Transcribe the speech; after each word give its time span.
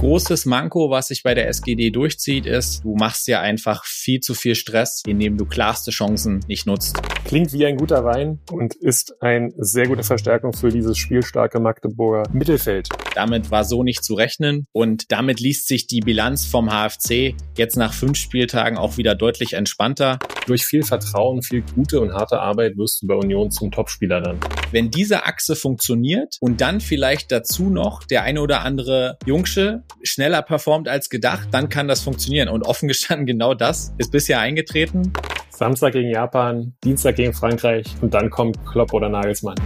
Großes 0.00 0.46
Manko, 0.46 0.88
was 0.88 1.08
sich 1.08 1.22
bei 1.22 1.34
der 1.34 1.46
SGD 1.48 1.90
durchzieht, 1.90 2.46
ist, 2.46 2.84
du 2.84 2.94
machst 2.94 3.28
ja 3.28 3.42
einfach 3.42 3.84
viel 3.84 4.20
zu 4.20 4.32
viel 4.32 4.54
Stress, 4.54 5.02
indem 5.06 5.36
du 5.36 5.44
klarste 5.44 5.90
Chancen 5.90 6.40
nicht 6.48 6.66
nutzt. 6.66 6.98
Klingt 7.26 7.52
wie 7.52 7.66
ein 7.66 7.76
guter 7.76 8.02
Wein 8.02 8.38
und 8.50 8.74
ist 8.76 9.22
eine 9.22 9.52
sehr 9.58 9.86
gute 9.86 10.02
Verstärkung 10.02 10.54
für 10.54 10.70
dieses 10.70 10.96
spielstarke 10.96 11.60
Magdeburger 11.60 12.22
Mittelfeld. 12.32 12.88
Damit 13.14 13.50
war 13.50 13.64
so 13.64 13.82
nicht 13.82 14.02
zu 14.02 14.14
rechnen 14.14 14.66
und 14.72 15.12
damit 15.12 15.38
liest 15.38 15.68
sich 15.68 15.86
die 15.86 16.00
Bilanz 16.00 16.46
vom 16.46 16.70
HFC 16.70 17.34
jetzt 17.58 17.76
nach 17.76 17.92
fünf 17.92 18.16
Spieltagen 18.16 18.78
auch 18.78 18.96
wieder 18.96 19.14
deutlich 19.14 19.52
entspannter. 19.52 20.18
Durch 20.46 20.64
viel 20.64 20.82
Vertrauen, 20.82 21.42
viel 21.42 21.62
gute 21.74 22.00
und 22.00 22.14
harte 22.14 22.40
Arbeit 22.40 22.78
wirst 22.78 23.02
du 23.02 23.06
bei 23.06 23.14
Union 23.14 23.50
zum 23.50 23.70
Topspieler 23.70 24.22
dann. 24.22 24.40
Wenn 24.72 24.90
diese 24.90 25.26
Achse 25.26 25.56
funktioniert 25.56 26.38
und 26.40 26.62
dann 26.62 26.80
vielleicht 26.80 27.30
dazu 27.30 27.68
noch 27.68 28.04
der 28.04 28.22
eine 28.22 28.40
oder 28.40 28.62
andere 28.62 29.18
Jungsche 29.26 29.82
schneller 30.02 30.42
performt 30.42 30.88
als 30.88 31.10
gedacht, 31.10 31.48
dann 31.52 31.68
kann 31.68 31.88
das 31.88 32.02
funktionieren. 32.02 32.48
Und 32.48 32.62
offen 32.62 32.88
gestanden, 32.88 33.26
genau 33.26 33.54
das 33.54 33.94
ist 33.98 34.12
bisher 34.12 34.40
eingetreten. 34.40 35.12
Samstag 35.50 35.92
gegen 35.92 36.10
Japan, 36.10 36.74
Dienstag 36.82 37.16
gegen 37.16 37.34
Frankreich 37.34 37.86
und 38.00 38.14
dann 38.14 38.30
kommt 38.30 38.58
Klopp 38.66 38.92
oder 38.92 39.08
Nagelsmann. 39.08 39.56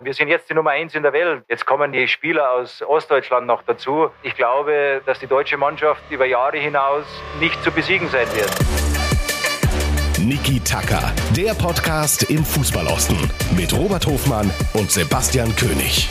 Wir 0.00 0.14
sind 0.14 0.28
jetzt 0.28 0.50
die 0.50 0.54
Nummer 0.54 0.70
eins 0.70 0.94
in 0.94 1.02
der 1.04 1.12
Welt. 1.12 1.44
Jetzt 1.48 1.64
kommen 1.64 1.92
die 1.92 2.08
Spieler 2.08 2.50
aus 2.50 2.82
Ostdeutschland 2.82 3.46
noch 3.46 3.62
dazu. 3.62 4.08
Ich 4.24 4.34
glaube, 4.34 5.00
dass 5.06 5.20
die 5.20 5.28
deutsche 5.28 5.56
Mannschaft 5.56 6.02
über 6.10 6.26
Jahre 6.26 6.58
hinaus 6.58 7.04
nicht 7.38 7.62
zu 7.62 7.70
besiegen 7.70 8.08
sein 8.08 8.26
wird. 8.34 8.50
Niki 10.18 10.60
Tacker, 10.60 11.12
der 11.36 11.54
Podcast 11.54 12.30
im 12.30 12.44
Fußballosten 12.44 13.18
mit 13.56 13.72
Robert 13.72 14.06
Hofmann 14.06 14.50
und 14.74 14.90
Sebastian 14.90 15.54
König. 15.56 16.08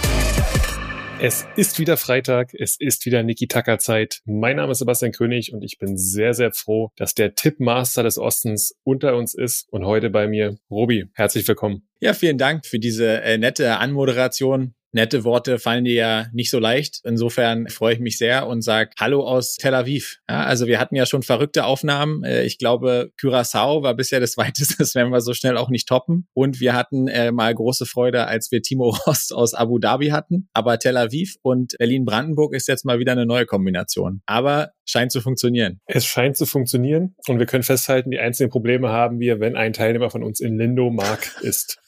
Es 1.23 1.45
ist 1.55 1.77
wieder 1.77 1.97
Freitag, 1.97 2.51
es 2.55 2.77
ist 2.79 3.05
wieder 3.05 3.21
Niki 3.21 3.47
Tacker 3.47 3.77
Zeit. 3.77 4.21
Mein 4.25 4.55
Name 4.55 4.71
ist 4.71 4.79
Sebastian 4.79 5.11
König 5.11 5.53
und 5.53 5.63
ich 5.63 5.77
bin 5.77 5.95
sehr, 5.95 6.33
sehr 6.33 6.51
froh, 6.51 6.89
dass 6.95 7.13
der 7.13 7.35
Tippmaster 7.35 8.01
des 8.01 8.17
Ostens 8.17 8.73
unter 8.83 9.15
uns 9.15 9.35
ist 9.35 9.71
und 9.71 9.85
heute 9.85 10.09
bei 10.09 10.27
mir 10.27 10.57
Robi. 10.71 11.11
Herzlich 11.13 11.47
willkommen. 11.47 11.87
Ja, 11.99 12.15
vielen 12.15 12.39
Dank 12.39 12.65
für 12.65 12.79
diese 12.79 13.21
äh, 13.21 13.37
nette 13.37 13.77
Anmoderation 13.77 14.73
nette 14.91 15.23
Worte 15.23 15.59
fallen 15.59 15.85
dir 15.85 15.93
ja 15.93 16.25
nicht 16.33 16.49
so 16.49 16.59
leicht. 16.59 17.01
Insofern 17.03 17.67
freue 17.69 17.93
ich 17.93 17.99
mich 17.99 18.17
sehr 18.17 18.47
und 18.47 18.61
sage 18.61 18.91
Hallo 18.99 19.25
aus 19.25 19.55
Tel 19.55 19.73
Aviv. 19.73 20.19
Ja, 20.29 20.43
also 20.43 20.67
wir 20.67 20.79
hatten 20.79 20.95
ja 20.95 21.05
schon 21.05 21.23
verrückte 21.23 21.65
Aufnahmen. 21.65 22.23
Äh, 22.23 22.43
ich 22.43 22.57
glaube, 22.57 23.11
Curaçao 23.19 23.83
war 23.83 23.95
bisher 23.95 24.19
das 24.19 24.37
weiteste, 24.37 24.75
das 24.77 24.95
werden 24.95 25.11
wir 25.11 25.21
so 25.21 25.33
schnell 25.33 25.57
auch 25.57 25.69
nicht 25.69 25.87
toppen. 25.87 26.27
Und 26.33 26.59
wir 26.59 26.73
hatten 26.73 27.07
äh, 27.07 27.31
mal 27.31 27.53
große 27.53 27.85
Freude, 27.85 28.27
als 28.27 28.51
wir 28.51 28.61
Timo 28.61 28.89
Rost 29.07 29.33
aus 29.33 29.53
Abu 29.53 29.79
Dhabi 29.79 30.09
hatten. 30.09 30.49
Aber 30.53 30.79
Tel 30.79 30.97
Aviv 30.97 31.35
und 31.41 31.75
Berlin-Brandenburg 31.77 32.53
ist 32.53 32.67
jetzt 32.67 32.85
mal 32.85 32.99
wieder 32.99 33.13
eine 33.13 33.25
neue 33.25 33.45
Kombination. 33.45 34.21
Aber 34.25 34.71
scheint 34.85 35.11
zu 35.11 35.21
funktionieren. 35.21 35.79
Es 35.85 36.05
scheint 36.05 36.37
zu 36.37 36.45
funktionieren 36.45 37.15
und 37.27 37.39
wir 37.39 37.45
können 37.45 37.63
festhalten, 37.63 38.11
die 38.11 38.19
einzigen 38.19 38.49
Probleme 38.49 38.89
haben 38.89 39.19
wir, 39.19 39.39
wenn 39.39 39.55
ein 39.55 39.73
Teilnehmer 39.73 40.09
von 40.09 40.23
uns 40.23 40.39
in 40.39 40.57
Lindo 40.57 40.89
Mark 40.89 41.35
ist. 41.41 41.79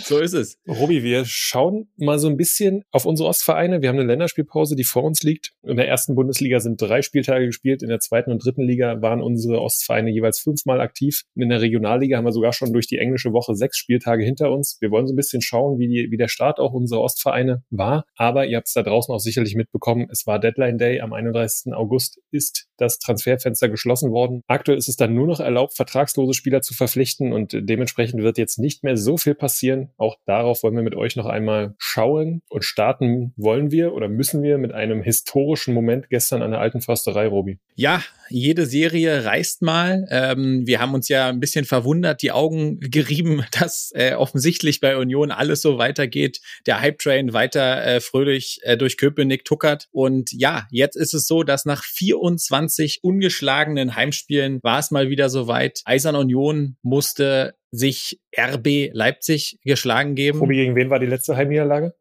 so 0.00 0.18
ist 0.18 0.32
es. 0.32 0.58
Robi, 0.66 1.02
wir 1.02 1.24
schauen 1.26 1.90
mal 1.96 2.18
so 2.18 2.28
ein 2.28 2.36
bisschen 2.36 2.82
auf 2.90 3.04
unsere 3.04 3.28
Ostvereine. 3.28 3.82
Wir 3.82 3.88
haben 3.90 3.98
eine 3.98 4.06
Länderspielpause, 4.06 4.76
die 4.76 4.84
vor 4.84 5.04
uns 5.04 5.22
liegt. 5.22 5.52
In 5.62 5.76
der 5.76 5.88
ersten 5.88 6.14
Bundesliga 6.14 6.60
sind 6.60 6.80
drei 6.80 7.02
Spieltage 7.02 7.46
gespielt. 7.46 7.82
In 7.82 7.88
der 7.88 8.00
zweiten 8.00 8.30
und 8.30 8.44
dritten 8.44 8.62
Liga 8.62 9.02
waren 9.02 9.22
unsere 9.22 9.60
Ostvereine 9.60 10.10
jeweils 10.10 10.38
fünfmal 10.38 10.80
aktiv. 10.80 11.24
In 11.34 11.48
der 11.48 11.60
Regionalliga 11.60 12.16
haben 12.16 12.24
wir 12.24 12.32
sogar 12.32 12.52
schon 12.52 12.72
durch 12.72 12.86
die 12.86 12.98
englische 12.98 13.32
Woche 13.32 13.54
sechs 13.54 13.76
Spieltage 13.76 14.24
hinter 14.24 14.50
uns. 14.50 14.78
Wir 14.80 14.90
wollen 14.90 15.06
so 15.06 15.12
ein 15.12 15.16
bisschen 15.16 15.42
schauen, 15.42 15.78
wie, 15.78 15.88
die, 15.88 16.10
wie 16.10 16.16
der 16.16 16.28
Start 16.28 16.58
auch 16.58 16.72
unserer 16.72 17.02
Ostvereine 17.02 17.62
war. 17.70 18.04
Aber 18.16 18.46
ihr 18.46 18.56
habt 18.56 18.68
es 18.68 18.74
da 18.74 18.82
draußen 18.82 19.14
auch 19.14 19.20
sicherlich 19.20 19.54
mitbekommen. 19.54 20.08
Es 20.10 20.26
war 20.26 20.38
Deadline 20.38 20.78
Day 20.78 20.97
am 21.00 21.12
31. 21.12 21.74
August 21.74 22.20
ist 22.30 22.68
das 22.76 22.98
Transferfenster 22.98 23.68
geschlossen 23.68 24.12
worden. 24.12 24.42
Aktuell 24.46 24.78
ist 24.78 24.88
es 24.88 24.96
dann 24.96 25.14
nur 25.14 25.26
noch 25.26 25.40
erlaubt, 25.40 25.74
vertragslose 25.74 26.34
Spieler 26.34 26.62
zu 26.62 26.74
verpflichten 26.74 27.32
und 27.32 27.52
dementsprechend 27.54 28.22
wird 28.22 28.38
jetzt 28.38 28.58
nicht 28.58 28.84
mehr 28.84 28.96
so 28.96 29.16
viel 29.16 29.34
passieren. 29.34 29.90
Auch 29.96 30.16
darauf 30.26 30.62
wollen 30.62 30.76
wir 30.76 30.82
mit 30.82 30.94
euch 30.94 31.16
noch 31.16 31.26
einmal 31.26 31.74
schauen 31.78 32.42
und 32.48 32.64
starten 32.64 33.32
wollen 33.36 33.70
wir 33.70 33.92
oder 33.94 34.08
müssen 34.08 34.42
wir 34.42 34.58
mit 34.58 34.72
einem 34.72 35.02
historischen 35.02 35.74
Moment 35.74 36.08
gestern 36.08 36.42
an 36.42 36.52
der 36.52 36.60
alten 36.60 36.80
Försterei, 36.80 37.26
Robi. 37.26 37.58
Ja, 37.74 38.02
jede 38.30 38.66
Serie 38.66 39.24
reißt 39.24 39.62
mal. 39.62 40.06
Ähm, 40.10 40.66
wir 40.66 40.80
haben 40.80 40.94
uns 40.94 41.08
ja 41.08 41.28
ein 41.28 41.40
bisschen 41.40 41.64
verwundert, 41.64 42.22
die 42.22 42.32
Augen 42.32 42.80
gerieben, 42.80 43.44
dass 43.58 43.92
äh, 43.94 44.14
offensichtlich 44.14 44.80
bei 44.80 44.96
Union 44.96 45.30
alles 45.30 45.62
so 45.62 45.78
weitergeht. 45.78 46.40
Der 46.66 46.80
Hype-Train 46.80 47.32
weiter 47.32 47.84
äh, 47.84 48.00
fröhlich 48.00 48.60
äh, 48.62 48.76
durch 48.76 48.96
Köpenick 48.96 49.44
tuckert. 49.44 49.88
Und 49.92 50.32
ja, 50.32 50.66
jetzt 50.78 50.96
ist 50.96 51.12
es 51.12 51.26
so, 51.26 51.42
dass 51.42 51.64
nach 51.64 51.84
24 51.84 53.00
ungeschlagenen 53.02 53.94
Heimspielen 53.94 54.60
war 54.62 54.78
es 54.78 54.90
mal 54.90 55.10
wieder 55.10 55.28
soweit. 55.28 55.82
Eisern 55.84 56.16
Union 56.16 56.76
musste 56.82 57.56
sich 57.70 58.20
RB 58.36 58.90
Leipzig 58.92 59.58
geschlagen 59.64 60.14
geben. 60.14 60.38
Robi, 60.38 60.56
gegen 60.56 60.76
wen 60.76 60.88
war 60.88 60.98
die 60.98 61.06
letzte 61.06 61.36
Heimniederlage? 61.36 61.94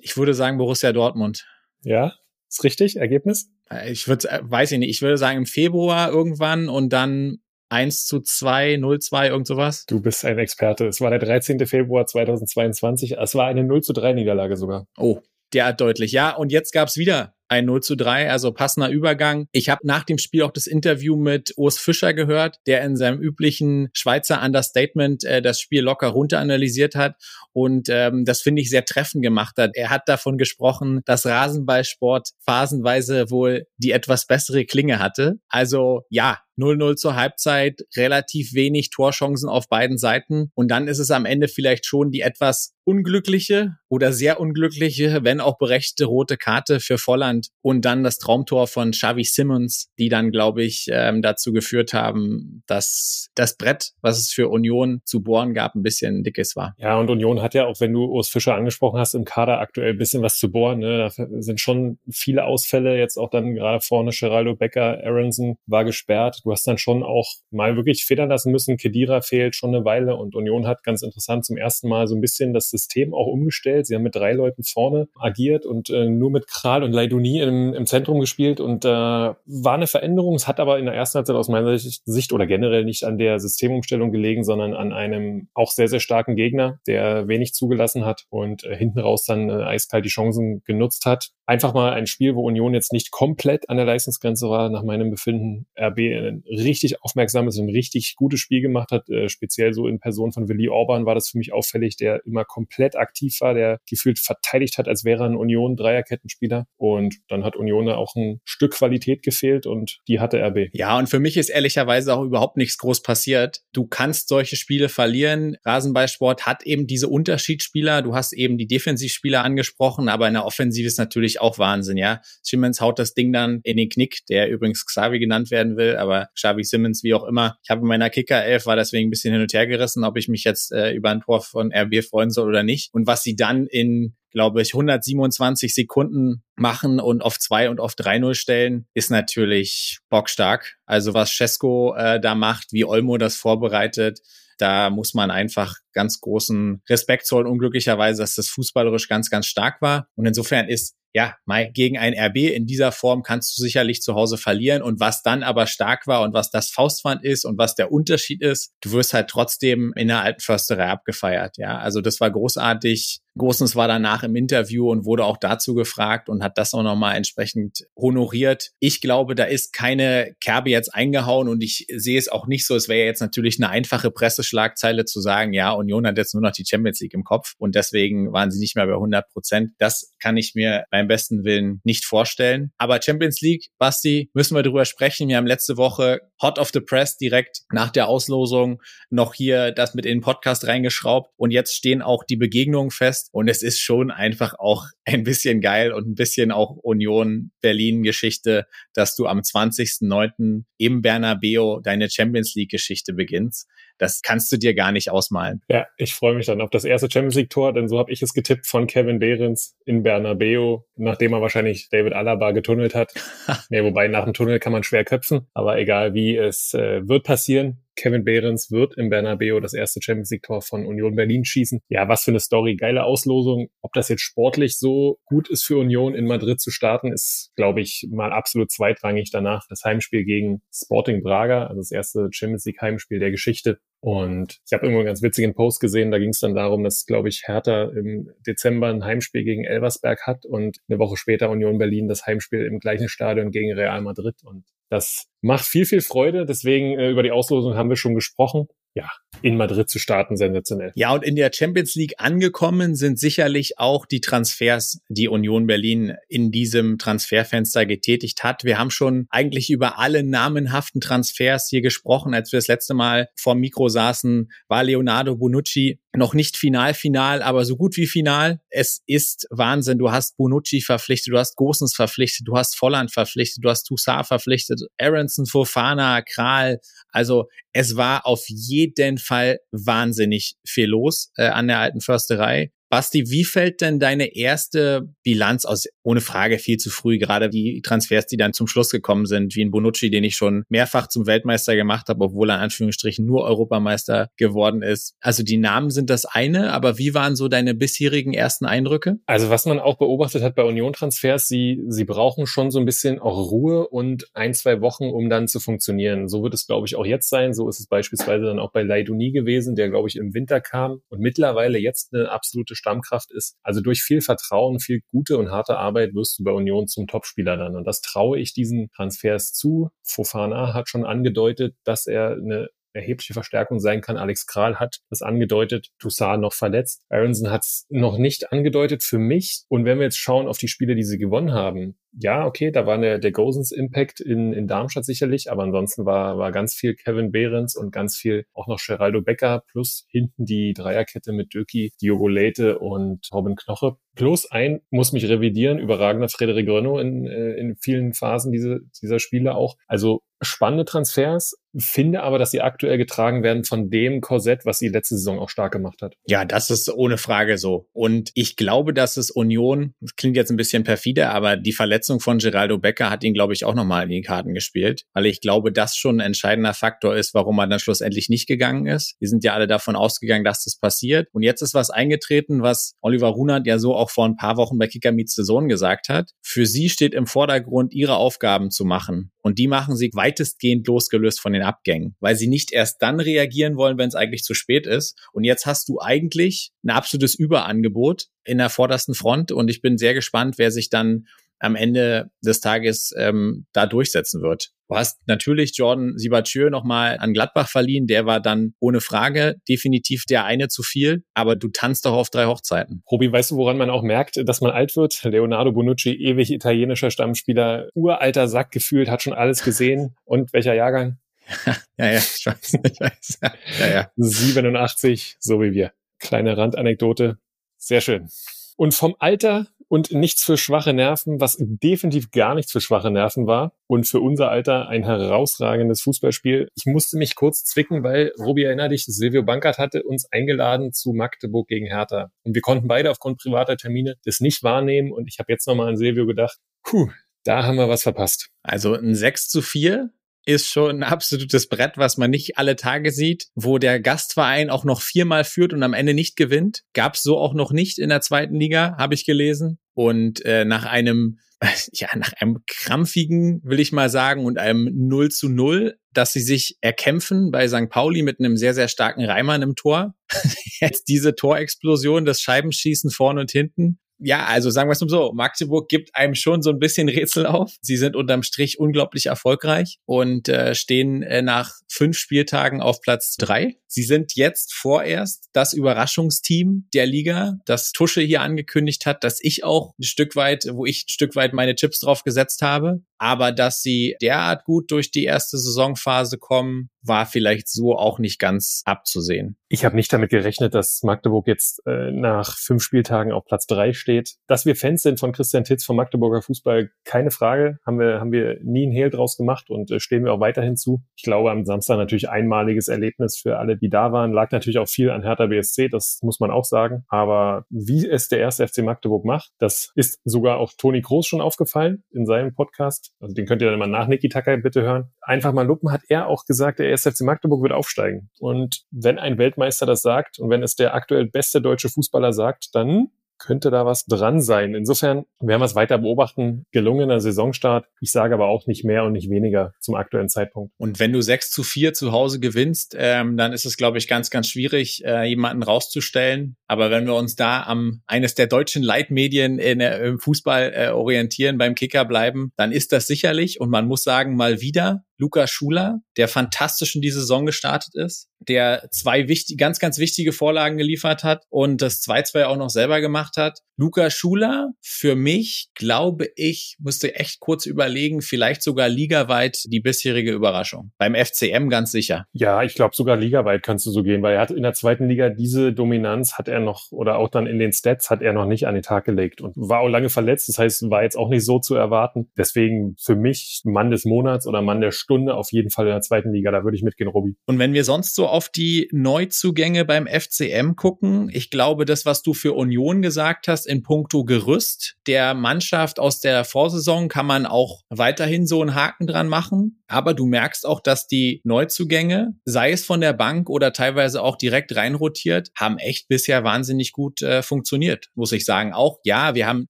Ich 0.00 0.16
würde 0.16 0.34
sagen 0.34 0.58
Borussia 0.58 0.92
Dortmund. 0.92 1.46
Ja, 1.82 2.14
ist 2.48 2.64
richtig. 2.64 2.96
Ergebnis? 2.96 3.50
Äh, 3.70 3.92
ich 3.92 4.08
würde, 4.08 4.28
äh, 4.28 4.40
weiß 4.42 4.72
ich 4.72 4.78
nicht, 4.78 4.90
ich 4.90 5.02
würde 5.02 5.18
sagen 5.18 5.38
im 5.38 5.46
Februar 5.46 6.10
irgendwann 6.10 6.68
und 6.68 6.92
dann 6.92 7.38
1 7.68 8.06
zu 8.06 8.20
2, 8.20 8.76
0 8.76 9.00
2, 9.00 9.28
irgend 9.28 9.46
sowas. 9.46 9.84
Du 9.86 10.00
bist 10.00 10.24
ein 10.24 10.38
Experte. 10.38 10.86
Es 10.86 11.00
war 11.00 11.10
der 11.10 11.18
13. 11.18 11.66
Februar 11.66 12.06
2022. 12.06 13.18
Es 13.18 13.34
war 13.34 13.46
eine 13.46 13.64
0 13.64 13.82
zu 13.82 13.92
3 13.92 14.14
Niederlage 14.14 14.56
sogar. 14.56 14.86
Oh, 14.96 15.20
derart 15.52 15.80
deutlich. 15.80 16.12
Ja, 16.12 16.30
und 16.30 16.52
jetzt 16.52 16.72
gab's 16.72 16.96
wieder 16.96 17.34
ein 17.48 17.64
0 17.64 17.82
zu 17.82 17.96
3, 17.96 18.30
also 18.30 18.52
passender 18.52 18.90
Übergang. 18.90 19.46
Ich 19.52 19.68
habe 19.68 19.86
nach 19.86 20.04
dem 20.04 20.18
Spiel 20.18 20.42
auch 20.42 20.50
das 20.50 20.66
Interview 20.66 21.16
mit 21.16 21.52
Urs 21.56 21.78
Fischer 21.78 22.12
gehört, 22.12 22.56
der 22.66 22.82
in 22.82 22.96
seinem 22.96 23.20
üblichen 23.20 23.88
Schweizer 23.92 24.42
Understatement 24.42 25.24
äh, 25.24 25.42
das 25.42 25.60
Spiel 25.60 25.82
locker 25.82 26.08
runter 26.08 26.38
analysiert 26.40 26.94
hat 26.94 27.14
und 27.52 27.88
ähm, 27.88 28.24
das 28.24 28.42
finde 28.42 28.62
ich 28.62 28.70
sehr 28.70 28.84
treffend 28.84 29.22
gemacht 29.22 29.56
hat. 29.58 29.70
Er 29.74 29.90
hat 29.90 30.08
davon 30.08 30.38
gesprochen, 30.38 31.02
dass 31.04 31.26
Rasenballsport 31.26 32.30
phasenweise 32.44 33.30
wohl 33.30 33.66
die 33.76 33.92
etwas 33.92 34.26
bessere 34.26 34.64
Klinge 34.64 34.98
hatte. 34.98 35.38
Also 35.48 36.02
ja, 36.10 36.38
0-0 36.58 36.96
zur 36.96 37.16
Halbzeit, 37.16 37.82
relativ 37.96 38.54
wenig 38.54 38.90
Torchancen 38.90 39.48
auf 39.48 39.68
beiden 39.68 39.98
Seiten. 39.98 40.50
Und 40.54 40.70
dann 40.70 40.88
ist 40.88 40.98
es 40.98 41.10
am 41.10 41.24
Ende 41.24 41.48
vielleicht 41.48 41.86
schon 41.86 42.10
die 42.10 42.20
etwas 42.20 42.76
unglückliche 42.86 43.76
oder 43.88 44.12
sehr 44.12 44.40
unglückliche, 44.40 45.24
wenn 45.24 45.40
auch 45.40 45.58
berechte 45.58 46.04
rote 46.04 46.36
Karte 46.36 46.78
für 46.78 46.98
Volland 46.98 47.48
und 47.60 47.84
dann 47.84 48.04
das 48.04 48.18
Traumtor 48.18 48.68
von 48.68 48.92
Xavi 48.92 49.24
Simmons, 49.24 49.90
die 49.98 50.08
dann, 50.08 50.30
glaube 50.30 50.62
ich, 50.62 50.86
ähm, 50.90 51.20
dazu 51.20 51.52
geführt 51.52 51.92
haben, 51.92 52.62
dass 52.66 53.28
das 53.34 53.56
Brett, 53.56 53.92
was 54.02 54.20
es 54.20 54.30
für 54.30 54.48
Union 54.48 55.02
zu 55.04 55.22
bohren 55.22 55.52
gab, 55.52 55.74
ein 55.74 55.82
bisschen 55.82 56.22
dickes 56.22 56.54
war. 56.54 56.74
Ja, 56.78 56.98
und 56.98 57.10
Union 57.10 57.42
hat 57.42 57.54
ja, 57.54 57.66
auch 57.66 57.80
wenn 57.80 57.92
du 57.92 58.04
Urs 58.04 58.28
Fischer 58.28 58.54
angesprochen 58.54 59.00
hast, 59.00 59.14
im 59.14 59.24
Kader 59.24 59.58
aktuell 59.58 59.90
ein 59.90 59.98
bisschen 59.98 60.22
was 60.22 60.38
zu 60.38 60.52
bohren. 60.52 60.78
Ne? 60.78 60.98
Da 60.98 61.10
sind 61.40 61.60
schon 61.60 61.98
viele 62.08 62.44
Ausfälle, 62.44 62.96
jetzt 62.96 63.16
auch 63.16 63.30
dann 63.30 63.56
gerade 63.56 63.80
vorne 63.80 64.12
Geraldo 64.12 64.54
Becker, 64.54 65.00
Aronson 65.04 65.58
war 65.66 65.84
gesperrt. 65.84 66.42
Du 66.46 66.52
hast 66.52 66.64
dann 66.64 66.78
schon 66.78 67.02
auch 67.02 67.26
mal 67.50 67.74
wirklich 67.74 68.04
federn 68.04 68.28
lassen 68.28 68.52
müssen. 68.52 68.76
Kedira 68.76 69.20
fehlt 69.20 69.56
schon 69.56 69.74
eine 69.74 69.84
Weile 69.84 70.14
und 70.14 70.36
Union 70.36 70.64
hat 70.64 70.84
ganz 70.84 71.02
interessant 71.02 71.44
zum 71.44 71.56
ersten 71.56 71.88
Mal 71.88 72.06
so 72.06 72.14
ein 72.14 72.20
bisschen 72.20 72.54
das 72.54 72.70
System 72.70 73.14
auch 73.14 73.26
umgestellt. 73.26 73.88
Sie 73.88 73.96
haben 73.96 74.04
mit 74.04 74.14
drei 74.14 74.32
Leuten 74.32 74.62
vorne 74.62 75.08
agiert 75.16 75.66
und 75.66 75.90
äh, 75.90 76.08
nur 76.08 76.30
mit 76.30 76.46
Kral 76.46 76.84
und 76.84 76.92
Leidouni 76.92 77.40
im, 77.40 77.74
im 77.74 77.84
Zentrum 77.84 78.20
gespielt 78.20 78.60
und 78.60 78.84
äh, 78.84 78.88
war 78.88 79.74
eine 79.74 79.88
Veränderung. 79.88 80.36
Es 80.36 80.46
hat 80.46 80.60
aber 80.60 80.78
in 80.78 80.84
der 80.84 80.94
ersten 80.94 81.16
Halbzeit 81.16 81.34
aus 81.34 81.48
meiner 81.48 81.76
Sicht 81.76 82.32
oder 82.32 82.46
generell 82.46 82.84
nicht 82.84 83.02
an 83.02 83.18
der 83.18 83.40
Systemumstellung 83.40 84.12
gelegen, 84.12 84.44
sondern 84.44 84.72
an 84.72 84.92
einem 84.92 85.48
auch 85.52 85.72
sehr, 85.72 85.88
sehr 85.88 85.98
starken 85.98 86.36
Gegner, 86.36 86.78
der 86.86 87.26
wenig 87.26 87.54
zugelassen 87.54 88.04
hat 88.04 88.26
und 88.30 88.62
äh, 88.62 88.76
hinten 88.76 89.00
raus 89.00 89.24
dann 89.24 89.50
äh, 89.50 89.64
eiskalt 89.64 90.04
die 90.04 90.10
Chancen 90.10 90.62
genutzt 90.64 91.06
hat. 91.06 91.30
Einfach 91.46 91.74
mal 91.74 91.92
ein 91.92 92.06
Spiel, 92.06 92.34
wo 92.34 92.42
Union 92.42 92.74
jetzt 92.74 92.92
nicht 92.92 93.10
komplett 93.10 93.68
an 93.70 93.76
der 93.76 93.86
Leistungsgrenze 93.86 94.48
war, 94.48 94.68
nach 94.68 94.82
meinem 94.82 95.10
Befinden. 95.10 95.66
RB 95.78 95.98
ein 95.98 96.42
richtig 96.48 97.02
aufmerksames, 97.02 97.58
ein 97.58 97.68
richtig 97.68 98.16
gutes 98.16 98.40
Spiel 98.40 98.60
gemacht 98.60 98.90
hat, 98.90 99.08
äh, 99.08 99.28
speziell 99.28 99.72
so 99.72 99.86
in 99.86 100.00
Person 100.00 100.32
von 100.32 100.48
Willi 100.48 100.68
Orban 100.68 101.06
war 101.06 101.14
das 101.14 101.30
für 101.30 101.38
mich 101.38 101.52
auffällig, 101.52 101.96
der 101.96 102.24
immer 102.26 102.44
komplett 102.44 102.96
aktiv 102.96 103.40
war, 103.40 103.54
der 103.54 103.78
gefühlt 103.88 104.18
verteidigt 104.18 104.78
hat, 104.78 104.88
als 104.88 105.04
wäre 105.04 105.22
er 105.22 105.26
ein 105.26 105.36
Union 105.36 105.76
Dreierkettenspieler. 105.76 106.66
Und 106.76 107.16
dann 107.28 107.44
hat 107.44 107.56
Union 107.56 107.88
auch 107.88 108.14
ein 108.16 108.40
Stück 108.44 108.72
Qualität 108.72 109.22
gefehlt 109.22 109.66
und 109.66 109.98
die 110.08 110.20
hatte 110.20 110.38
RB. 110.38 110.70
Ja, 110.72 110.98
und 110.98 111.08
für 111.08 111.20
mich 111.20 111.36
ist 111.36 111.48
ehrlicherweise 111.48 112.14
auch 112.14 112.24
überhaupt 112.24 112.56
nichts 112.56 112.78
groß 112.78 113.02
passiert. 113.02 113.62
Du 113.72 113.86
kannst 113.86 114.28
solche 114.28 114.56
Spiele 114.56 114.88
verlieren. 114.88 115.56
Rasenballsport 115.64 116.46
hat 116.46 116.64
eben 116.64 116.86
diese 116.86 117.08
Unterschiedsspieler. 117.08 118.02
Du 118.02 118.14
hast 118.14 118.32
eben 118.32 118.58
die 118.58 118.66
Defensivspieler 118.66 119.44
angesprochen, 119.44 120.08
aber 120.08 120.26
in 120.28 120.34
der 120.34 120.44
Offensive 120.44 120.86
ist 120.86 120.98
natürlich 120.98 121.35
auch 121.40 121.58
Wahnsinn, 121.58 121.96
ja. 121.96 122.20
Simmons 122.42 122.80
haut 122.80 122.98
das 122.98 123.14
Ding 123.14 123.32
dann 123.32 123.60
in 123.62 123.76
den 123.76 123.88
Knick, 123.88 124.26
der 124.28 124.50
übrigens 124.50 124.84
Xavi 124.84 125.18
genannt 125.18 125.50
werden 125.50 125.76
will, 125.76 125.96
aber 125.96 126.28
Xavi 126.34 126.64
Simmons, 126.64 127.02
wie 127.02 127.14
auch 127.14 127.24
immer. 127.24 127.58
Ich 127.62 127.70
habe 127.70 127.80
in 127.82 127.86
meiner 127.86 128.10
Kicker-Elf 128.10 128.66
war 128.66 128.76
deswegen 128.76 129.08
ein 129.08 129.10
bisschen 129.10 129.32
hin 129.32 129.42
und 129.42 129.52
her 129.52 129.66
gerissen, 129.66 130.04
ob 130.04 130.16
ich 130.16 130.28
mich 130.28 130.44
jetzt 130.44 130.72
äh, 130.72 130.92
über 130.92 131.10
ein 131.10 131.20
Tor 131.20 131.42
von 131.42 131.72
RB 131.72 132.04
freuen 132.04 132.30
soll 132.30 132.48
oder 132.48 132.62
nicht. 132.62 132.92
Und 132.92 133.06
was 133.06 133.22
sie 133.22 133.36
dann 133.36 133.66
in 133.66 134.16
glaube 134.36 134.60
ich, 134.60 134.74
127 134.74 135.72
Sekunden 135.72 136.42
machen 136.56 137.00
und 137.00 137.22
auf 137.22 137.38
zwei 137.38 137.70
und 137.70 137.80
auf 137.80 137.94
3-0 137.94 138.34
stellen, 138.34 138.86
ist 138.92 139.10
natürlich 139.10 140.00
bockstark. 140.10 140.76
Also 140.84 141.14
was 141.14 141.34
Cesco 141.34 141.94
äh, 141.96 142.20
da 142.20 142.34
macht, 142.34 142.70
wie 142.70 142.84
Olmo 142.84 143.16
das 143.16 143.36
vorbereitet, 143.36 144.20
da 144.58 144.90
muss 144.90 145.14
man 145.14 145.30
einfach 145.30 145.76
ganz 145.94 146.20
großen 146.20 146.82
Respekt 146.88 147.26
zollen, 147.26 147.46
unglücklicherweise, 147.46 148.22
dass 148.22 148.34
das 148.34 148.48
fußballerisch 148.48 149.08
ganz, 149.08 149.30
ganz 149.30 149.46
stark 149.46 149.80
war. 149.80 150.08
Und 150.16 150.26
insofern 150.26 150.68
ist 150.68 150.96
ja, 151.16 151.34
Mai, 151.46 151.70
gegen 151.72 151.96
ein 151.96 152.12
RB 152.12 152.36
in 152.54 152.66
dieser 152.66 152.92
Form 152.92 153.22
kannst 153.22 153.56
du 153.56 153.62
sicherlich 153.62 154.02
zu 154.02 154.14
Hause 154.14 154.36
verlieren. 154.36 154.82
Und 154.82 155.00
was 155.00 155.22
dann 155.22 155.42
aber 155.42 155.66
stark 155.66 156.06
war 156.06 156.20
und 156.20 156.34
was 156.34 156.50
das 156.50 156.70
Faustpfand 156.70 157.24
ist 157.24 157.46
und 157.46 157.56
was 157.56 157.74
der 157.74 157.90
Unterschied 157.90 158.42
ist, 158.42 158.74
du 158.82 158.92
wirst 158.92 159.14
halt 159.14 159.28
trotzdem 159.28 159.94
in 159.96 160.08
der 160.08 160.20
alten 160.20 160.42
Försterei 160.42 160.88
abgefeiert. 160.88 161.56
Ja, 161.56 161.78
also 161.78 162.02
das 162.02 162.20
war 162.20 162.30
großartig. 162.30 163.20
Großens 163.36 163.76
war 163.76 163.86
danach 163.86 164.22
im 164.22 164.34
Interview 164.34 164.90
und 164.90 165.04
wurde 165.04 165.24
auch 165.24 165.36
dazu 165.36 165.74
gefragt 165.74 166.28
und 166.28 166.42
hat 166.42 166.56
das 166.56 166.72
auch 166.72 166.82
nochmal 166.82 167.16
entsprechend 167.16 167.86
honoriert. 167.96 168.72
Ich 168.78 169.00
glaube, 169.00 169.34
da 169.34 169.44
ist 169.44 169.72
keine 169.72 170.34
Kerbe 170.40 170.70
jetzt 170.70 170.94
eingehauen 170.94 171.48
und 171.48 171.62
ich 171.62 171.86
sehe 171.94 172.18
es 172.18 172.28
auch 172.28 172.46
nicht 172.46 172.66
so. 172.66 172.74
Es 172.74 172.88
wäre 172.88 173.06
jetzt 173.06 173.20
natürlich 173.20 173.58
eine 173.58 173.68
einfache 173.68 174.10
Presseschlagzeile 174.10 175.04
zu 175.04 175.20
sagen, 175.20 175.52
ja, 175.52 175.72
Union 175.72 176.06
hat 176.06 176.16
jetzt 176.16 176.34
nur 176.34 176.42
noch 176.42 176.52
die 176.52 176.64
Champions 176.66 177.00
League 177.00 177.14
im 177.14 177.24
Kopf 177.24 177.54
und 177.58 177.74
deswegen 177.74 178.32
waren 178.32 178.50
sie 178.50 178.58
nicht 178.58 178.74
mehr 178.74 178.86
bei 178.86 178.94
100 178.94 179.28
Prozent. 179.28 179.72
Das 179.78 180.14
kann 180.18 180.36
ich 180.36 180.54
mir 180.54 180.84
beim 180.90 181.06
besten 181.06 181.44
Willen 181.44 181.80
nicht 181.84 182.06
vorstellen. 182.06 182.72
Aber 182.78 183.00
Champions 183.02 183.40
League, 183.42 183.68
Basti, 183.78 184.30
müssen 184.32 184.56
wir 184.56 184.62
drüber 184.62 184.86
sprechen. 184.86 185.28
Wir 185.28 185.36
haben 185.36 185.46
letzte 185.46 185.76
Woche 185.76 186.20
Hot 186.40 186.58
of 186.58 186.70
the 186.72 186.80
Press 186.80 187.16
direkt 187.16 187.62
nach 187.70 187.90
der 187.90 188.08
Auslosung 188.08 188.82
noch 189.10 189.34
hier 189.34 189.72
das 189.72 189.94
mit 189.94 190.06
in 190.06 190.18
den 190.18 190.20
Podcast 190.22 190.66
reingeschraubt 190.66 191.32
und 191.36 191.50
jetzt 191.50 191.74
stehen 191.74 192.02
auch 192.02 192.24
die 192.24 192.36
Begegnungen 192.36 192.90
fest 192.90 193.25
und 193.32 193.48
es 193.48 193.62
ist 193.62 193.80
schon 193.80 194.10
einfach 194.10 194.54
auch 194.58 194.86
ein 195.04 195.24
bisschen 195.24 195.60
geil 195.60 195.92
und 195.92 196.08
ein 196.08 196.14
bisschen 196.14 196.50
auch 196.50 196.76
Union 196.76 197.50
Berlin 197.60 198.02
Geschichte, 198.02 198.66
dass 198.94 199.16
du 199.16 199.26
am 199.26 199.40
20.09. 199.40 200.64
im 200.78 201.02
Bernabeo 201.02 201.80
deine 201.80 202.10
Champions 202.10 202.54
League 202.54 202.70
Geschichte 202.70 203.12
beginnst. 203.12 203.68
Das 203.98 204.20
kannst 204.22 204.52
du 204.52 204.58
dir 204.58 204.74
gar 204.74 204.92
nicht 204.92 205.10
ausmalen. 205.10 205.62
Ja, 205.68 205.86
ich 205.96 206.14
freue 206.14 206.34
mich 206.34 206.46
dann 206.46 206.60
auf 206.60 206.70
das 206.70 206.84
erste 206.84 207.10
Champions 207.10 207.34
League 207.36 207.50
Tor, 207.50 207.72
denn 207.72 207.88
so 207.88 207.98
habe 207.98 208.12
ich 208.12 208.22
es 208.22 208.34
getippt 208.34 208.66
von 208.66 208.86
Kevin 208.86 209.18
Behrens 209.18 209.76
in 209.86 210.02
Bernabeo, 210.02 210.86
nachdem 210.96 211.32
er 211.32 211.40
wahrscheinlich 211.40 211.88
David 211.88 212.12
Alaba 212.12 212.52
getunnelt 212.52 212.94
hat. 212.94 213.12
nee, 213.70 213.82
wobei 213.82 214.08
nach 214.08 214.24
dem 214.24 214.34
Tunnel 214.34 214.58
kann 214.58 214.72
man 214.72 214.82
schwer 214.82 215.04
köpfen, 215.04 215.46
aber 215.54 215.78
egal 215.78 216.14
wie, 216.14 216.36
es 216.36 216.74
äh, 216.74 217.08
wird 217.08 217.24
passieren. 217.24 217.85
Kevin 217.96 218.24
Behrens 218.24 218.70
wird 218.70 218.96
im 218.96 219.10
Bernabeu 219.10 219.60
das 219.60 219.74
erste 219.74 220.00
Champions 220.02 220.30
League 220.30 220.42
Tor 220.42 220.62
von 220.62 220.86
Union 220.86 221.16
Berlin 221.16 221.44
schießen. 221.44 221.80
Ja, 221.88 222.08
was 222.08 222.24
für 222.24 222.30
eine 222.30 222.40
Story. 222.40 222.76
Geile 222.76 223.04
Auslosung. 223.04 223.68
Ob 223.82 223.92
das 223.94 224.08
jetzt 224.08 224.22
sportlich 224.22 224.78
so 224.78 225.18
gut 225.24 225.48
ist 225.48 225.64
für 225.64 225.78
Union 225.78 226.14
in 226.14 226.26
Madrid 226.26 226.60
zu 226.60 226.70
starten, 226.70 227.12
ist, 227.12 227.50
glaube 227.56 227.80
ich, 227.80 228.06
mal 228.10 228.32
absolut 228.32 228.70
zweitrangig 228.70 229.30
danach. 229.30 229.66
Das 229.68 229.82
Heimspiel 229.84 230.24
gegen 230.24 230.62
Sporting 230.72 231.22
Braga, 231.22 231.66
also 231.66 231.80
das 231.80 231.90
erste 231.90 232.28
Champions 232.30 232.64
League 232.66 232.80
Heimspiel 232.80 233.18
der 233.18 233.30
Geschichte. 233.30 233.78
Und 234.00 234.60
ich 234.64 234.72
habe 234.72 234.84
irgendwo 234.84 235.00
einen 235.00 235.06
ganz 235.06 235.22
witzigen 235.22 235.54
Post 235.54 235.80
gesehen, 235.80 236.10
da 236.10 236.18
ging 236.18 236.28
es 236.28 236.38
dann 236.38 236.54
darum, 236.54 236.84
dass, 236.84 237.06
glaube 237.06 237.28
ich, 237.28 237.42
Hertha 237.46 237.84
im 237.84 238.30
Dezember 238.46 238.88
ein 238.88 239.04
Heimspiel 239.04 239.42
gegen 239.42 239.64
Elversberg 239.64 240.26
hat 240.26 240.44
und 240.44 240.78
eine 240.88 240.98
Woche 240.98 241.16
später 241.16 241.50
Union 241.50 241.78
Berlin 241.78 242.06
das 242.06 242.26
Heimspiel 242.26 242.64
im 242.66 242.78
gleichen 242.78 243.08
Stadion 243.08 243.50
gegen 243.50 243.72
Real 243.72 244.00
Madrid. 244.02 244.36
Und 244.44 244.64
das 244.90 245.26
macht 245.42 245.64
viel, 245.64 245.86
viel 245.86 246.00
Freude. 246.00 246.46
Deswegen 246.46 246.98
äh, 246.98 247.10
über 247.10 247.22
die 247.22 247.32
Auslosung 247.32 247.74
haben 247.74 247.88
wir 247.88 247.96
schon 247.96 248.14
gesprochen 248.14 248.68
ja, 248.96 249.10
in 249.42 249.56
Madrid 249.56 249.88
zu 249.88 249.98
starten, 249.98 250.36
sensationell. 250.36 250.92
Ja, 250.94 251.12
und 251.12 251.24
in 251.24 251.36
der 251.36 251.50
Champions 251.52 251.94
League 251.94 252.14
angekommen 252.18 252.94
sind 252.94 253.18
sicherlich 253.18 253.78
auch 253.78 254.06
die 254.06 254.20
Transfers, 254.20 255.00
die 255.08 255.28
Union 255.28 255.66
Berlin 255.66 256.14
in 256.28 256.50
diesem 256.50 256.98
Transferfenster 256.98 257.86
getätigt 257.86 258.44
hat. 258.44 258.64
Wir 258.64 258.78
haben 258.78 258.90
schon 258.90 259.26
eigentlich 259.30 259.70
über 259.70 259.98
alle 259.98 260.22
namenhaften 260.22 261.00
Transfers 261.00 261.68
hier 261.68 261.82
gesprochen. 261.82 262.34
Als 262.34 262.52
wir 262.52 262.58
das 262.58 262.68
letzte 262.68 262.94
Mal 262.94 263.28
vor 263.36 263.54
dem 263.54 263.60
Mikro 263.60 263.88
saßen, 263.88 264.50
war 264.68 264.84
Leonardo 264.84 265.36
Bonucci 265.36 266.00
noch 266.16 266.34
nicht 266.34 266.56
final 266.56 266.94
final, 266.94 267.42
aber 267.42 267.64
so 267.64 267.76
gut 267.76 267.96
wie 267.96 268.06
final. 268.06 268.60
Es 268.70 269.02
ist 269.06 269.46
Wahnsinn. 269.50 269.98
Du 269.98 270.10
hast 270.10 270.36
Bonucci 270.36 270.80
verpflichtet, 270.80 271.32
du 271.32 271.38
hast 271.38 271.56
Gosens 271.56 271.94
verpflichtet, 271.94 272.48
du 272.48 272.56
hast 272.56 272.76
Volland 272.76 273.12
verpflichtet, 273.12 273.64
du 273.64 273.68
hast 273.68 273.84
Toussaint 273.84 274.26
verpflichtet, 274.26 274.80
Aronson, 274.98 275.46
Fofana, 275.46 276.22
Kral. 276.22 276.80
Also 277.10 277.48
es 277.72 277.96
war 277.96 278.26
auf 278.26 278.44
jeden 278.48 279.18
Fall 279.26 279.58
wahnsinnig 279.72 280.54
viel 280.64 280.88
los 280.88 281.32
äh, 281.36 281.48
an 281.48 281.68
der 281.68 281.80
alten 281.80 282.00
Försterei. 282.00 282.72
Basti, 282.88 283.30
wie 283.30 283.44
fällt 283.44 283.80
denn 283.80 283.98
deine 283.98 284.36
erste 284.36 285.08
Bilanz 285.24 285.64
aus? 285.64 285.86
Ohne 286.02 286.20
Frage 286.20 286.58
viel 286.58 286.76
zu 286.76 286.90
früh, 286.90 287.18
gerade 287.18 287.50
die 287.50 287.82
Transfers, 287.82 288.26
die 288.26 288.36
dann 288.36 288.52
zum 288.52 288.68
Schluss 288.68 288.90
gekommen 288.90 289.26
sind, 289.26 289.56
wie 289.56 289.64
ein 289.64 289.72
Bonucci, 289.72 290.10
den 290.10 290.22
ich 290.22 290.36
schon 290.36 290.64
mehrfach 290.68 291.08
zum 291.08 291.26
Weltmeister 291.26 291.74
gemacht 291.74 292.08
habe, 292.08 292.24
obwohl 292.24 292.50
er 292.50 292.56
in 292.56 292.62
Anführungsstrichen 292.62 293.26
nur 293.26 293.44
Europameister 293.44 294.28
geworden 294.36 294.82
ist. 294.82 295.16
Also 295.20 295.42
die 295.42 295.56
Namen 295.56 295.90
sind 295.90 296.10
das 296.10 296.26
eine, 296.26 296.72
aber 296.72 296.96
wie 296.98 297.12
waren 297.12 297.34
so 297.34 297.48
deine 297.48 297.74
bisherigen 297.74 298.32
ersten 298.32 298.66
Eindrücke? 298.66 299.18
Also 299.26 299.50
was 299.50 299.66
man 299.66 299.80
auch 299.80 299.98
beobachtet 299.98 300.42
hat 300.42 300.54
bei 300.54 300.62
Union-Transfers, 300.62 301.48
sie, 301.48 301.82
sie 301.88 302.04
brauchen 302.04 302.46
schon 302.46 302.70
so 302.70 302.78
ein 302.78 302.84
bisschen 302.84 303.18
auch 303.18 303.50
Ruhe 303.50 303.88
und 303.88 304.28
ein, 304.34 304.54
zwei 304.54 304.80
Wochen, 304.80 305.06
um 305.06 305.28
dann 305.28 305.48
zu 305.48 305.58
funktionieren. 305.58 306.28
So 306.28 306.44
wird 306.44 306.54
es, 306.54 306.66
glaube 306.66 306.86
ich, 306.86 306.94
auch 306.94 307.06
jetzt 307.06 307.28
sein. 307.30 307.52
So 307.52 307.68
ist 307.68 307.80
es 307.80 307.88
beispielsweise 307.88 308.44
dann 308.44 308.60
auch 308.60 308.70
bei 308.70 308.82
Leiduni 308.82 309.32
gewesen, 309.32 309.74
der, 309.74 309.88
glaube 309.88 310.08
ich, 310.08 310.16
im 310.16 310.34
Winter 310.34 310.60
kam 310.60 311.00
und 311.08 311.20
mittlerweile 311.20 311.78
jetzt 311.78 312.14
eine 312.14 312.30
absolute 312.30 312.75
Stammkraft 312.76 313.32
ist. 313.32 313.56
Also 313.62 313.80
durch 313.80 314.02
viel 314.02 314.20
Vertrauen, 314.20 314.80
viel 314.80 315.00
gute 315.10 315.38
und 315.38 315.50
harte 315.50 315.78
Arbeit 315.78 316.14
wirst 316.14 316.38
du 316.38 316.44
bei 316.44 316.52
Union 316.52 316.86
zum 316.86 317.06
Topspieler 317.06 317.56
dann. 317.56 317.76
Und 317.76 317.84
das 317.84 318.00
traue 318.00 318.38
ich 318.38 318.52
diesen 318.52 318.90
Transfers 318.90 319.52
zu. 319.52 319.90
Fofana 320.02 320.74
hat 320.74 320.88
schon 320.88 321.04
angedeutet, 321.04 321.74
dass 321.84 322.06
er 322.06 322.32
eine 322.32 322.68
erhebliche 322.96 323.34
Verstärkung 323.34 323.78
sein 323.78 324.00
kann. 324.00 324.16
Alex 324.16 324.46
Kral 324.46 324.80
hat 324.80 325.00
das 325.10 325.22
angedeutet, 325.22 325.88
Toussaint 325.98 326.40
noch 326.40 326.52
verletzt. 326.52 327.02
Aronson 327.08 327.50
hat 327.50 327.64
es 327.64 327.86
noch 327.88 328.18
nicht 328.18 328.52
angedeutet 328.52 329.02
für 329.02 329.18
mich. 329.18 329.64
Und 329.68 329.84
wenn 329.84 329.98
wir 329.98 330.04
jetzt 330.04 330.18
schauen 330.18 330.48
auf 330.48 330.58
die 330.58 330.68
Spiele, 330.68 330.94
die 330.94 331.04
sie 331.04 331.18
gewonnen 331.18 331.52
haben, 331.52 331.96
ja, 332.18 332.46
okay, 332.46 332.70
da 332.70 332.86
war 332.86 332.98
der, 332.98 333.18
der 333.18 333.30
Gosens 333.30 333.72
Impact 333.72 334.20
in, 334.20 334.52
in 334.52 334.66
Darmstadt 334.66 335.04
sicherlich, 335.04 335.50
aber 335.50 335.64
ansonsten 335.64 336.06
war, 336.06 336.38
war 336.38 336.50
ganz 336.50 336.74
viel 336.74 336.94
Kevin 336.94 337.30
Behrens 337.30 337.76
und 337.76 337.92
ganz 337.92 338.16
viel 338.16 338.46
auch 338.54 338.66
noch 338.68 338.80
Geraldo 338.84 339.20
Becker 339.20 339.64
plus 339.70 340.06
hinten 340.08 340.46
die 340.46 340.72
Dreierkette 340.72 341.32
mit 341.32 341.52
Döki, 341.52 341.92
Diogo 342.00 342.28
Leite 342.28 342.78
und 342.78 343.28
Robin 343.32 343.54
Knoche. 343.54 343.96
Plus 344.14 344.50
ein 344.50 344.80
muss 344.88 345.12
mich 345.12 345.28
revidieren, 345.28 345.78
überragender 345.78 346.30
Frederik 346.30 346.66
Renault 346.66 347.02
in, 347.02 347.26
äh, 347.26 347.52
in 347.52 347.76
vielen 347.76 348.14
Phasen 348.14 348.50
diese, 348.50 348.80
dieser 349.02 349.18
Spiele 349.18 349.54
auch. 349.54 349.76
Also 349.86 350.22
spannende 350.42 350.84
Transfers, 350.84 351.54
finde 351.78 352.22
aber, 352.22 352.38
dass 352.38 352.50
sie 352.50 352.60
aktuell 352.60 352.98
getragen 352.98 353.42
werden 353.42 353.64
von 353.64 353.90
dem 353.90 354.20
Korsett, 354.20 354.64
was 354.64 354.78
sie 354.78 354.88
letzte 354.88 355.16
Saison 355.16 355.38
auch 355.38 355.50
stark 355.50 355.72
gemacht 355.72 356.00
hat. 356.02 356.14
Ja, 356.26 356.44
das 356.44 356.70
ist 356.70 356.88
ohne 356.92 357.18
Frage 357.18 357.58
so. 357.58 357.88
Und 357.92 358.30
ich 358.34 358.56
glaube, 358.56 358.94
dass 358.94 359.16
es 359.16 359.30
Union, 359.30 359.94
das 360.00 360.16
klingt 360.16 360.36
jetzt 360.36 360.50
ein 360.50 360.56
bisschen 360.56 360.84
perfide, 360.84 361.28
aber 361.30 361.56
die 361.56 361.72
Verletzung 361.72 362.20
von 362.20 362.38
Geraldo 362.38 362.78
Becker 362.78 363.10
hat 363.10 363.24
ihn, 363.24 363.34
glaube 363.34 363.52
ich, 363.52 363.64
auch 363.64 363.74
nochmal 363.74 364.04
in 364.04 364.10
die 364.10 364.22
Karten 364.22 364.54
gespielt, 364.54 365.04
weil 365.12 365.26
ich 365.26 365.40
glaube, 365.40 365.72
das 365.72 365.96
schon 365.96 366.20
ein 366.20 366.26
entscheidender 366.26 366.74
Faktor 366.74 367.16
ist, 367.16 367.34
warum 367.34 367.58
er 367.58 367.66
dann 367.66 367.78
schlussendlich 367.78 368.28
nicht 368.28 368.46
gegangen 368.46 368.86
ist. 368.86 369.16
Wir 369.20 369.28
sind 369.28 369.44
ja 369.44 369.54
alle 369.54 369.66
davon 369.66 369.96
ausgegangen, 369.96 370.44
dass 370.44 370.64
das 370.64 370.78
passiert. 370.78 371.28
Und 371.32 371.42
jetzt 371.42 371.62
ist 371.62 371.74
was 371.74 371.90
eingetreten, 371.90 372.62
was 372.62 372.94
Oliver 373.00 373.28
Runert 373.28 373.66
ja 373.66 373.78
so 373.78 373.94
auch 373.94 374.10
vor 374.10 374.26
ein 374.26 374.36
paar 374.36 374.56
Wochen 374.56 374.78
bei 374.78 374.86
Kicker 374.86 375.12
Meets 375.12 375.34
the 375.34 375.44
Sohn 375.44 375.68
gesagt 375.68 376.08
hat. 376.08 376.30
Für 376.42 376.66
sie 376.66 376.88
steht 376.88 377.14
im 377.14 377.26
Vordergrund, 377.26 377.92
ihre 377.92 378.16
Aufgaben 378.16 378.70
zu 378.70 378.84
machen. 378.84 379.30
Und 379.46 379.60
die 379.60 379.68
machen 379.68 379.94
sie 379.94 380.10
weitestgehend 380.12 380.88
losgelöst 380.88 381.40
von 381.40 381.52
den 381.52 381.62
Abgängen, 381.62 382.16
weil 382.18 382.34
sie 382.34 382.48
nicht 382.48 382.72
erst 382.72 383.00
dann 383.00 383.20
reagieren 383.20 383.76
wollen, 383.76 383.96
wenn 383.96 384.08
es 384.08 384.16
eigentlich 384.16 384.42
zu 384.42 384.54
spät 384.54 384.88
ist. 384.88 385.16
Und 385.32 385.44
jetzt 385.44 385.66
hast 385.66 385.88
du 385.88 386.00
eigentlich 386.00 386.72
ein 386.82 386.90
absolutes 386.90 387.36
Überangebot 387.36 388.24
in 388.42 388.58
der 388.58 388.70
vordersten 388.70 389.14
Front. 389.14 389.52
Und 389.52 389.70
ich 389.70 389.80
bin 389.80 389.98
sehr 389.98 390.14
gespannt, 390.14 390.58
wer 390.58 390.72
sich 390.72 390.90
dann 390.90 391.28
am 391.58 391.76
Ende 391.76 392.30
des 392.44 392.60
Tages 392.60 393.12
ähm, 393.16 393.66
da 393.72 393.86
durchsetzen 393.86 394.42
wird. 394.42 394.70
Du 394.88 394.94
hast 394.94 395.18
natürlich 395.26 395.76
Jordan 395.76 396.16
Sibachö 396.16 396.70
nochmal 396.70 397.16
an 397.18 397.32
Gladbach 397.32 397.68
verliehen. 397.68 398.06
Der 398.06 398.24
war 398.24 398.40
dann 398.40 398.74
ohne 398.78 399.00
Frage 399.00 399.56
definitiv 399.68 400.24
der 400.26 400.44
eine 400.44 400.68
zu 400.68 400.82
viel. 400.82 401.24
Aber 401.34 401.56
du 401.56 401.68
tanzt 401.68 402.06
doch 402.06 402.12
auf 402.12 402.30
drei 402.30 402.46
Hochzeiten. 402.46 403.02
Robi, 403.10 403.32
weißt 403.32 403.50
du, 403.50 403.56
woran 403.56 403.78
man 403.78 403.90
auch 403.90 404.02
merkt, 404.02 404.40
dass 404.44 404.60
man 404.60 404.70
alt 404.70 404.96
wird? 404.96 405.24
Leonardo 405.24 405.72
Bonucci, 405.72 406.14
ewig 406.14 406.52
italienischer 406.52 407.10
Stammspieler, 407.10 407.88
uralter 407.94 408.46
Sack 408.46 408.70
gefühlt, 408.70 409.10
hat 409.10 409.22
schon 409.22 409.32
alles 409.32 409.64
gesehen. 409.64 410.14
Und 410.24 410.52
welcher 410.52 410.74
Jahrgang? 410.74 411.18
ja, 411.98 412.12
ja, 412.12 412.18
ich 412.18 412.46
weiß, 412.46 412.74
ich 412.82 413.00
weiß. 413.00 413.38
Ja, 413.80 413.88
ja. 413.88 414.10
87, 414.16 415.36
so 415.40 415.60
wie 415.60 415.72
wir. 415.72 415.92
Kleine 416.18 416.56
Randanekdote. 416.56 417.38
Sehr 417.76 418.00
schön. 418.00 418.28
Und 418.76 418.94
vom 418.94 419.16
Alter 419.18 419.66
und 419.88 420.12
nichts 420.12 420.42
für 420.42 420.56
schwache 420.56 420.92
Nerven, 420.92 421.40
was 421.40 421.56
definitiv 421.58 422.30
gar 422.30 422.54
nichts 422.54 422.72
für 422.72 422.80
schwache 422.80 423.10
Nerven 423.10 423.46
war 423.46 423.72
und 423.86 424.06
für 424.06 424.20
unser 424.20 424.50
Alter 424.50 424.88
ein 424.88 425.04
herausragendes 425.04 426.02
Fußballspiel. 426.02 426.68
Ich 426.74 426.86
musste 426.86 427.16
mich 427.16 427.34
kurz 427.34 427.64
zwicken, 427.64 428.02
weil 428.02 428.32
Robi 428.38 428.64
erinnert 428.64 428.92
dich, 428.92 429.04
Silvio 429.04 429.42
Bankert 429.42 429.78
hatte 429.78 430.02
uns 430.02 430.26
eingeladen 430.30 430.92
zu 430.92 431.12
Magdeburg 431.12 431.68
gegen 431.68 431.86
Hertha 431.86 432.30
und 432.42 432.54
wir 432.54 432.62
konnten 432.62 432.88
beide 432.88 433.10
aufgrund 433.10 433.38
privater 433.38 433.76
Termine 433.76 434.16
das 434.24 434.40
nicht 434.40 434.62
wahrnehmen 434.62 435.12
und 435.12 435.28
ich 435.28 435.38
habe 435.38 435.52
jetzt 435.52 435.66
nochmal 435.66 435.88
an 435.88 435.96
Silvio 435.96 436.26
gedacht, 436.26 436.58
puh, 436.82 437.08
da 437.44 437.64
haben 437.64 437.76
wir 437.76 437.88
was 437.88 438.02
verpasst. 438.02 438.48
Also 438.62 438.94
ein 438.94 439.14
6 439.14 439.48
zu 439.48 439.62
4 439.62 440.10
ist 440.46 440.68
schon 440.68 440.98
ein 440.98 441.02
absolutes 441.02 441.68
Brett, 441.68 441.98
was 441.98 442.16
man 442.16 442.30
nicht 442.30 442.56
alle 442.56 442.76
Tage 442.76 443.10
sieht, 443.10 443.48
wo 443.54 443.78
der 443.78 444.00
Gastverein 444.00 444.70
auch 444.70 444.84
noch 444.84 445.02
viermal 445.02 445.44
führt 445.44 445.72
und 445.72 445.82
am 445.82 445.92
Ende 445.92 446.14
nicht 446.14 446.36
gewinnt. 446.36 446.84
Gab 446.94 447.16
es 447.16 447.22
so 447.22 447.36
auch 447.36 447.52
noch 447.52 447.72
nicht 447.72 447.98
in 447.98 448.08
der 448.08 448.20
zweiten 448.20 448.54
Liga, 448.54 448.96
habe 448.96 449.14
ich 449.14 449.26
gelesen. 449.26 449.78
Und 449.92 450.44
äh, 450.44 450.64
nach 450.64 450.84
einem, 450.84 451.38
ja, 451.92 452.08
nach 452.16 452.32
einem 452.34 452.60
krampfigen, 452.68 453.60
will 453.64 453.80
ich 453.80 453.90
mal 453.90 454.08
sagen, 454.08 454.44
und 454.44 454.56
einem 454.58 454.88
0 454.94 455.30
zu 455.30 455.48
0, 455.48 455.98
dass 456.12 456.32
sie 456.32 456.40
sich 456.40 456.78
erkämpfen 456.80 457.50
bei 457.50 457.66
St. 457.66 457.88
Pauli 457.90 458.22
mit 458.22 458.38
einem 458.38 458.56
sehr, 458.56 458.72
sehr 458.72 458.88
starken 458.88 459.24
Reimann 459.24 459.62
im 459.62 459.74
Tor. 459.74 460.14
Jetzt 460.80 461.08
diese 461.08 461.34
Torexplosion, 461.34 462.24
das 462.24 462.40
Scheibenschießen 462.40 463.10
vorne 463.10 463.40
und 463.40 463.50
hinten 463.50 463.98
ja, 464.18 464.46
also 464.46 464.70
sagen 464.70 464.88
wir 464.88 464.92
es 464.92 465.00
mal 465.00 465.08
so, 465.08 465.32
Magdeburg 465.34 465.88
gibt 465.88 466.14
einem 466.14 466.34
schon 466.34 466.62
so 466.62 466.70
ein 466.70 466.78
bisschen 466.78 467.08
Rätsel 467.08 467.46
auf. 467.46 467.74
Sie 467.82 467.96
sind 467.96 468.16
unterm 468.16 468.42
Strich 468.42 468.78
unglaublich 468.78 469.26
erfolgreich 469.26 469.98
und 470.06 470.48
äh, 470.48 470.74
stehen 470.74 471.22
äh, 471.22 471.42
nach 471.42 471.72
fünf 471.88 472.16
Spieltagen 472.16 472.80
auf 472.80 473.00
Platz 473.00 473.36
drei. 473.36 473.76
Sie 473.86 474.02
sind 474.02 474.34
jetzt 474.34 474.74
vorerst 474.74 475.48
das 475.52 475.72
Überraschungsteam 475.72 476.88
der 476.92 477.06
Liga, 477.06 477.58
das 477.66 477.92
Tusche 477.92 478.20
hier 478.20 478.42
angekündigt 478.42 479.06
hat, 479.06 479.22
dass 479.22 479.38
ich 479.40 479.64
auch 479.64 479.94
ein 479.98 480.02
Stück 480.02 480.34
weit, 480.36 480.66
wo 480.70 480.86
ich 480.86 481.04
ein 481.06 481.12
Stück 481.12 481.36
weit 481.36 481.52
meine 481.52 481.74
Chips 481.74 482.00
drauf 482.00 482.22
gesetzt 482.22 482.62
habe. 482.62 483.02
Aber 483.18 483.52
dass 483.52 483.80
sie 483.82 484.16
derart 484.20 484.64
gut 484.64 484.90
durch 484.90 485.10
die 485.10 485.24
erste 485.24 485.56
Saisonphase 485.58 486.36
kommen, 486.38 486.90
war 487.02 487.26
vielleicht 487.26 487.68
so 487.68 487.96
auch 487.96 488.18
nicht 488.18 488.38
ganz 488.38 488.82
abzusehen. 488.84 489.56
Ich 489.68 489.84
habe 489.84 489.96
nicht 489.96 490.12
damit 490.12 490.30
gerechnet, 490.30 490.74
dass 490.74 491.02
Magdeburg 491.02 491.48
jetzt 491.48 491.84
äh, 491.86 492.12
nach 492.12 492.56
fünf 492.56 492.82
Spieltagen 492.82 493.32
auf 493.32 493.44
Platz 493.44 493.66
drei 493.66 493.92
steht. 493.92 494.36
Dass 494.46 494.64
wir 494.64 494.76
Fans 494.76 495.02
sind 495.02 495.18
von 495.18 495.32
Christian 495.32 495.64
Titz 495.64 495.84
vom 495.84 495.96
Magdeburger 495.96 496.40
Fußball, 496.40 496.90
keine 497.04 497.32
Frage. 497.32 497.78
Haben 497.84 497.98
wir, 497.98 498.20
haben 498.20 498.30
wir 498.30 498.58
nie 498.62 498.86
ein 498.86 498.92
Hehl 498.92 499.10
draus 499.10 499.36
gemacht 499.36 499.68
und 499.68 499.90
äh, 499.90 499.98
stehen 499.98 500.24
wir 500.24 500.32
auch 500.32 500.40
weiterhin 500.40 500.76
zu. 500.76 501.02
Ich 501.16 501.24
glaube, 501.24 501.50
am 501.50 501.64
Samstag 501.64 501.96
natürlich 501.96 502.28
einmaliges 502.28 502.86
Erlebnis 502.86 503.38
für 503.38 503.58
alle, 503.58 503.76
die 503.76 503.88
da 503.88 504.12
waren. 504.12 504.32
Lag 504.32 504.52
natürlich 504.52 504.78
auch 504.78 504.88
viel 504.88 505.10
an 505.10 505.22
Hertha 505.22 505.46
BSC, 505.46 505.88
das 505.88 506.20
muss 506.22 506.38
man 506.38 506.52
auch 506.52 506.64
sagen. 506.64 507.04
Aber 507.08 507.64
wie 507.68 508.06
es 508.06 508.28
der 508.28 508.38
erste 508.38 508.68
FC 508.68 508.84
Magdeburg 508.84 509.24
macht, 509.24 509.50
das 509.58 509.90
ist 509.96 510.20
sogar 510.24 510.58
auch 510.58 510.72
Toni 510.78 511.00
Groß 511.00 511.26
schon 511.26 511.40
aufgefallen 511.40 512.04
in 512.12 512.24
seinem 512.24 512.54
Podcast. 512.54 513.12
Also 513.18 513.34
den 513.34 513.46
könnt 513.46 513.62
ihr 513.62 513.70
dann 513.70 513.80
mal 513.80 513.88
nach 513.88 514.06
Niki 514.06 514.28
Taka 514.28 514.54
bitte 514.56 514.82
hören. 514.82 515.10
Einfach 515.22 515.52
mal 515.52 515.66
lupen 515.66 515.90
hat 515.90 516.02
er 516.08 516.28
auch 516.28 516.44
gesagt, 516.44 516.78
der 516.78 516.88
erste 516.88 517.10
FC 517.10 517.22
Magdeburg 517.22 517.62
wird 517.62 517.72
aufsteigen. 517.72 518.30
Und 518.38 518.84
wenn 518.92 519.18
ein 519.18 519.36
Weltmeister 519.56 519.86
das 519.86 520.02
sagt 520.02 520.38
und 520.38 520.50
wenn 520.50 520.62
es 520.62 520.76
der 520.76 520.94
aktuell 520.94 521.26
beste 521.26 521.60
deutsche 521.60 521.88
Fußballer 521.88 522.32
sagt, 522.32 522.74
dann 522.74 523.08
könnte 523.38 523.70
da 523.70 523.84
was 523.84 524.06
dran 524.06 524.40
sein. 524.40 524.74
Insofern 524.74 525.26
werden 525.40 525.60
wir 525.60 525.66
es 525.66 525.74
weiter 525.74 525.98
beobachten. 525.98 526.64
Gelungener 526.72 527.20
Saisonstart. 527.20 527.86
Ich 528.00 528.10
sage 528.10 528.32
aber 528.32 528.46
auch 528.46 528.66
nicht 528.66 528.82
mehr 528.82 529.04
und 529.04 529.12
nicht 529.12 529.28
weniger 529.28 529.74
zum 529.78 529.94
aktuellen 529.94 530.30
Zeitpunkt. 530.30 530.72
Und 530.78 531.00
wenn 531.00 531.12
du 531.12 531.20
6 531.20 531.50
zu 531.50 531.62
4 531.62 531.92
zu 531.92 532.12
Hause 532.12 532.40
gewinnst, 532.40 532.96
ähm, 532.98 533.36
dann 533.36 533.52
ist 533.52 533.66
es, 533.66 533.76
glaube 533.76 533.98
ich, 533.98 534.08
ganz, 534.08 534.30
ganz 534.30 534.48
schwierig, 534.48 535.04
äh, 535.04 535.24
jemanden 535.24 535.62
rauszustellen. 535.62 536.56
Aber 536.66 536.90
wenn 536.90 537.06
wir 537.06 537.14
uns 537.14 537.36
da 537.36 537.62
am 537.64 538.00
eines 538.06 538.34
der 538.34 538.46
deutschen 538.46 538.82
Leitmedien 538.82 539.58
in, 539.58 539.80
äh, 539.80 539.98
im 540.06 540.18
Fußball 540.18 540.72
äh, 540.74 540.88
orientieren, 540.88 541.58
beim 541.58 541.74
Kicker 541.74 542.06
bleiben, 542.06 542.52
dann 542.56 542.72
ist 542.72 542.92
das 542.92 543.06
sicherlich, 543.06 543.60
und 543.60 543.68
man 543.68 543.86
muss 543.86 544.02
sagen, 544.02 544.34
mal 544.34 544.62
wieder 544.62 545.04
Luca 545.18 545.46
Schuler, 545.46 546.00
der 546.16 546.28
fantastisch 546.28 546.94
in 546.94 547.00
die 547.00 547.10
Saison 547.10 547.46
gestartet 547.46 547.94
ist, 547.94 548.28
der 548.40 548.88
zwei 548.90 549.28
wichtig, 549.28 549.58
ganz, 549.58 549.78
ganz 549.78 549.98
wichtige 549.98 550.32
Vorlagen 550.32 550.76
geliefert 550.76 551.24
hat 551.24 551.44
und 551.48 551.82
das 551.82 552.02
2-2 552.02 552.44
auch 552.44 552.56
noch 552.56 552.70
selber 552.70 553.00
gemacht 553.00 553.36
hat. 553.36 553.60
Luca 553.78 554.08
Schuler, 554.08 554.70
für 554.80 555.16
mich, 555.16 555.68
glaube 555.74 556.28
ich, 556.34 556.76
musste 556.78 557.14
echt 557.14 557.40
kurz 557.40 557.66
überlegen, 557.66 558.22
vielleicht 558.22 558.62
sogar 558.62 558.88
ligaweit 558.88 559.64
die 559.66 559.80
bisherige 559.80 560.32
Überraschung. 560.32 560.92
Beim 560.96 561.14
FCM 561.14 561.68
ganz 561.68 561.92
sicher. 561.92 562.24
Ja, 562.32 562.62
ich 562.62 562.74
glaube 562.74 562.94
sogar 562.94 563.16
ligaweit 563.16 563.62
kannst 563.62 563.84
du 563.84 563.90
so 563.90 564.02
gehen, 564.02 564.22
weil 564.22 564.34
er 564.34 564.40
hat 564.40 564.50
in 564.50 564.62
der 564.62 564.72
zweiten 564.72 565.08
Liga 565.08 565.28
diese 565.28 565.74
Dominanz 565.74 566.38
hat 566.38 566.48
er 566.48 566.60
noch 566.60 566.90
oder 566.90 567.18
auch 567.18 567.28
dann 567.28 567.46
in 567.46 567.58
den 567.58 567.72
Stats 567.72 568.08
hat 568.08 568.22
er 568.22 568.32
noch 568.32 568.46
nicht 568.46 568.66
an 568.66 568.74
den 568.74 568.82
Tag 568.82 569.04
gelegt 569.04 569.42
und 569.42 569.54
war 569.56 569.80
auch 569.80 569.88
lange 569.88 570.08
verletzt. 570.08 570.48
Das 570.48 570.58
heißt, 570.58 570.90
war 570.90 571.02
jetzt 571.02 571.16
auch 571.16 571.28
nicht 571.28 571.44
so 571.44 571.58
zu 571.58 571.74
erwarten. 571.74 572.30
Deswegen 572.36 572.96
für 572.98 573.14
mich 573.14 573.60
Mann 573.64 573.90
des 573.90 574.06
Monats 574.06 574.46
oder 574.46 574.62
Mann 574.62 574.80
der 574.80 574.92
Stunde 575.06 575.36
auf 575.36 575.52
jeden 575.52 575.70
Fall 575.70 575.86
in 575.86 575.92
der 575.92 576.00
zweiten 576.00 576.32
Liga. 576.32 576.50
Da 576.50 576.64
würde 576.64 576.76
ich 576.76 576.82
mitgehen, 576.82 577.08
Robi. 577.08 577.36
Und 577.46 577.60
wenn 577.60 577.72
wir 577.72 577.84
sonst 577.84 578.16
so 578.16 578.26
auf 578.26 578.48
die 578.48 578.88
Neuzugänge 578.92 579.84
beim 579.84 580.08
FCM 580.08 580.74
gucken, 580.74 581.30
ich 581.32 581.48
glaube, 581.50 581.84
das, 581.84 582.04
was 582.04 582.22
du 582.22 582.34
für 582.34 582.54
Union 582.54 583.02
gesagt 583.02 583.46
hast, 583.46 583.66
in 583.66 583.84
puncto 583.84 584.24
Gerüst 584.24 584.96
der 585.06 585.34
Mannschaft 585.34 586.00
aus 586.00 586.20
der 586.20 586.44
Vorsaison 586.44 587.08
kann 587.08 587.26
man 587.26 587.46
auch 587.46 587.82
weiterhin 587.88 588.46
so 588.46 588.60
einen 588.60 588.74
Haken 588.74 589.06
dran 589.06 589.28
machen. 589.28 589.82
Aber 589.86 590.12
du 590.12 590.26
merkst 590.26 590.66
auch, 590.66 590.80
dass 590.80 591.06
die 591.06 591.40
Neuzugänge, 591.44 592.34
sei 592.44 592.72
es 592.72 592.84
von 592.84 593.00
der 593.00 593.12
Bank 593.12 593.48
oder 593.48 593.72
teilweise 593.72 594.22
auch 594.22 594.36
direkt 594.36 594.74
reinrotiert, 594.74 595.50
haben 595.54 595.78
echt 595.78 596.08
bisher 596.08 596.42
wahnsinnig 596.42 596.90
gut 596.90 597.22
äh, 597.22 597.42
funktioniert, 597.42 598.08
muss 598.16 598.32
ich 598.32 598.44
sagen. 598.44 598.72
Auch 598.72 598.98
ja, 599.04 599.36
wir 599.36 599.46
haben 599.46 599.68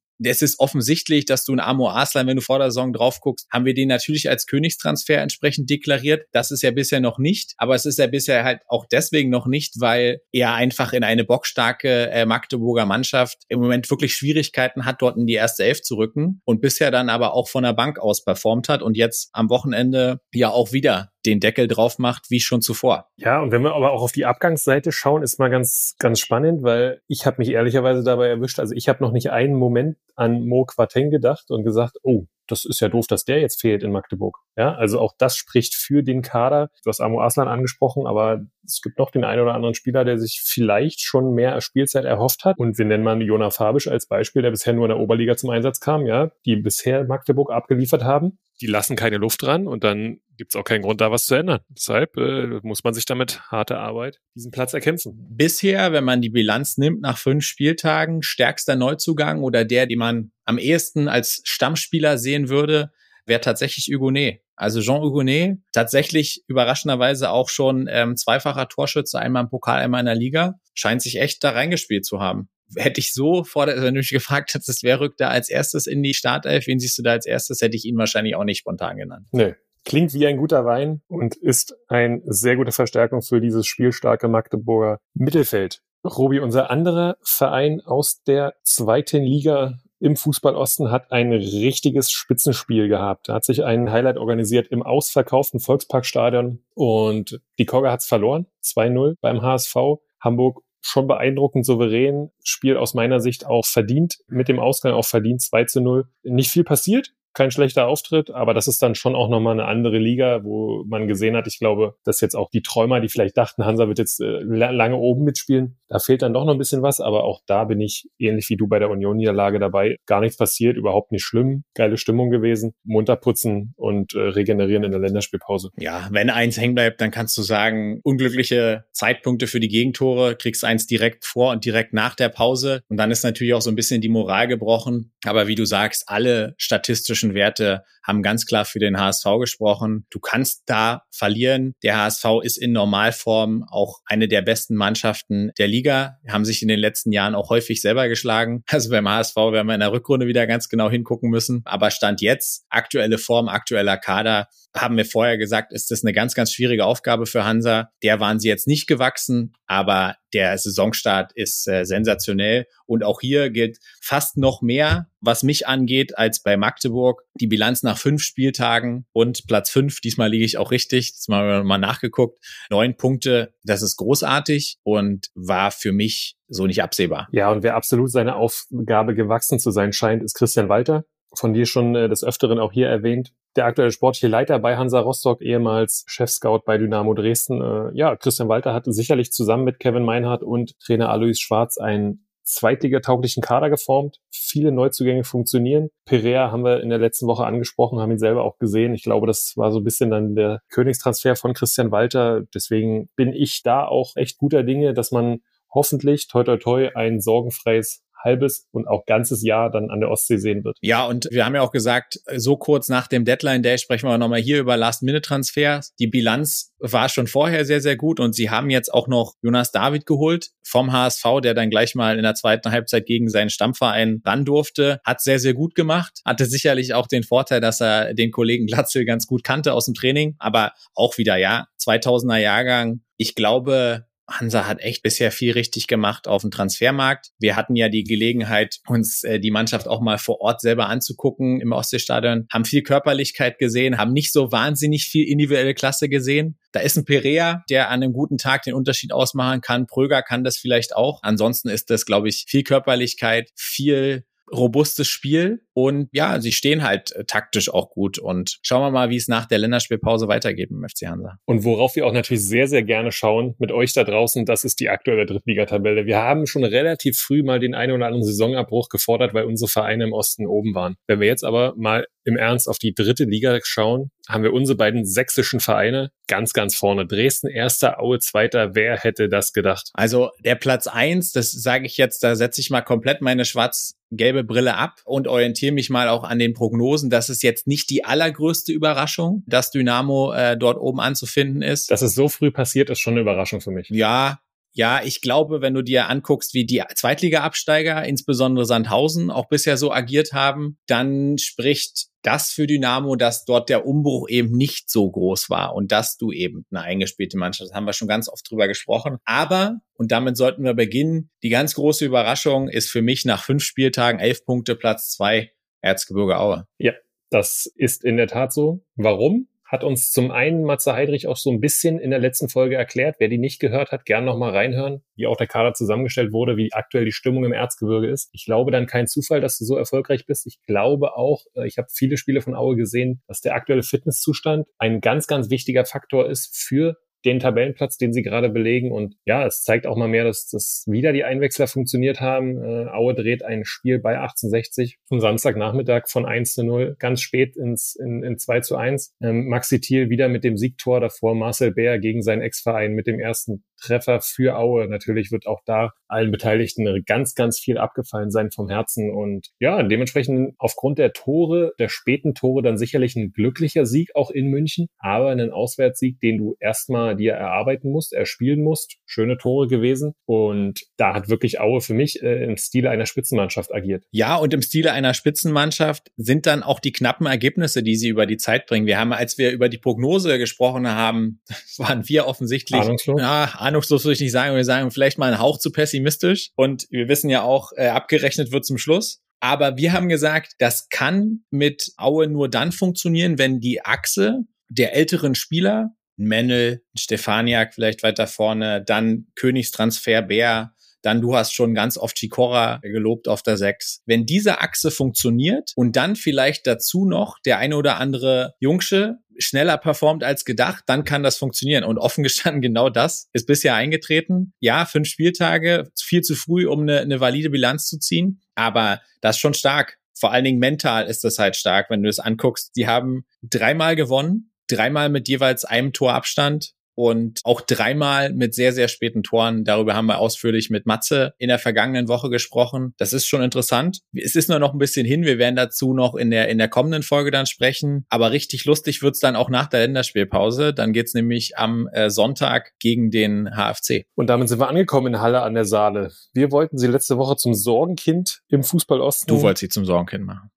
es 0.22 0.42
ist 0.42 0.58
offensichtlich, 0.58 1.24
dass 1.24 1.44
du 1.44 1.52
einen 1.52 1.60
Amo 1.60 1.90
Arslan, 1.90 2.26
wenn 2.26 2.36
du 2.36 2.42
vor 2.42 2.58
der 2.58 2.70
Saison 2.70 2.92
drauf 2.92 3.20
guckst, 3.20 3.46
haben 3.52 3.64
wir 3.64 3.74
den 3.74 3.88
natürlich 3.88 4.28
als 4.28 4.46
Königstransfer 4.46 5.18
entsprechend 5.18 5.68
deklariert. 5.70 6.26
Das 6.32 6.50
ist 6.50 6.62
ja 6.62 6.70
bisher 6.70 7.00
noch 7.00 7.18
nicht, 7.18 7.54
aber 7.58 7.74
es 7.74 7.86
ist 7.86 7.98
ja 7.98 8.06
bisher 8.06 8.44
halt 8.44 8.60
auch 8.68 8.86
deswegen 8.90 9.30
noch 9.30 9.46
nicht, 9.46 9.80
weil 9.80 10.20
er 10.32 10.54
einfach 10.54 10.92
in 10.92 11.04
eine 11.04 11.24
bockstarke 11.24 12.10
äh, 12.10 12.26
Magdeburger 12.26 12.86
Mannschaft 12.86 13.38
im 13.48 13.60
Moment 13.60 13.90
wirklich 13.90 14.14
Schwierigkeiten 14.14 14.84
hat, 14.84 15.02
dort 15.02 15.16
in 15.16 15.26
die 15.26 15.34
erste 15.34 15.64
Elf 15.64 15.82
zu 15.82 15.96
rücken 15.96 16.40
und 16.44 16.60
bisher 16.60 16.90
dann 16.90 17.10
aber 17.10 17.34
auch 17.34 17.48
von 17.48 17.64
der 17.64 17.74
Bank 17.74 17.98
aus 17.98 18.24
performt 18.24 18.68
hat 18.68 18.82
und 18.82 18.96
jetzt 18.96 19.30
am 19.32 19.50
Wochenende 19.50 20.20
ja 20.32 20.50
auch 20.50 20.72
wieder 20.72 21.10
den 21.26 21.40
Deckel 21.40 21.68
drauf 21.68 21.98
macht, 21.98 22.30
wie 22.30 22.40
schon 22.40 22.62
zuvor. 22.62 23.08
Ja, 23.16 23.40
und 23.40 23.52
wenn 23.52 23.62
wir 23.62 23.74
aber 23.74 23.92
auch 23.92 24.02
auf 24.02 24.12
die 24.12 24.24
Abgangsseite 24.24 24.92
schauen, 24.92 25.22
ist 25.22 25.38
mal 25.38 25.50
ganz, 25.50 25.94
ganz 25.98 26.20
spannend, 26.20 26.62
weil 26.62 27.00
ich 27.08 27.26
habe 27.26 27.36
mich 27.38 27.50
ehrlicherweise 27.50 28.02
dabei 28.02 28.28
erwischt. 28.28 28.58
Also 28.58 28.74
ich 28.74 28.88
habe 28.88 29.02
noch 29.02 29.12
nicht 29.12 29.30
einen 29.30 29.54
Moment 29.54 29.96
an 30.14 30.46
Mo 30.46 30.64
Quateng 30.64 31.10
gedacht 31.10 31.50
und 31.50 31.64
gesagt, 31.64 31.96
oh, 32.02 32.26
das 32.46 32.64
ist 32.64 32.80
ja 32.80 32.88
doof, 32.88 33.06
dass 33.06 33.24
der 33.24 33.40
jetzt 33.40 33.60
fehlt 33.60 33.82
in 33.82 33.92
Magdeburg. 33.92 34.38
Ja, 34.56 34.74
also 34.74 35.00
auch 35.00 35.12
das 35.18 35.36
spricht 35.36 35.74
für 35.74 36.02
den 36.02 36.22
Kader. 36.22 36.70
Du 36.84 36.88
hast 36.88 37.00
Amo 37.00 37.20
Aslan 37.20 37.48
angesprochen, 37.48 38.06
aber 38.06 38.40
es 38.64 38.80
gibt 38.82 38.98
noch 38.98 39.10
den 39.10 39.24
einen 39.24 39.42
oder 39.42 39.54
anderen 39.54 39.74
Spieler, 39.74 40.04
der 40.04 40.18
sich 40.18 40.42
vielleicht 40.44 41.00
schon 41.00 41.32
mehr 41.32 41.60
Spielzeit 41.60 42.04
erhofft 42.04 42.44
hat. 42.44 42.58
Und 42.58 42.78
wir 42.78 42.84
nennen 42.84 43.04
mal 43.04 43.20
Jona 43.20 43.50
Fabisch 43.50 43.88
als 43.88 44.06
Beispiel, 44.06 44.42
der 44.42 44.50
bisher 44.50 44.72
nur 44.72 44.84
in 44.84 44.90
der 44.90 44.98
Oberliga 44.98 45.36
zum 45.36 45.50
Einsatz 45.50 45.80
kam, 45.80 46.06
ja, 46.06 46.30
die 46.44 46.56
bisher 46.56 47.04
Magdeburg 47.04 47.50
abgeliefert 47.50 48.04
haben. 48.04 48.38
Die 48.60 48.66
lassen 48.66 48.96
keine 48.96 49.18
Luft 49.18 49.42
dran 49.42 49.66
und 49.66 49.84
dann 49.84 50.20
gibt 50.36 50.52
es 50.52 50.56
auch 50.56 50.64
keinen 50.64 50.82
Grund, 50.82 51.00
da 51.00 51.10
was 51.10 51.26
zu 51.26 51.34
ändern. 51.34 51.60
Deshalb 51.68 52.16
äh, 52.16 52.60
muss 52.62 52.84
man 52.84 52.94
sich 52.94 53.04
damit 53.04 53.42
harte 53.50 53.78
Arbeit 53.78 54.20
diesen 54.34 54.50
Platz 54.50 54.72
erkämpfen. 54.74 55.14
Bisher, 55.30 55.92
wenn 55.92 56.04
man 56.04 56.20
die 56.22 56.30
Bilanz 56.30 56.78
nimmt 56.78 57.00
nach 57.00 57.18
fünf 57.18 57.44
Spieltagen, 57.44 58.22
stärkster 58.22 58.76
Neuzugang 58.76 59.42
oder 59.42 59.64
der, 59.64 59.86
den 59.86 59.98
man 59.98 60.32
am 60.44 60.58
ehesten 60.58 61.08
als 61.08 61.42
Stammspieler 61.44 62.18
sehen 62.18 62.48
würde, 62.48 62.92
wäre 63.26 63.40
tatsächlich 63.40 63.90
Hugonet. 63.92 64.40
Also 64.54 64.80
Jean 64.80 65.02
Hugonet, 65.02 65.58
tatsächlich 65.72 66.42
überraschenderweise 66.46 67.30
auch 67.30 67.50
schon 67.50 67.88
ähm, 67.90 68.16
zweifacher 68.16 68.68
Torschütze, 68.68 69.18
einmal 69.18 69.44
im 69.44 69.50
Pokal, 69.50 69.80
einmal 69.80 70.00
in 70.00 70.06
der 70.06 70.14
Liga, 70.14 70.54
scheint 70.74 71.02
sich 71.02 71.20
echt 71.20 71.44
da 71.44 71.50
reingespielt 71.50 72.06
zu 72.06 72.20
haben. 72.20 72.48
Hätte 72.74 73.00
ich 73.00 73.12
so 73.12 73.44
vor 73.44 73.66
der, 73.66 73.76
wenn 73.76 73.94
du 73.94 74.00
mich 74.00 74.10
gefragt 74.10 74.54
hättest, 74.54 74.82
wer 74.82 75.00
rückt 75.00 75.20
da 75.20 75.28
als 75.28 75.48
erstes 75.48 75.86
in 75.86 76.02
die 76.02 76.14
Startelf, 76.14 76.66
wen 76.66 76.78
siehst 76.78 76.98
du 76.98 77.02
da 77.02 77.12
als 77.12 77.26
erstes, 77.26 77.60
hätte 77.60 77.76
ich 77.76 77.84
ihn 77.84 77.96
wahrscheinlich 77.96 78.34
auch 78.34 78.44
nicht 78.44 78.58
spontan 78.58 78.96
genannt. 78.96 79.28
Nee, 79.32 79.54
klingt 79.84 80.12
wie 80.14 80.26
ein 80.26 80.36
guter 80.36 80.64
Wein 80.64 81.02
und 81.08 81.36
ist 81.36 81.76
ein 81.88 82.22
sehr 82.26 82.56
gute 82.56 82.72
Verstärkung 82.72 83.22
für 83.22 83.40
dieses 83.40 83.66
spielstarke 83.66 84.28
Magdeburger 84.28 84.98
Mittelfeld. 85.14 85.80
Robi, 86.04 86.40
unser 86.40 86.70
anderer 86.70 87.16
Verein 87.22 87.80
aus 87.80 88.22
der 88.22 88.54
zweiten 88.62 89.22
Liga 89.22 89.78
im 89.98 90.16
Fußballosten 90.16 90.90
hat 90.90 91.10
ein 91.10 91.32
richtiges 91.32 92.10
Spitzenspiel 92.10 92.88
gehabt. 92.88 93.28
Er 93.28 93.36
hat 93.36 93.44
sich 93.44 93.64
ein 93.64 93.90
Highlight 93.90 94.18
organisiert 94.18 94.68
im 94.68 94.82
ausverkauften 94.82 95.58
Volksparkstadion 95.58 96.62
und 96.74 97.40
die 97.58 97.64
Kogge 97.64 97.90
hat's 97.90 98.06
verloren, 98.06 98.46
2-0 98.62 99.14
beim 99.20 99.42
HSV. 99.42 99.74
Hamburg 100.20 100.62
schon 100.86 101.06
beeindruckend 101.06 101.66
souverän, 101.66 102.30
Spiel 102.44 102.76
aus 102.76 102.94
meiner 102.94 103.20
Sicht 103.20 103.46
auch 103.46 103.66
verdient, 103.66 104.18
mit 104.28 104.48
dem 104.48 104.58
Ausgang 104.58 104.92
auch 104.92 105.04
verdient 105.04 105.42
2 105.42 105.80
0. 105.80 106.08
Nicht 106.22 106.50
viel 106.50 106.64
passiert, 106.64 107.12
kein 107.36 107.50
schlechter 107.50 107.86
Auftritt, 107.86 108.30
aber 108.30 108.54
das 108.54 108.66
ist 108.66 108.82
dann 108.82 108.94
schon 108.94 109.14
auch 109.14 109.28
nochmal 109.28 109.52
eine 109.52 109.66
andere 109.66 109.98
Liga, 109.98 110.42
wo 110.42 110.84
man 110.86 111.06
gesehen 111.06 111.36
hat, 111.36 111.46
ich 111.46 111.58
glaube, 111.58 111.94
dass 112.02 112.22
jetzt 112.22 112.34
auch 112.34 112.48
die 112.50 112.62
Träumer, 112.62 113.00
die 113.00 113.08
vielleicht 113.08 113.36
dachten, 113.36 113.66
Hansa 113.66 113.88
wird 113.88 113.98
jetzt 113.98 114.20
äh, 114.20 114.40
lange 114.40 114.96
oben 114.96 115.22
mitspielen, 115.24 115.76
da 115.88 115.98
fehlt 115.98 116.22
dann 116.22 116.32
doch 116.32 116.44
noch 116.44 116.52
ein 116.52 116.58
bisschen 116.58 116.82
was, 116.82 117.00
aber 117.00 117.24
auch 117.24 117.42
da 117.46 117.64
bin 117.64 117.80
ich 117.80 118.08
ähnlich 118.18 118.48
wie 118.48 118.56
du 118.56 118.66
bei 118.66 118.78
der 118.78 118.90
Union-Niederlage 118.90 119.58
dabei. 119.58 119.98
Gar 120.06 120.22
nichts 120.22 120.36
passiert, 120.36 120.76
überhaupt 120.76 121.12
nicht 121.12 121.24
schlimm, 121.24 121.64
geile 121.74 121.96
Stimmung 121.96 122.30
gewesen, 122.30 122.72
munter 122.84 123.16
putzen 123.16 123.74
und 123.76 124.14
äh, 124.14 124.20
regenerieren 124.20 124.82
in 124.82 124.90
der 124.90 125.00
Länderspielpause. 125.00 125.70
Ja, 125.76 126.08
wenn 126.10 126.30
eins 126.30 126.58
hängen 126.58 126.74
bleibt, 126.74 127.00
dann 127.00 127.10
kannst 127.10 127.36
du 127.38 127.42
sagen, 127.42 128.00
unglückliche 128.02 128.84
Zeitpunkte 128.92 129.46
für 129.46 129.60
die 129.60 129.68
Gegentore, 129.68 130.36
kriegst 130.36 130.64
eins 130.64 130.86
direkt 130.86 131.24
vor 131.24 131.52
und 131.52 131.64
direkt 131.64 131.92
nach 131.92 132.14
der 132.14 132.30
Pause 132.30 132.80
und 132.88 132.96
dann 132.96 133.10
ist 133.10 133.22
natürlich 133.22 133.54
auch 133.54 133.62
so 133.62 133.70
ein 133.70 133.76
bisschen 133.76 134.00
die 134.00 134.08
Moral 134.08 134.48
gebrochen. 134.48 135.12
Aber 135.24 135.46
wie 135.48 135.54
du 135.54 135.66
sagst, 135.66 136.04
alle 136.08 136.54
statistischen 136.56 137.25
Werte 137.34 137.82
haben 138.06 138.22
ganz 138.22 138.46
klar 138.46 138.64
für 138.64 138.78
den 138.78 138.98
HSV 138.98 139.24
gesprochen. 139.40 140.06
Du 140.10 140.20
kannst 140.20 140.62
da 140.66 141.02
verlieren. 141.10 141.74
Der 141.82 141.98
HSV 141.98 142.24
ist 142.42 142.56
in 142.56 142.72
Normalform 142.72 143.64
auch 143.68 144.00
eine 144.06 144.28
der 144.28 144.42
besten 144.42 144.76
Mannschaften 144.76 145.50
der 145.58 145.66
Liga, 145.66 146.18
haben 146.28 146.44
sich 146.44 146.62
in 146.62 146.68
den 146.68 146.78
letzten 146.78 147.10
Jahren 147.10 147.34
auch 147.34 147.50
häufig 147.50 147.80
selber 147.80 148.08
geschlagen. 148.08 148.62
Also 148.76 148.90
beim 148.90 149.08
HSV 149.08 149.36
werden 149.36 149.68
wir 149.68 149.74
in 149.74 149.80
der 149.80 149.92
Rückrunde 149.92 150.26
wieder 150.26 150.46
ganz 150.46 150.68
genau 150.68 150.90
hingucken 150.90 151.30
müssen. 151.30 151.62
Aber 151.64 151.90
Stand 151.90 152.20
jetzt, 152.20 152.66
aktuelle 152.68 153.16
Form, 153.16 153.48
aktueller 153.48 153.96
Kader, 153.96 154.48
haben 154.76 154.98
wir 154.98 155.06
vorher 155.06 155.38
gesagt, 155.38 155.72
ist 155.72 155.90
das 155.90 156.04
eine 156.04 156.12
ganz, 156.12 156.34
ganz 156.34 156.52
schwierige 156.52 156.84
Aufgabe 156.84 157.24
für 157.24 157.44
Hansa. 157.44 157.90
Der 158.02 158.20
waren 158.20 158.38
sie 158.38 158.48
jetzt 158.48 158.66
nicht 158.66 158.86
gewachsen, 158.86 159.54
aber 159.66 160.16
der 160.36 160.58
Saisonstart 160.58 161.32
ist 161.34 161.66
äh, 161.66 161.84
sensationell. 161.84 162.66
Und 162.84 163.02
auch 163.02 163.22
hier 163.22 163.48
gilt 163.48 163.78
fast 164.02 164.36
noch 164.36 164.60
mehr, 164.60 165.08
was 165.20 165.42
mich 165.42 165.66
angeht, 165.66 166.18
als 166.18 166.42
bei 166.42 166.58
Magdeburg. 166.58 167.22
Die 167.40 167.46
Bilanz 167.46 167.82
nach 167.82 167.96
fünf 167.96 168.20
Spieltagen 168.20 169.06
und 169.12 169.46
Platz 169.48 169.70
fünf, 169.70 170.02
diesmal 170.02 170.28
liege 170.28 170.44
ich 170.44 170.58
auch 170.58 170.72
richtig, 170.72 171.14
diesmal 171.14 171.64
mal 171.64 171.78
nachgeguckt, 171.78 172.38
neun 172.68 172.98
Punkte, 172.98 173.54
das 173.64 173.80
ist 173.80 173.96
großartig 173.96 174.76
und 174.82 175.28
war 175.34 175.70
für 175.70 175.92
mich 175.92 176.36
so 176.48 176.66
nicht 176.66 176.82
absehbar. 176.82 177.28
Ja, 177.32 177.50
und 177.50 177.62
wer 177.62 177.74
absolut 177.74 178.10
seine 178.10 178.36
Aufgabe 178.36 179.14
gewachsen 179.14 179.58
zu 179.58 179.70
sein 179.70 179.94
scheint, 179.94 180.22
ist 180.22 180.34
Christian 180.34 180.68
Walter 180.68 181.06
von 181.34 181.54
dir 181.54 181.64
schon 181.64 181.94
äh, 181.94 182.10
des 182.10 182.22
Öfteren 182.22 182.58
auch 182.58 182.72
hier 182.72 182.88
erwähnt. 182.88 183.32
Der 183.56 183.64
aktuelle 183.64 183.90
sportliche 183.90 184.28
Leiter 184.28 184.58
bei 184.58 184.76
Hansa 184.76 185.00
Rostock, 185.00 185.40
ehemals 185.40 186.04
Chefscout 186.06 186.60
bei 186.66 186.76
Dynamo 186.76 187.14
Dresden. 187.14 187.62
Äh, 187.62 187.96
ja, 187.96 188.14
Christian 188.14 188.50
Walter 188.50 188.74
hatte 188.74 188.92
sicherlich 188.92 189.32
zusammen 189.32 189.64
mit 189.64 189.80
Kevin 189.80 190.04
Meinhardt 190.04 190.42
und 190.42 190.78
Trainer 190.78 191.08
Alois 191.08 191.38
Schwarz 191.38 191.78
einen 191.78 192.26
zweitligatauglichen 192.42 193.42
Kader 193.42 193.70
geformt. 193.70 194.20
Viele 194.30 194.72
Neuzugänge 194.72 195.24
funktionieren. 195.24 195.88
Perea 196.04 196.52
haben 196.52 196.64
wir 196.64 196.80
in 196.80 196.90
der 196.90 196.98
letzten 196.98 197.26
Woche 197.26 197.44
angesprochen, 197.44 197.98
haben 197.98 198.12
ihn 198.12 198.18
selber 198.18 198.44
auch 198.44 198.58
gesehen. 198.58 198.94
Ich 198.94 199.02
glaube, 199.02 199.26
das 199.26 199.54
war 199.56 199.72
so 199.72 199.78
ein 199.78 199.84
bisschen 199.84 200.10
dann 200.10 200.34
der 200.34 200.60
Königstransfer 200.70 201.34
von 201.34 201.54
Christian 201.54 201.90
Walter. 201.90 202.42
Deswegen 202.54 203.08
bin 203.16 203.32
ich 203.32 203.62
da 203.62 203.86
auch 203.86 204.12
echt 204.16 204.38
guter 204.38 204.62
Dinge, 204.62 204.94
dass 204.94 205.10
man 205.10 205.40
hoffentlich 205.74 206.28
toi 206.28 206.44
toi 206.44 206.56
toi 206.56 206.90
ein 206.94 207.20
sorgenfreies 207.20 208.02
halbes 208.26 208.66
und 208.72 208.86
auch 208.86 209.06
ganzes 209.06 209.42
Jahr 209.42 209.70
dann 209.70 209.90
an 209.90 210.00
der 210.00 210.10
Ostsee 210.10 210.36
sehen 210.36 210.64
wird. 210.64 210.76
Ja, 210.82 211.06
und 211.06 211.28
wir 211.30 211.46
haben 211.46 211.54
ja 211.54 211.62
auch 211.62 211.70
gesagt, 211.70 212.20
so 212.36 212.56
kurz 212.56 212.88
nach 212.88 213.06
dem 213.06 213.24
Deadline 213.24 213.62
Day 213.62 213.78
sprechen 213.78 214.08
wir 214.08 214.18
nochmal 214.18 214.40
hier 214.40 214.58
über 214.58 214.76
Last-Minute-Transfers. 214.76 215.94
Die 215.98 216.08
Bilanz 216.08 216.72
war 216.78 217.08
schon 217.08 217.26
vorher 217.26 217.64
sehr, 217.64 217.80
sehr 217.80 217.96
gut 217.96 218.20
und 218.20 218.34
sie 218.34 218.50
haben 218.50 218.68
jetzt 218.70 218.92
auch 218.92 219.08
noch 219.08 219.34
Jonas 219.42 219.70
David 219.70 220.04
geholt 220.06 220.50
vom 220.62 220.92
HSV, 220.92 221.24
der 221.42 221.54
dann 221.54 221.70
gleich 221.70 221.94
mal 221.94 222.16
in 222.16 222.22
der 222.22 222.34
zweiten 222.34 222.70
Halbzeit 222.70 223.06
gegen 223.06 223.30
seinen 223.30 223.50
Stammverein 223.50 224.20
ran 224.24 224.44
durfte. 224.44 225.00
Hat 225.04 225.20
sehr, 225.20 225.38
sehr 225.38 225.54
gut 225.54 225.74
gemacht. 225.74 226.20
Hatte 226.24 226.46
sicherlich 226.46 226.94
auch 226.94 227.06
den 227.06 227.22
Vorteil, 227.22 227.60
dass 227.60 227.80
er 227.80 228.12
den 228.14 228.30
Kollegen 228.30 228.66
Glatzel 228.66 229.04
ganz 229.04 229.26
gut 229.26 229.44
kannte 229.44 229.72
aus 229.72 229.86
dem 229.86 229.94
Training, 229.94 230.34
aber 230.38 230.72
auch 230.94 231.16
wieder, 231.18 231.36
ja, 231.36 231.66
2000er 231.80 232.38
Jahrgang. 232.38 233.00
Ich 233.16 233.34
glaube, 233.34 234.05
Hansa 234.28 234.66
hat 234.66 234.80
echt 234.80 235.02
bisher 235.02 235.30
viel 235.30 235.52
richtig 235.52 235.86
gemacht 235.86 236.26
auf 236.26 236.42
dem 236.42 236.50
Transfermarkt. 236.50 237.30
Wir 237.38 237.54
hatten 237.54 237.76
ja 237.76 237.88
die 237.88 238.04
Gelegenheit, 238.04 238.80
uns 238.86 239.22
äh, 239.22 239.38
die 239.38 239.50
Mannschaft 239.50 239.86
auch 239.86 240.00
mal 240.00 240.18
vor 240.18 240.40
Ort 240.40 240.60
selber 240.60 240.88
anzugucken 240.88 241.60
im 241.60 241.72
Ostseestadion, 241.72 242.46
haben 242.52 242.64
viel 242.64 242.82
Körperlichkeit 242.82 243.58
gesehen, 243.58 243.98
haben 243.98 244.12
nicht 244.12 244.32
so 244.32 244.50
wahnsinnig 244.50 245.06
viel 245.06 245.28
individuelle 245.28 245.74
Klasse 245.74 246.08
gesehen. 246.08 246.58
Da 246.72 246.80
ist 246.80 246.96
ein 246.96 247.04
Perea, 247.04 247.64
der 247.70 247.88
an 247.88 248.02
einem 248.02 248.12
guten 248.12 248.36
Tag 248.36 248.62
den 248.62 248.74
Unterschied 248.74 249.12
ausmachen 249.12 249.60
kann. 249.60 249.86
Pröger 249.86 250.22
kann 250.22 250.44
das 250.44 250.56
vielleicht 250.56 250.96
auch. 250.96 251.20
Ansonsten 251.22 251.68
ist 251.68 251.90
das, 251.90 252.04
glaube 252.04 252.28
ich, 252.28 252.46
viel 252.48 252.64
Körperlichkeit, 252.64 253.50
viel 253.54 254.24
robustes 254.52 255.08
Spiel 255.08 255.62
und 255.72 256.08
ja, 256.12 256.40
sie 256.40 256.52
stehen 256.52 256.82
halt 256.82 257.12
äh, 257.12 257.24
taktisch 257.24 257.68
auch 257.68 257.90
gut 257.90 258.18
und 258.18 258.58
schauen 258.62 258.82
wir 258.82 258.90
mal, 258.90 259.10
wie 259.10 259.16
es 259.16 259.28
nach 259.28 259.46
der 259.46 259.58
Länderspielpause 259.58 260.28
weitergeht 260.28 260.70
im 260.70 260.86
FC 260.88 261.08
Hansa. 261.08 261.38
Und 261.44 261.64
worauf 261.64 261.96
wir 261.96 262.06
auch 262.06 262.12
natürlich 262.12 262.44
sehr, 262.44 262.68
sehr 262.68 262.82
gerne 262.82 263.12
schauen 263.12 263.54
mit 263.58 263.72
euch 263.72 263.92
da 263.92 264.04
draußen, 264.04 264.44
das 264.44 264.64
ist 264.64 264.80
die 264.80 264.88
aktuelle 264.88 265.26
Drittligatabelle. 265.26 266.06
Wir 266.06 266.18
haben 266.18 266.46
schon 266.46 266.64
relativ 266.64 267.18
früh 267.18 267.42
mal 267.42 267.60
den 267.60 267.74
einen 267.74 267.92
oder 267.92 268.06
anderen 268.06 268.24
Saisonabbruch 268.24 268.88
gefordert, 268.88 269.34
weil 269.34 269.44
unsere 269.44 269.68
Vereine 269.68 270.04
im 270.04 270.12
Osten 270.12 270.46
oben 270.46 270.74
waren. 270.74 270.96
Wenn 271.06 271.20
wir 271.20 271.26
jetzt 271.26 271.44
aber 271.44 271.74
mal 271.76 272.06
im 272.26 272.36
Ernst 272.36 272.68
auf 272.68 272.78
die 272.78 272.94
dritte 272.94 273.24
Liga 273.24 273.58
schauen, 273.62 274.10
haben 274.28 274.42
wir 274.42 274.52
unsere 274.52 274.76
beiden 274.76 275.04
sächsischen 275.04 275.60
Vereine 275.60 276.10
ganz, 276.26 276.52
ganz 276.52 276.74
vorne. 276.74 277.06
Dresden 277.06 277.48
erster, 277.48 278.00
Aue 278.00 278.18
zweiter. 278.18 278.74
Wer 278.74 278.98
hätte 278.98 279.28
das 279.28 279.52
gedacht? 279.52 279.90
Also 279.94 280.30
der 280.44 280.56
Platz 280.56 280.86
eins, 280.86 281.32
das 281.32 281.52
sage 281.52 281.86
ich 281.86 281.96
jetzt, 281.96 282.24
da 282.24 282.34
setze 282.34 282.60
ich 282.60 282.70
mal 282.70 282.82
komplett 282.82 283.20
meine 283.22 283.44
schwarz-gelbe 283.44 284.42
Brille 284.42 284.76
ab 284.76 285.00
und 285.04 285.28
orientiere 285.28 285.72
mich 285.72 285.88
mal 285.88 286.08
auch 286.08 286.24
an 286.24 286.38
den 286.38 286.52
Prognosen. 286.52 287.10
Das 287.10 287.30
ist 287.30 287.42
jetzt 287.42 287.66
nicht 287.66 287.90
die 287.90 288.04
allergrößte 288.04 288.72
Überraschung, 288.72 289.44
dass 289.46 289.70
Dynamo 289.70 290.32
äh, 290.32 290.56
dort 290.56 290.78
oben 290.78 291.00
anzufinden 291.00 291.62
ist. 291.62 291.90
Dass 291.90 292.02
es 292.02 292.14
so 292.14 292.28
früh 292.28 292.50
passiert, 292.50 292.90
ist 292.90 293.00
schon 293.00 293.14
eine 293.14 293.20
Überraschung 293.20 293.60
für 293.60 293.70
mich. 293.70 293.88
Ja, 293.90 294.40
ja, 294.76 295.00
ich 295.02 295.22
glaube, 295.22 295.62
wenn 295.62 295.72
du 295.72 295.80
dir 295.80 296.10
anguckst, 296.10 296.52
wie 296.52 296.66
die 296.66 296.82
Zweitliga-Absteiger, 296.94 298.04
insbesondere 298.04 298.66
Sandhausen, 298.66 299.30
auch 299.30 299.48
bisher 299.48 299.78
so 299.78 299.90
agiert 299.90 300.34
haben, 300.34 300.76
dann 300.86 301.38
spricht 301.38 302.08
das 302.26 302.50
für 302.50 302.66
Dynamo, 302.66 303.16
dass 303.16 303.44
dort 303.44 303.68
der 303.68 303.86
Umbruch 303.86 304.28
eben 304.28 304.50
nicht 304.56 304.90
so 304.90 305.10
groß 305.10 305.48
war 305.48 305.74
und 305.74 305.92
dass 305.92 306.16
du 306.16 306.32
eben 306.32 306.66
eine 306.70 306.82
eingespielte 306.82 307.38
Mannschaft, 307.38 307.70
das 307.70 307.76
haben 307.76 307.86
wir 307.86 307.92
schon 307.92 308.08
ganz 308.08 308.28
oft 308.28 308.50
drüber 308.50 308.66
gesprochen. 308.66 309.18
Aber, 309.24 309.78
und 309.94 310.10
damit 310.10 310.36
sollten 310.36 310.64
wir 310.64 310.74
beginnen, 310.74 311.30
die 311.42 311.48
ganz 311.48 311.74
große 311.74 312.04
Überraschung 312.04 312.68
ist 312.68 312.90
für 312.90 313.02
mich 313.02 313.24
nach 313.24 313.44
fünf 313.44 313.62
Spieltagen 313.62 314.18
elf 314.18 314.44
Punkte 314.44 314.74
Platz 314.74 315.10
zwei 315.10 315.52
Erzgebirge 315.80 316.38
Aue. 316.38 316.66
Ja, 316.78 316.92
das 317.30 317.70
ist 317.76 318.04
in 318.04 318.16
der 318.16 318.26
Tat 318.26 318.52
so. 318.52 318.84
Warum? 318.96 319.48
Hat 319.66 319.82
uns 319.82 320.10
zum 320.10 320.30
einen 320.30 320.64
Matze 320.64 320.92
Heidrich 320.92 321.26
auch 321.26 321.36
so 321.36 321.50
ein 321.50 321.60
bisschen 321.60 321.98
in 321.98 322.10
der 322.10 322.20
letzten 322.20 322.48
Folge 322.48 322.76
erklärt. 322.76 323.16
Wer 323.18 323.28
die 323.28 323.38
nicht 323.38 323.60
gehört 323.60 323.90
hat, 323.90 324.04
gern 324.04 324.24
nochmal 324.24 324.52
reinhören, 324.52 325.02
wie 325.16 325.26
auch 325.26 325.36
der 325.36 325.48
Kader 325.48 325.74
zusammengestellt 325.74 326.32
wurde, 326.32 326.56
wie 326.56 326.72
aktuell 326.72 327.04
die 327.04 327.12
Stimmung 327.12 327.44
im 327.44 327.52
Erzgebirge 327.52 328.08
ist. 328.08 328.28
Ich 328.32 328.44
glaube 328.44 328.70
dann 328.70 328.86
kein 328.86 329.06
Zufall, 329.06 329.40
dass 329.40 329.58
du 329.58 329.64
so 329.64 329.76
erfolgreich 329.76 330.26
bist. 330.26 330.46
Ich 330.46 330.58
glaube 330.66 331.16
auch, 331.16 331.42
äh, 331.54 331.66
ich 331.66 331.78
habe 331.78 331.88
viele 331.92 332.16
Spiele 332.16 332.40
von 332.40 332.54
Aue 332.54 332.76
gesehen, 332.76 333.22
dass 333.26 333.40
der 333.40 333.54
aktuelle 333.54 333.82
Fitnesszustand 333.82 334.66
ein 334.78 335.00
ganz, 335.00 335.26
ganz 335.26 335.50
wichtiger 335.50 335.84
Faktor 335.84 336.30
ist 336.30 336.56
für 336.56 336.96
den 337.24 337.38
Tabellenplatz, 337.38 337.96
den 337.96 338.12
sie 338.12 338.22
gerade 338.22 338.48
belegen. 338.48 338.92
Und 338.92 339.16
ja, 339.24 339.46
es 339.46 339.62
zeigt 339.62 339.86
auch 339.86 339.96
mal 339.96 340.08
mehr, 340.08 340.24
dass, 340.24 340.48
dass 340.48 340.84
wieder 340.86 341.12
die 341.12 341.24
Einwechsler 341.24 341.66
funktioniert 341.66 342.20
haben. 342.20 342.62
Äh, 342.62 342.88
Aue 342.88 343.14
dreht 343.14 343.44
ein 343.44 343.64
Spiel 343.64 343.98
bei 343.98 344.18
1860 344.18 344.98
am 345.10 345.20
Samstagnachmittag 345.20 346.08
von 346.08 346.26
1 346.26 346.54
zu 346.54 346.64
0, 346.64 346.96
ganz 346.98 347.20
spät 347.20 347.56
ins, 347.56 347.96
in, 347.96 348.22
in 348.22 348.38
2 348.38 348.60
zu 348.60 348.76
1. 348.76 349.14
Ähm, 349.22 349.48
Maxi 349.48 349.80
Thiel 349.80 350.10
wieder 350.10 350.28
mit 350.28 350.44
dem 350.44 350.56
Siegtor 350.56 351.00
davor, 351.00 351.34
Marcel 351.34 351.72
Bär 351.72 351.98
gegen 351.98 352.22
seinen 352.22 352.42
Ex-Verein 352.42 352.92
mit 352.92 353.06
dem 353.06 353.18
ersten 353.18 353.64
Treffer 353.80 354.20
für 354.20 354.56
Aue. 354.56 354.88
Natürlich 354.88 355.30
wird 355.32 355.46
auch 355.46 355.60
da 355.66 355.92
allen 356.08 356.30
Beteiligten 356.30 357.02
ganz, 357.04 357.34
ganz 357.34 357.58
viel 357.58 357.78
abgefallen 357.78 358.30
sein 358.30 358.50
vom 358.50 358.68
Herzen. 358.68 359.10
Und 359.10 359.48
ja, 359.58 359.82
dementsprechend 359.82 360.54
aufgrund 360.58 360.98
der 360.98 361.12
Tore, 361.12 361.72
der 361.78 361.88
späten 361.88 362.34
Tore, 362.34 362.62
dann 362.62 362.78
sicherlich 362.78 363.16
ein 363.16 363.32
glücklicher 363.32 363.86
Sieg 363.86 364.14
auch 364.14 364.30
in 364.30 364.48
München, 364.48 364.86
aber 364.98 365.30
einen 365.30 365.50
Auswärtssieg, 365.50 366.20
den 366.20 366.38
du 366.38 366.56
erstmal 366.60 367.05
dir 367.14 367.34
erarbeiten 367.34 367.90
musst, 367.90 368.12
erspielen 368.12 368.62
musst. 368.62 368.96
Schöne 369.04 369.38
Tore 369.38 369.68
gewesen. 369.68 370.12
Und 370.24 370.80
da 370.96 371.14
hat 371.14 371.28
wirklich 371.28 371.60
Aue 371.60 371.80
für 371.80 371.94
mich 371.94 372.22
äh, 372.22 372.44
im 372.44 372.56
Stile 372.56 372.90
einer 372.90 373.06
Spitzenmannschaft 373.06 373.74
agiert. 373.74 374.04
Ja, 374.10 374.36
und 374.36 374.52
im 374.54 374.62
Stile 374.62 374.92
einer 374.92 375.14
Spitzenmannschaft 375.14 376.10
sind 376.16 376.46
dann 376.46 376.62
auch 376.62 376.80
die 376.80 376.92
knappen 376.92 377.26
Ergebnisse, 377.26 377.82
die 377.82 377.96
sie 377.96 378.08
über 378.08 378.26
die 378.26 378.36
Zeit 378.36 378.66
bringen. 378.66 378.86
Wir 378.86 378.98
haben, 378.98 379.12
als 379.12 379.38
wir 379.38 379.50
über 379.50 379.68
die 379.68 379.78
Prognose 379.78 380.38
gesprochen 380.38 380.88
haben, 380.88 381.40
waren 381.78 382.08
wir 382.08 382.26
offensichtlich 382.26 382.80
ahnungslos. 382.80 383.20
Ja, 383.20 383.44
ahnungslos 383.56 384.04
würde 384.04 384.14
ich 384.14 384.20
nicht 384.20 384.32
sagen. 384.32 384.56
Wir 384.56 384.64
sagen 384.64 384.90
vielleicht 384.90 385.18
mal 385.18 385.32
einen 385.32 385.40
Hauch 385.40 385.58
zu 385.58 385.70
pessimistisch. 385.70 386.50
Und 386.56 386.86
wir 386.90 387.08
wissen 387.08 387.30
ja 387.30 387.42
auch, 387.42 387.72
äh, 387.76 387.88
abgerechnet 387.88 388.52
wird 388.52 388.64
zum 388.64 388.78
Schluss. 388.78 389.22
Aber 389.40 389.76
wir 389.76 389.92
haben 389.92 390.08
gesagt, 390.08 390.54
das 390.58 390.88
kann 390.88 391.44
mit 391.50 391.92
Aue 391.96 392.26
nur 392.26 392.48
dann 392.48 392.72
funktionieren, 392.72 393.38
wenn 393.38 393.60
die 393.60 393.84
Achse 393.84 394.40
der 394.68 394.94
älteren 394.94 395.34
Spieler 395.34 395.90
Mennel, 396.16 396.82
Stefaniak 396.98 397.74
vielleicht 397.74 398.02
weiter 398.02 398.26
vorne, 398.26 398.82
dann 398.82 399.26
Königstransfer 399.34 400.22
Bär, 400.22 400.72
Dann 401.02 401.20
du 401.20 401.36
hast 401.36 401.52
schon 401.54 401.74
ganz 401.74 401.98
oft 401.98 402.16
Chikora 402.16 402.78
gelobt 402.82 403.28
auf 403.28 403.42
der 403.42 403.56
6. 403.56 404.02
Wenn 404.06 404.26
diese 404.26 404.60
Achse 404.60 404.90
funktioniert 404.90 405.72
und 405.76 405.94
dann 405.94 406.16
vielleicht 406.16 406.66
dazu 406.66 407.04
noch 407.04 407.38
der 407.44 407.58
eine 407.58 407.76
oder 407.76 407.98
andere 407.98 408.54
Jungsche 408.58 409.18
schneller 409.38 409.78
performt 409.78 410.24
als 410.24 410.44
gedacht, 410.44 410.84
dann 410.86 411.04
kann 411.04 411.22
das 411.22 411.36
funktionieren. 411.36 411.84
Und 411.84 411.98
offen 411.98 412.22
gestanden, 412.22 412.60
genau 412.62 412.90
das 412.90 413.28
ist 413.32 413.46
bisher 413.46 413.74
eingetreten. 413.74 414.54
Ja, 414.60 414.84
fünf 414.84 415.08
Spieltage, 415.08 415.90
viel 415.96 416.22
zu 416.22 416.34
früh, 416.34 416.66
um 416.66 416.82
eine, 416.82 417.00
eine 417.00 417.20
valide 417.20 417.50
Bilanz 417.50 417.86
zu 417.86 417.98
ziehen. 417.98 418.40
Aber 418.54 419.00
das 419.20 419.36
ist 419.36 419.40
schon 419.40 419.54
stark. 419.54 419.98
Vor 420.18 420.32
allen 420.32 420.44
Dingen 420.44 420.58
mental 420.58 421.06
ist 421.06 421.24
das 421.24 421.38
halt 421.38 421.56
stark, 421.56 421.90
wenn 421.90 422.02
du 422.02 422.08
es 422.08 422.18
anguckst. 422.18 422.74
Die 422.74 422.86
haben 422.86 423.26
dreimal 423.42 423.96
gewonnen, 423.96 424.50
dreimal 424.68 425.08
mit 425.08 425.28
jeweils 425.28 425.64
einem 425.64 425.92
Torabstand 425.92 426.76
und 426.96 427.40
auch 427.44 427.60
dreimal 427.60 428.32
mit 428.32 428.54
sehr, 428.54 428.72
sehr 428.72 428.88
späten 428.88 429.22
Toren. 429.22 429.64
Darüber 429.64 429.94
haben 429.94 430.06
wir 430.06 430.18
ausführlich 430.18 430.70
mit 430.70 430.86
Matze 430.86 431.34
in 431.38 431.48
der 431.48 431.58
vergangenen 431.58 432.08
Woche 432.08 432.30
gesprochen. 432.30 432.94
Das 432.96 433.12
ist 433.12 433.26
schon 433.26 433.42
interessant. 433.42 434.00
Es 434.14 434.34
ist 434.34 434.48
nur 434.48 434.58
noch 434.58 434.72
ein 434.72 434.78
bisschen 434.78 435.06
hin. 435.06 435.22
Wir 435.22 435.38
werden 435.38 435.56
dazu 435.56 435.92
noch 435.92 436.14
in 436.14 436.30
der, 436.30 436.48
in 436.48 436.58
der 436.58 436.68
kommenden 436.68 437.02
Folge 437.02 437.30
dann 437.30 437.46
sprechen. 437.46 438.06
Aber 438.08 438.32
richtig 438.32 438.64
lustig 438.64 439.02
wird's 439.02 439.20
dann 439.20 439.36
auch 439.36 439.50
nach 439.50 439.66
der 439.66 439.80
Länderspielpause. 439.80 440.72
Dann 440.72 440.94
geht's 440.94 441.12
nämlich 441.12 441.58
am 441.58 441.86
äh, 441.88 442.08
Sonntag 442.08 442.72
gegen 442.80 443.10
den 443.10 443.50
HFC. 443.54 444.06
Und 444.14 444.28
damit 444.28 444.48
sind 444.48 444.58
wir 444.58 444.68
angekommen 444.68 445.14
in 445.14 445.20
Halle 445.20 445.42
an 445.42 445.54
der 445.54 445.66
Saale. 445.66 446.12
Wir 446.32 446.50
wollten 446.50 446.78
sie 446.78 446.86
letzte 446.86 447.18
Woche 447.18 447.36
zum 447.36 447.54
Sorgenkind 447.54 448.40
im 448.48 448.64
Fußball 448.64 449.02
Osten. 449.02 449.28
Du 449.28 449.42
wolltest 449.42 449.60
sie 449.60 449.68
zum 449.68 449.84
Sorgenkind 449.84 450.24
machen. 450.24 450.50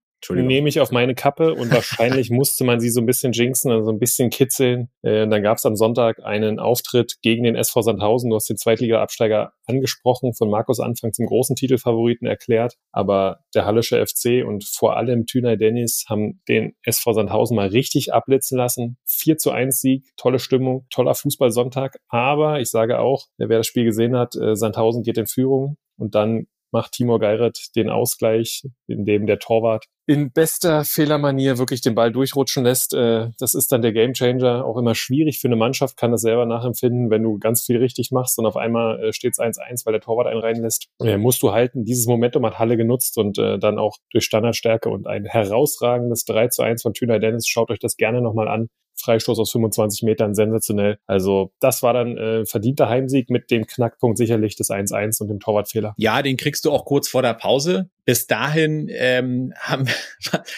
Nehme 0.48 0.70
ich 0.70 0.80
auf 0.80 0.92
meine 0.92 1.16
Kappe 1.16 1.54
und 1.54 1.72
wahrscheinlich 1.72 2.30
musste 2.30 2.64
man 2.64 2.80
sie 2.80 2.90
so 2.90 3.00
ein 3.00 3.06
bisschen 3.06 3.32
jinxen, 3.32 3.72
also 3.72 3.92
ein 3.92 4.00
bisschen 4.00 4.30
kitzeln. 4.30 4.90
Äh, 5.02 5.28
dann 5.28 5.42
gab 5.42 5.58
es 5.58 5.66
am 5.66 5.76
Sonntag 5.76 6.24
einen 6.24 6.60
Auftritt 6.60 7.18
gegen 7.22 7.44
den 7.44 7.56
SV 7.56 7.82
Sandhausen. 7.82 8.30
Du 8.30 8.36
hast 8.36 8.50
den 8.50 8.58
Zweitliga-Absteiger 8.58 9.54
angesprochen, 9.66 10.34
von 10.34 10.50
Markus 10.50 10.80
Anfang 10.80 11.14
zum 11.14 11.26
großen 11.26 11.56
Titelfavoriten 11.56 12.28
erklärt. 12.28 12.76
Aber 12.92 13.40
der 13.56 13.66
Hallische 13.66 14.06
FC 14.06 14.46
und 14.46 14.66
vor 14.66 14.98
allem 14.98 15.26
Thünay 15.26 15.58
Dennis 15.58 16.06
haben 16.10 16.42
den 16.48 16.76
SV 16.84 17.14
Sandhausen 17.14 17.56
mal 17.56 17.68
richtig 17.68 18.14
abblitzen 18.14 18.58
lassen. 18.58 18.98
4 19.06 19.38
zu 19.38 19.52
1 19.52 19.80
Sieg, 19.80 20.12
tolle 20.18 20.40
Stimmung, 20.40 20.86
toller 20.90 21.16
Fußballsonntag. 21.16 21.98
Aber 22.10 22.60
ich 22.60 22.70
sage 22.70 23.00
auch, 23.00 23.28
wer 23.38 23.58
das 23.58 23.68
Spiel 23.68 23.86
gesehen 23.86 24.16
hat, 24.16 24.36
äh, 24.36 24.56
Sandhausen 24.56 25.04
geht 25.04 25.18
in 25.18 25.28
Führung 25.28 25.78
und 25.98 26.16
dann 26.16 26.48
macht 26.72 26.94
Timur 26.94 27.20
Geiret 27.20 27.76
den 27.76 27.90
Ausgleich, 27.90 28.64
in 28.88 29.06
dem 29.06 29.26
der 29.26 29.40
Torwart 29.40 29.86
in 30.10 30.32
bester 30.32 30.86
Fehlermanier 30.86 31.60
wirklich 31.60 31.82
den 31.82 31.94
Ball 31.94 32.12
durchrutschen 32.12 32.64
lässt. 32.64 32.96
Äh, 32.96 33.30
das 33.38 33.54
ist 33.54 33.72
dann 33.72 33.84
der 33.84 33.94
Gamechanger. 33.94 34.66
Auch 34.66 34.76
immer 34.76 34.96
schwierig 34.96 35.38
für 35.40 35.48
eine 35.48 35.56
Mannschaft, 35.56 35.98
kann 35.98 36.10
das 36.10 36.22
selber 36.22 36.48
nachempfinden, 36.48 37.12
wenn 37.12 37.22
du 37.22 37.38
ganz 37.38 37.64
viel 37.64 37.78
richtig 37.78 38.10
machst 38.10 38.40
und 38.40 38.48
auf 38.48 38.58
einmal 38.58 39.14
steht 39.14 39.34
es 39.34 39.40
1-1, 39.40 39.86
weil 39.86 39.94
der 39.94 40.02
Torwart 40.02 40.26
einen 40.26 40.42
reinlässt. 40.42 40.88
Äh, 41.00 41.18
musst 41.18 41.44
du 41.44 41.52
halten. 41.52 41.86
Dieses 41.86 42.08
Momentum 42.08 42.44
hat 42.44 42.58
Halle 42.58 42.76
genutzt 42.76 43.20
und 43.20 43.38
äh, 43.38 43.60
dann 43.60 43.78
auch 43.78 43.98
durch 44.12 44.26
Standardstärke 44.26 44.90
und 44.90 45.06
ein 45.06 45.26
herausragendes 45.26 46.26
3 46.26 46.48
zu 46.48 46.64
1 46.64 46.82
von 46.82 46.96
Thüner 46.96 47.20
Dennis. 47.20 47.48
Schaut 47.48 47.70
euch 47.70 47.80
das 47.80 47.96
gerne 47.96 48.20
nochmal 48.20 48.48
an. 48.48 48.70
Freistoß 49.02 49.40
aus 49.40 49.52
25 49.52 50.04
Metern, 50.04 50.36
sensationell. 50.36 51.00
Also 51.08 51.52
das 51.60 51.84
war 51.84 51.94
dann 51.94 52.18
äh, 52.18 52.46
verdienter 52.46 52.90
Heimsieg 52.90 53.30
mit 53.30 53.52
dem 53.52 53.66
Knackpunkt 53.66 54.18
sicherlich 54.18 54.56
des 54.56 54.70
1-1 54.70 55.22
und 55.22 55.28
dem 55.30 55.40
Torwartfehler. 55.40 55.94
Ja, 55.98 56.22
den 56.22 56.38
kriegst 56.38 56.66
du 56.66 56.72
auch 56.72 56.86
kurz 56.86 57.08
vor 57.08 57.22
der 57.22 57.34
Pause. 57.34 57.90
Bis 58.06 58.28
dahin 58.28 58.90
ähm, 58.92 59.54
haben, 59.60 59.88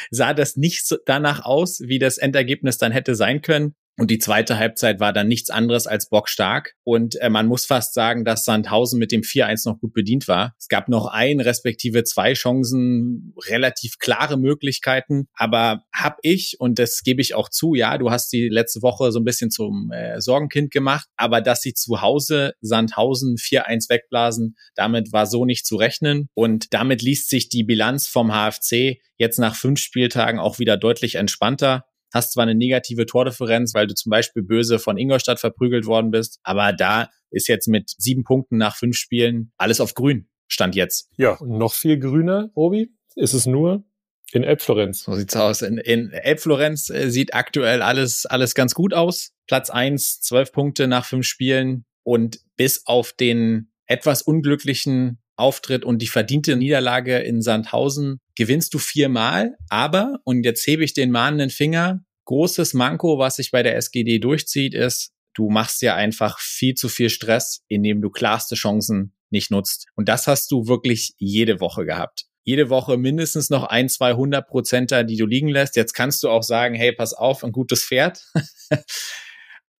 sah 0.09 0.33
das 0.33 0.57
nicht 0.57 0.85
so 0.85 0.97
danach 1.05 1.45
aus, 1.45 1.81
wie 1.81 1.99
das 1.99 2.17
Endergebnis 2.17 2.77
dann 2.77 2.91
hätte 2.91 3.15
sein 3.15 3.41
können. 3.41 3.75
Und 3.97 4.09
die 4.09 4.19
zweite 4.19 4.57
Halbzeit 4.57 4.99
war 4.99 5.13
dann 5.13 5.27
nichts 5.27 5.49
anderes 5.49 5.85
als 5.85 6.09
bockstark. 6.09 6.73
Und 6.83 7.19
äh, 7.21 7.29
man 7.29 7.47
muss 7.47 7.65
fast 7.65 7.93
sagen, 7.93 8.25
dass 8.25 8.45
Sandhausen 8.45 8.97
mit 8.97 9.11
dem 9.11 9.21
4-1 9.21 9.69
noch 9.69 9.79
gut 9.79 9.93
bedient 9.93 10.27
war. 10.27 10.55
Es 10.57 10.69
gab 10.69 10.87
noch 10.87 11.07
ein, 11.07 11.39
respektive 11.39 12.03
zwei 12.03 12.33
Chancen, 12.33 13.33
relativ 13.47 13.99
klare 13.99 14.37
Möglichkeiten. 14.37 15.27
Aber 15.35 15.83
hab 15.93 16.17
ich, 16.21 16.55
und 16.59 16.79
das 16.79 17.03
gebe 17.03 17.21
ich 17.21 17.35
auch 17.35 17.49
zu, 17.49 17.75
ja, 17.75 17.97
du 17.97 18.09
hast 18.11 18.31
die 18.31 18.47
letzte 18.49 18.81
Woche 18.81 19.11
so 19.11 19.19
ein 19.19 19.25
bisschen 19.25 19.51
zum 19.51 19.91
äh, 19.91 20.19
Sorgenkind 20.21 20.71
gemacht, 20.71 21.07
aber 21.17 21.41
dass 21.41 21.61
sie 21.61 21.73
zu 21.73 22.01
Hause 22.01 22.53
Sandhausen 22.61 23.35
4-1 23.35 23.89
wegblasen, 23.89 24.55
damit 24.73 25.11
war 25.11 25.27
so 25.27 25.45
nicht 25.45 25.65
zu 25.65 25.75
rechnen. 25.75 26.29
Und 26.33 26.73
damit 26.73 27.01
liest 27.01 27.29
sich 27.29 27.49
die 27.49 27.63
Bilanz 27.63 28.07
vom 28.07 28.31
HFC 28.31 28.99
jetzt 29.17 29.37
nach 29.37 29.55
fünf 29.55 29.79
Spieltagen 29.79 30.39
auch 30.39 30.57
wieder 30.57 30.77
deutlich 30.77 31.15
entspannter 31.15 31.85
hast 32.13 32.33
zwar 32.33 32.43
eine 32.43 32.55
negative 32.55 33.05
Tordifferenz, 33.05 33.73
weil 33.73 33.87
du 33.87 33.95
zum 33.95 34.09
Beispiel 34.09 34.43
böse 34.43 34.79
von 34.79 34.97
Ingolstadt 34.97 35.39
verprügelt 35.39 35.85
worden 35.85 36.11
bist, 36.11 36.39
aber 36.43 36.73
da 36.73 37.09
ist 37.29 37.47
jetzt 37.47 37.67
mit 37.67 37.91
sieben 37.97 38.23
Punkten 38.23 38.57
nach 38.57 38.75
fünf 38.75 38.97
Spielen 38.97 39.51
alles 39.57 39.79
auf 39.79 39.93
grün. 39.93 40.27
Stand 40.47 40.75
jetzt. 40.75 41.09
Ja, 41.17 41.35
und 41.35 41.57
noch 41.57 41.73
viel 41.73 41.97
grüner, 41.97 42.51
Robi, 42.55 42.93
ist 43.15 43.33
es 43.33 43.45
nur 43.45 43.85
in 44.33 44.43
Elbflorenz. 44.43 45.03
So 45.03 45.15
sieht's 45.15 45.35
aus. 45.35 45.61
In, 45.61 45.77
in 45.77 46.11
Elbflorenz 46.11 46.89
äh, 46.89 47.09
sieht 47.09 47.33
aktuell 47.33 47.81
alles, 47.81 48.25
alles 48.25 48.55
ganz 48.55 48.73
gut 48.73 48.93
aus. 48.93 49.31
Platz 49.47 49.69
eins, 49.69 50.21
zwölf 50.21 50.51
Punkte 50.51 50.87
nach 50.87 51.05
fünf 51.05 51.25
Spielen 51.25 51.85
und 52.03 52.39
bis 52.57 52.85
auf 52.85 53.13
den 53.13 53.71
etwas 53.85 54.21
unglücklichen 54.21 55.19
Auftritt 55.41 55.83
und 55.83 56.01
die 56.01 56.07
verdiente 56.07 56.55
Niederlage 56.55 57.17
in 57.19 57.41
Sandhausen 57.41 58.19
gewinnst 58.35 58.73
du 58.73 58.79
viermal, 58.79 59.57
aber, 59.69 60.19
und 60.23 60.45
jetzt 60.45 60.65
hebe 60.65 60.83
ich 60.83 60.93
den 60.93 61.11
mahnenden 61.11 61.49
Finger, 61.49 62.03
großes 62.25 62.73
Manko, 62.73 63.17
was 63.19 63.35
sich 63.35 63.51
bei 63.51 63.63
der 63.63 63.75
SGD 63.75 64.19
durchzieht, 64.19 64.73
ist, 64.73 65.11
du 65.33 65.49
machst 65.49 65.81
ja 65.81 65.95
einfach 65.95 66.39
viel 66.39 66.75
zu 66.75 66.87
viel 66.87 67.09
Stress, 67.09 67.63
indem 67.67 68.01
du 68.01 68.09
klarste 68.09 68.55
Chancen 68.55 69.13
nicht 69.29 69.51
nutzt. 69.51 69.87
Und 69.95 70.07
das 70.07 70.27
hast 70.27 70.51
du 70.51 70.67
wirklich 70.67 71.13
jede 71.17 71.59
Woche 71.59 71.85
gehabt. 71.85 72.25
Jede 72.43 72.69
Woche 72.69 72.97
mindestens 72.97 73.49
noch 73.49 73.63
ein, 73.63 73.87
zwei 73.87 74.13
hundert 74.13 74.47
Prozenter, 74.47 75.03
die 75.03 75.15
du 75.15 75.25
liegen 75.25 75.47
lässt. 75.47 75.75
Jetzt 75.75 75.93
kannst 75.93 76.23
du 76.23 76.29
auch 76.29 76.43
sagen, 76.43 76.75
hey, 76.75 76.91
pass 76.91 77.13
auf, 77.13 77.43
ein 77.43 77.51
gutes 77.51 77.85
Pferd. 77.85 78.23